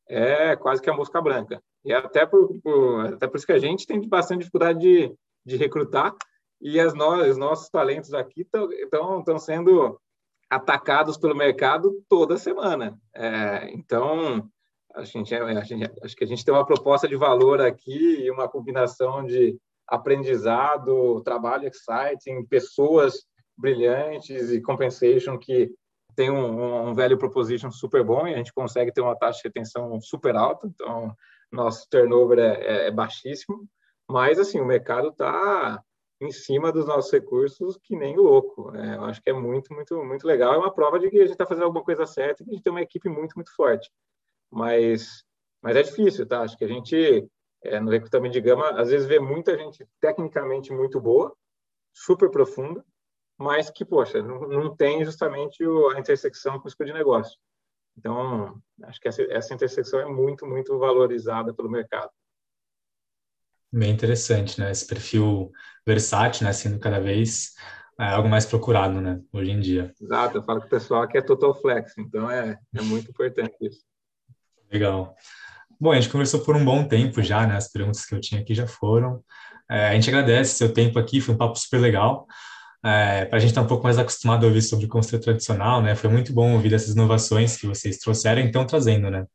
é 0.10 0.56
quase 0.56 0.82
que 0.82 0.89
a 0.89 0.93
mosca 0.93 1.22
branca. 1.22 1.62
E 1.86 1.93
até 1.93 2.26
por, 2.26 2.60
por, 2.62 3.13
até 3.13 3.28
por 3.28 3.38
isso 3.38 3.45
que 3.45 3.54
a 3.54 3.60
gente 3.60 3.86
tem 3.86 4.06
bastante 4.10 4.39
dificuldade 4.39 4.80
de, 4.80 5.13
de 5.45 5.56
recrutar 5.56 6.13
e 6.60 6.80
as 6.80 6.93
no, 6.93 7.22
os 7.22 7.38
nossos 7.38 7.69
talentos 7.69 8.13
aqui 8.13 8.41
estão 8.41 9.38
sendo 9.38 10.00
atacados 10.50 11.17
pelo 11.17 11.36
mercado 11.36 12.04
toda 12.10 12.38
semana. 12.38 13.00
É, 13.13 13.69
então, 13.72 14.50
a 14.93 15.04
gente, 15.04 15.34
a 15.34 15.63
gente, 15.63 15.91
acho 16.04 16.15
que 16.15 16.24
a 16.24 16.28
gente 16.28 16.43
tem 16.43 16.54
uma 16.54 16.65
proposta 16.65 17.08
de 17.08 17.15
valor 17.15 17.62
aqui 17.62 18.24
e 18.24 18.32
uma 18.32 18.50
combinação 18.50 19.24
de 19.24 19.58
aprendizado, 19.88 21.22
trabalho 21.22 21.67
exciting, 21.67 22.45
pessoas 22.45 23.26
brilhantes 23.58 24.52
e 24.52 24.62
compensation 24.62 25.38
que 25.38 25.72
tem 26.15 26.30
um, 26.30 26.89
um 26.89 26.93
velho 26.93 27.17
proposition 27.17 27.72
super 27.72 28.04
bom 28.04 28.28
e 28.28 28.34
a 28.34 28.38
gente 28.38 28.54
consegue 28.54 28.91
ter 28.91 29.02
uma 29.02 29.15
taxa 29.15 29.39
de 29.39 29.48
retenção 29.48 30.00
super 30.02 30.36
alta. 30.36 30.67
Então, 30.67 31.15
nosso 31.52 31.88
turnover 31.89 32.39
é, 32.39 32.62
é, 32.62 32.88
é 32.88 32.91
baixíssimo. 32.91 33.67
Mas, 34.10 34.39
assim, 34.39 34.60
o 34.60 34.65
mercado 34.65 35.10
está 35.10 35.84
em 36.22 36.32
cima 36.32 36.72
dos 36.72 36.86
nossos 36.86 37.12
recursos 37.12 37.78
que 37.82 37.95
nem 37.95 38.17
louco. 38.17 38.72
Né? 38.72 38.95
Eu 38.95 39.06
acho 39.06 39.22
que 39.22 39.30
é 39.30 39.34
muito, 39.34 39.74
muito, 39.74 40.04
muito 40.04 40.28
legal. 40.28 40.54
É 40.54 40.58
uma 40.58 40.74
prova 40.74 41.00
de 41.00 41.10
que 41.10 41.17
a 41.17 41.22
gente 41.22 41.32
está 41.32 41.45
fazendo 41.45 41.63
alguma 41.63 41.84
coisa 41.84 42.06
certa 42.06 42.41
e 42.41 42.45
que 42.45 42.52
a 42.52 42.54
gente 42.54 42.63
tem 42.63 42.72
uma 42.72 42.82
equipe 42.82 43.08
muito, 43.08 43.36
muito 43.36 43.56
forte. 43.56 43.89
Mas, 44.52 45.24
mas 45.62 45.76
é 45.76 45.84
difícil, 45.84 46.28
tá? 46.28 46.41
Acho 46.41 46.58
que 46.58 46.65
a 46.65 46.67
gente, 46.67 47.28
é, 47.63 47.80
no 47.80 47.91
recrutamento 47.91 48.34
de 48.34 48.41
gama, 48.41 48.69
às 48.72 48.89
vezes 48.89 49.08
vê 49.08 49.19
muita 49.19 49.58
gente 49.58 49.88
tecnicamente 50.02 50.74
muito 50.74 51.00
boa, 51.00 51.34
super 51.93 52.30
profunda, 52.30 52.84
mas 53.39 53.69
que, 53.69 53.86
poxa, 53.86 54.21
não, 54.21 54.41
não 54.41 54.75
tem 54.75 55.04
justamente 55.06 55.63
a 55.95 55.99
intersecção 55.99 56.60
com 56.60 56.65
o 56.65 56.67
escolha 56.67 56.91
de 56.91 56.97
negócio. 56.97 57.39
Então, 57.97 58.62
acho 58.84 58.99
que 58.99 59.08
essa, 59.08 59.23
essa 59.23 59.54
intersecção 59.54 59.99
é 60.02 60.06
muito, 60.06 60.45
muito 60.45 60.78
valorizada 60.78 61.54
pelo 61.54 61.69
mercado. 61.69 62.10
Bem 63.71 63.91
interessante, 63.91 64.60
né? 64.60 64.71
Esse 64.71 64.86
perfil 64.86 65.52
versátil, 65.86 66.45
né? 66.45 66.52
Sendo 66.52 66.80
cada 66.80 66.99
vez 66.99 67.54
é, 67.99 68.10
algo 68.10 68.28
mais 68.28 68.45
procurado, 68.45 68.99
né? 68.99 69.21
Hoje 69.32 69.52
em 69.52 69.60
dia. 69.60 69.93
Exato. 70.02 70.38
Eu 70.38 70.43
falo 70.43 70.60
com 70.60 70.67
o 70.67 70.69
pessoal 70.69 71.08
que 71.08 71.17
é 71.17 71.21
total 71.21 71.54
flex, 71.54 71.97
então 71.97 72.30
é, 72.30 72.60
é 72.75 72.82
muito 72.82 73.10
importante 73.10 73.56
isso. 73.62 73.86
Legal. 74.71 75.15
Bom, 75.80 75.91
a 75.93 75.95
gente 75.95 76.10
conversou 76.10 76.41
por 76.41 76.58
um 76.58 76.65
bom 76.65 76.86
tempo 76.86 77.21
já, 77.21 77.47
né? 77.47 77.56
As 77.56 77.71
perguntas 77.71 78.06
que 78.06 78.13
eu 78.13 78.19
tinha 78.19 78.41
aqui 78.41 78.54
já 78.54 78.67
foram. 78.67 79.23
É, 79.69 79.89
a 79.89 79.93
gente 79.93 80.10
agradece 80.10 80.56
seu 80.56 80.73
tempo 80.73 80.99
aqui, 80.99 81.21
foi 81.21 81.36
um 81.36 81.38
papo 81.38 81.58
super 81.58 81.80
legal. 81.80 82.28
É, 82.84 83.26
para 83.26 83.38
a 83.38 83.39
gente 83.39 83.50
estar 83.50 83.62
tá 83.62 83.65
um 83.65 83.68
pouco 83.68 83.84
mais 83.84 83.98
acostumado 83.98 84.46
a 84.46 84.48
ouvir 84.48 84.62
sobre 84.62 84.88
consultoria 84.88 85.24
tradicional, 85.24 85.82
né? 85.82 85.96
Foi 85.96 86.10
muito 86.10 86.32
bom 86.32 86.54
ouvir 86.54 86.74
essas 86.74 86.96
inovações 86.96 87.58
que 87.58 87.68
vocês 87.68 87.98
trouxeram 87.98 88.42
e 88.42 88.46
estão 88.46 88.65
trazendo, 88.65 89.10
né? 89.12 89.26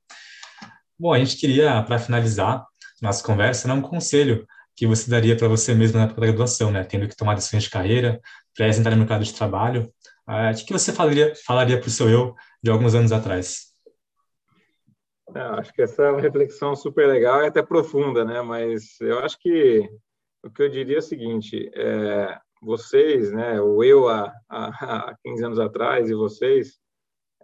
Bom, 0.98 1.12
a 1.12 1.18
gente 1.18 1.36
queria, 1.36 1.82
para 1.82 1.98
finalizar, 1.98 2.64
nossa 3.02 3.22
conversa, 3.22 3.68
né, 3.68 3.74
um 3.74 3.82
conselho 3.82 4.46
que 4.76 4.86
você 4.86 5.10
daria 5.10 5.36
para 5.36 5.48
você 5.48 5.74
mesmo 5.74 5.98
na 5.98 6.04
época 6.04 6.20
da 6.20 6.26
graduação, 6.28 6.70
né, 6.70 6.84
tendo 6.84 7.08
que 7.08 7.16
tomar 7.16 7.34
decisões 7.34 7.64
de 7.64 7.70
carreira, 7.70 8.20
para 8.56 8.68
entrar 8.68 8.92
no 8.92 8.98
mercado 8.98 9.24
de 9.24 9.34
trabalho, 9.34 9.92
uh, 10.28 10.52
o 10.52 10.66
que 10.66 10.72
você 10.72 10.92
falaria 10.92 11.34
falaria 11.44 11.78
para 11.78 11.88
o 11.88 11.90
seu 11.90 12.08
eu 12.08 12.34
de 12.62 12.70
alguns 12.70 12.94
anos 12.94 13.12
atrás? 13.12 13.74
É, 15.34 15.40
acho 15.40 15.72
que 15.72 15.82
essa 15.82 16.02
é 16.02 16.10
uma 16.10 16.20
reflexão 16.20 16.76
super 16.76 17.08
legal 17.08 17.42
e 17.42 17.46
até 17.46 17.62
profunda, 17.62 18.24
né? 18.24 18.40
Mas 18.40 19.00
eu 19.00 19.18
acho 19.18 19.38
que 19.40 19.88
o 20.44 20.50
que 20.50 20.62
eu 20.62 20.68
diria 20.68 20.96
é 20.96 20.98
o 20.98 21.02
seguinte: 21.02 21.70
é, 21.74 22.38
vocês, 22.64 23.32
né? 23.32 23.60
O 23.60 23.82
eu 23.84 24.08
há, 24.08 24.32
há 24.48 25.14
15 25.22 25.44
anos 25.44 25.58
atrás 25.58 26.10
e 26.10 26.14
vocês 26.14 26.78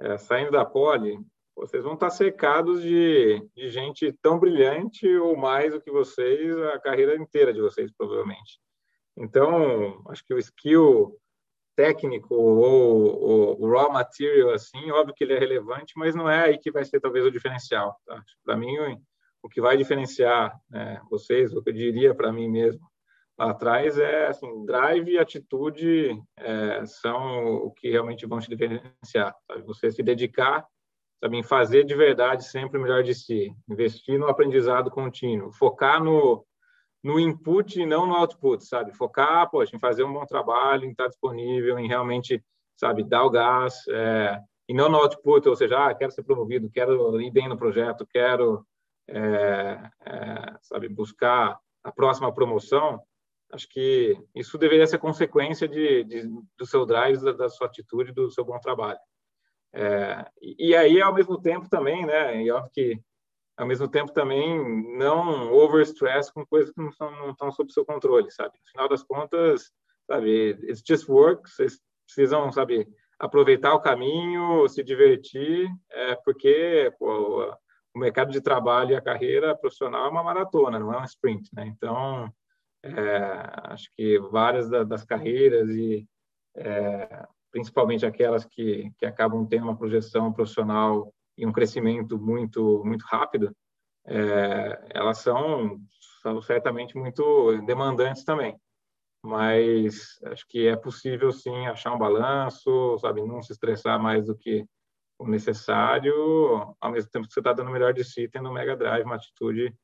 é, 0.00 0.16
saindo 0.16 0.50
da 0.50 0.64
Poli, 0.64 1.18
vocês 1.54 1.84
vão 1.84 1.94
estar 1.94 2.10
cercados 2.10 2.82
de, 2.82 3.46
de 3.54 3.68
gente 3.68 4.12
tão 4.22 4.38
brilhante 4.38 5.06
ou 5.18 5.36
mais 5.36 5.72
do 5.72 5.80
que 5.80 5.90
vocês 5.90 6.56
a 6.58 6.78
carreira 6.78 7.16
inteira 7.16 7.52
de 7.52 7.60
vocês, 7.60 7.92
provavelmente. 7.96 8.58
Então, 9.16 10.02
acho 10.08 10.24
que 10.24 10.32
o 10.32 10.38
skill 10.38 11.16
técnico 11.76 12.34
ou 12.34 13.60
o 13.60 13.70
raw 13.70 13.92
material, 13.92 14.50
assim, 14.50 14.90
óbvio 14.90 15.14
que 15.14 15.24
ele 15.24 15.34
é 15.34 15.38
relevante, 15.38 15.92
mas 15.96 16.14
não 16.14 16.28
é 16.28 16.44
aí 16.44 16.58
que 16.58 16.70
vai 16.70 16.84
ser 16.84 17.00
talvez 17.00 17.24
o 17.24 17.30
diferencial. 17.30 17.94
Tá? 18.06 18.22
Para 18.44 18.56
mim, 18.56 18.74
o, 19.42 19.48
que 19.48 19.60
vai 19.60 19.76
diferenciar 19.76 20.58
né, 20.70 21.00
vocês, 21.10 21.54
o 21.54 21.62
que 21.62 21.70
eu 21.70 21.74
diria 21.74 22.14
para 22.14 22.32
mim 22.32 22.48
mesmo 22.48 22.89
lá 23.40 23.50
atrás 23.52 23.98
é 23.98 24.26
assim, 24.26 24.66
drive 24.66 25.12
e 25.12 25.18
atitude 25.18 26.22
é, 26.36 26.84
são 26.84 27.54
o 27.54 27.70
que 27.70 27.90
realmente 27.90 28.26
vão 28.26 28.38
te 28.38 28.50
diferenciar. 28.50 29.34
Sabe? 29.46 29.62
Você 29.62 29.90
se 29.90 30.02
dedicar 30.02 30.66
sabe, 31.22 31.38
em 31.38 31.42
fazer 31.42 31.84
de 31.84 31.94
verdade 31.94 32.44
sempre 32.44 32.78
o 32.78 32.82
melhor 32.82 33.02
de 33.02 33.14
si, 33.14 33.50
investir 33.68 34.18
no 34.18 34.28
aprendizado 34.28 34.90
contínuo, 34.90 35.52
focar 35.52 36.04
no, 36.04 36.44
no 37.02 37.18
input 37.18 37.80
e 37.80 37.86
não 37.86 38.06
no 38.06 38.14
output, 38.14 38.62
sabe? 38.62 38.92
Focar, 38.92 39.50
poxa, 39.50 39.74
em 39.74 39.80
fazer 39.80 40.04
um 40.04 40.12
bom 40.12 40.26
trabalho, 40.26 40.84
em 40.84 40.90
estar 40.90 41.08
disponível, 41.08 41.78
em 41.78 41.88
realmente, 41.88 42.44
sabe, 42.76 43.02
dar 43.02 43.24
o 43.24 43.30
gás, 43.30 43.84
é, 43.88 44.38
e 44.68 44.74
não 44.74 44.88
no 44.88 44.98
output, 44.98 45.48
ou 45.48 45.56
seja, 45.56 45.88
ah, 45.88 45.94
quero 45.94 46.12
ser 46.12 46.22
promovido, 46.22 46.70
quero 46.70 47.20
ir 47.20 47.30
bem 47.30 47.48
no 47.48 47.56
projeto, 47.56 48.06
quero, 48.06 48.66
é, 49.08 49.90
é, 50.04 50.56
sabe, 50.62 50.88
buscar 50.88 51.58
a 51.82 51.90
próxima 51.92 52.32
promoção, 52.32 53.02
acho 53.52 53.68
que 53.68 54.16
isso 54.34 54.56
deveria 54.58 54.86
ser 54.86 54.98
consequência 54.98 55.68
de, 55.68 56.04
de 56.04 56.22
do 56.56 56.66
seu 56.66 56.86
drive, 56.86 57.22
da, 57.22 57.32
da, 57.32 57.48
sua 57.48 57.66
atitude, 57.66 58.12
do 58.12 58.30
seu 58.30 58.44
bom 58.44 58.58
trabalho. 58.58 58.98
É, 59.72 60.26
e, 60.40 60.68
e, 60.70 60.76
aí, 60.76 61.00
ao 61.00 61.14
mesmo 61.14 61.40
tempo, 61.40 61.68
também, 61.68 62.04
né, 62.04 62.42
e 62.42 62.50
óbvio 62.50 62.70
que, 62.72 63.00
ao 63.56 63.66
mesmo 63.66 63.88
tempo, 63.88 64.12
também 64.12 64.96
não 64.96 65.52
overstress 65.52 66.32
com 66.32 66.44
coisas 66.46 66.72
que 66.72 66.80
não, 66.80 66.92
são, 66.92 67.10
não 67.12 67.30
estão 67.30 67.52
sob 67.52 67.72
seu 67.72 67.84
controle, 67.84 68.30
sabe? 68.30 68.58
No 68.58 68.70
final 68.70 68.88
das 68.88 69.02
contas, 69.02 69.70
sabe, 70.06 70.50
it's 70.64 70.82
just 70.86 71.08
work, 71.08 71.48
vocês 71.48 71.80
precisam, 72.06 72.50
sabe, 72.50 72.88
aproveitar 73.18 73.74
o 73.74 73.80
caminho, 73.80 74.68
se 74.68 74.82
divertir, 74.82 75.68
é, 75.90 76.16
porque 76.24 76.92
pô, 76.98 77.54
o 77.94 77.98
mercado 77.98 78.32
de 78.32 78.40
trabalho 78.40 78.92
e 78.92 78.96
a 78.96 79.00
carreira 79.00 79.54
profissional 79.54 80.06
é 80.06 80.08
uma 80.08 80.22
maratona, 80.22 80.78
não 80.78 80.92
é 80.92 80.98
um 80.98 81.04
sprint, 81.04 81.50
né? 81.54 81.66
Então, 81.66 82.32
acho 83.64 83.90
que 83.96 84.18
várias 84.18 84.68
da, 84.68 84.84
das 84.84 85.04
carreiras 85.04 85.68
e 85.70 86.06
é, 86.56 87.26
principalmente 87.50 88.06
aquelas 88.06 88.44
que, 88.44 88.90
que 88.98 89.06
acabam 89.06 89.46
tendo 89.46 89.64
uma 89.64 89.76
projeção 89.76 90.32
profissional 90.32 91.12
e 91.36 91.46
um 91.46 91.52
crescimento 91.52 92.18
muito 92.18 92.82
muito 92.84 93.04
rápido, 93.06 93.54
é, 94.06 94.88
elas 94.90 95.18
são, 95.18 95.80
são 96.22 96.40
certamente 96.42 96.96
muito 96.96 97.60
demandantes 97.66 98.24
também. 98.24 98.58
Mas 99.22 100.18
acho 100.24 100.46
que 100.48 100.66
é 100.66 100.76
possível 100.76 101.30
sim 101.32 101.66
achar 101.66 101.92
um 101.92 101.98
balanço, 101.98 102.98
sabe, 102.98 103.22
não 103.22 103.42
se 103.42 103.52
estressar 103.52 104.00
mais 104.00 104.26
do 104.26 104.34
que 104.36 104.64
o 105.18 105.26
necessário, 105.26 106.74
ao 106.80 106.90
mesmo 106.90 107.10
tempo 107.10 107.26
que 107.26 107.34
você 107.34 107.40
está 107.40 107.52
dando 107.52 107.68
o 107.68 107.72
melhor 107.72 107.92
de 107.92 108.02
si, 108.02 108.26
tendo 108.28 108.48
um 108.48 108.52
mega 108.52 108.74
drive, 108.74 109.04
uma 109.04 109.16
atitude 109.16 109.74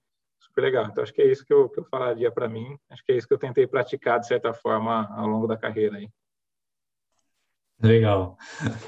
super 0.41 0.63
legal. 0.63 0.87
Então, 0.87 1.03
acho 1.03 1.13
que 1.13 1.23
é 1.23 1.31
isso 1.31 1.45
que 1.45 1.53
eu, 1.53 1.69
que 1.69 1.81
eu 1.81 1.85
falaria 1.85 2.31
para 2.31 2.49
mim. 2.49 2.79
Acho 2.91 3.05
que 3.05 3.13
é 3.13 3.17
isso 3.17 3.27
que 3.27 3.35
eu 3.35 3.39
tentei 3.39 3.67
praticar, 3.67 4.19
de 4.19 4.27
certa 4.27 4.53
forma, 4.53 5.07
ao 5.15 5.27
longo 5.27 5.47
da 5.47 5.57
carreira 5.57 5.97
aí. 5.97 6.09
Legal. 7.81 8.39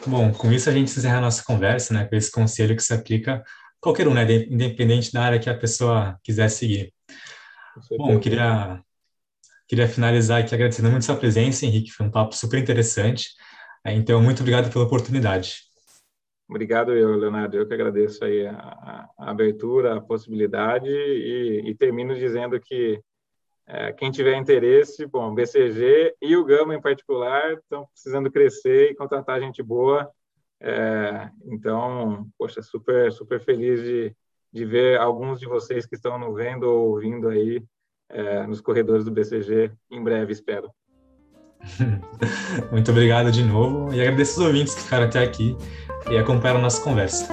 Bom, 0.07 0.33
com 0.33 0.51
isso 0.51 0.71
a 0.71 0.73
gente 0.73 0.91
encerra 0.91 1.19
a 1.19 1.21
nossa 1.21 1.45
conversa, 1.45 1.93
né, 1.93 2.07
com 2.07 2.17
esse 2.17 2.33
conselho 2.33 2.75
que 2.75 2.83
se 2.83 2.95
aplica 2.95 3.35
a 3.35 3.45
qualquer 3.81 4.09
um, 4.09 4.15
né, 4.15 4.25
independente 4.49 5.13
da 5.13 5.23
área 5.23 5.39
que 5.39 5.51
a 5.51 5.57
pessoa 5.57 6.19
quiser 6.23 6.49
seguir. 6.49 6.93
Bom, 7.99 8.19
queria, 8.19 8.83
queria 9.69 9.87
finalizar 9.87 10.41
aqui 10.41 10.55
agradecendo 10.55 10.91
muito 10.91 11.05
sua 11.05 11.17
presença, 11.17 11.67
Henrique, 11.67 11.91
foi 11.91 12.07
um 12.07 12.11
papo 12.11 12.35
super 12.35 12.59
interessante. 12.59 13.29
Então, 13.85 14.23
muito 14.23 14.41
obrigado 14.41 14.73
pela 14.73 14.85
oportunidade. 14.85 15.68
Obrigado, 16.49 16.93
eu, 16.97 17.15
Leonardo. 17.17 17.57
Eu 17.57 17.67
que 17.67 17.75
agradeço 17.75 18.25
aí 18.25 18.47
a, 18.47 19.09
a 19.19 19.31
abertura, 19.31 19.97
a 19.97 20.01
possibilidade 20.01 20.89
e, 20.89 21.63
e 21.67 21.75
termino 21.75 22.15
dizendo 22.15 22.59
que 22.59 23.03
é, 23.67 23.93
quem 23.93 24.11
tiver 24.11 24.35
interesse, 24.35 25.05
bom, 25.05 25.35
BCG 25.35 26.15
e 26.23 26.35
o 26.37 26.45
Gama 26.45 26.75
em 26.75 26.81
particular 26.81 27.53
estão 27.53 27.87
precisando 27.93 28.31
crescer 28.31 28.91
e 28.91 28.95
contratar 28.95 29.41
gente 29.41 29.63
boa. 29.63 30.11
É, 30.59 31.31
então, 31.45 32.27
poxa, 32.39 32.63
super, 32.63 33.13
super 33.13 33.39
feliz 33.41 33.83
de, 33.83 34.17
de 34.51 34.65
ver 34.65 34.99
alguns 34.99 35.39
de 35.39 35.47
vocês 35.47 35.85
que 35.85 35.97
estão 35.97 36.19
nos 36.19 36.35
vendo 36.35 36.63
ou 36.65 36.89
ouvindo 36.93 37.29
aí 37.29 37.63
é, 38.09 38.47
nos 38.47 38.63
corredores 38.63 39.05
do 39.05 39.11
BCG 39.11 39.71
em 39.91 40.03
breve, 40.03 40.33
espero. 40.33 40.73
Muito 42.73 42.91
obrigado 42.91 43.31
de 43.31 43.43
novo 43.43 43.93
e 43.93 44.01
agradeço 44.01 44.41
os 44.41 44.47
ouvintes 44.47 44.75
que 44.75 44.83
ficaram 44.83 45.07
até 45.07 45.23
aqui 45.23 45.57
e 46.11 46.17
acompanharam 46.17 46.61
a 46.61 46.63
nossa 46.63 46.83
conversa. 46.83 47.29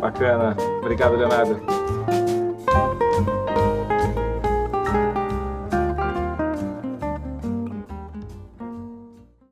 Bacana. 0.00 0.56
Obrigado, 0.80 1.16
Leonardo. 1.16 1.81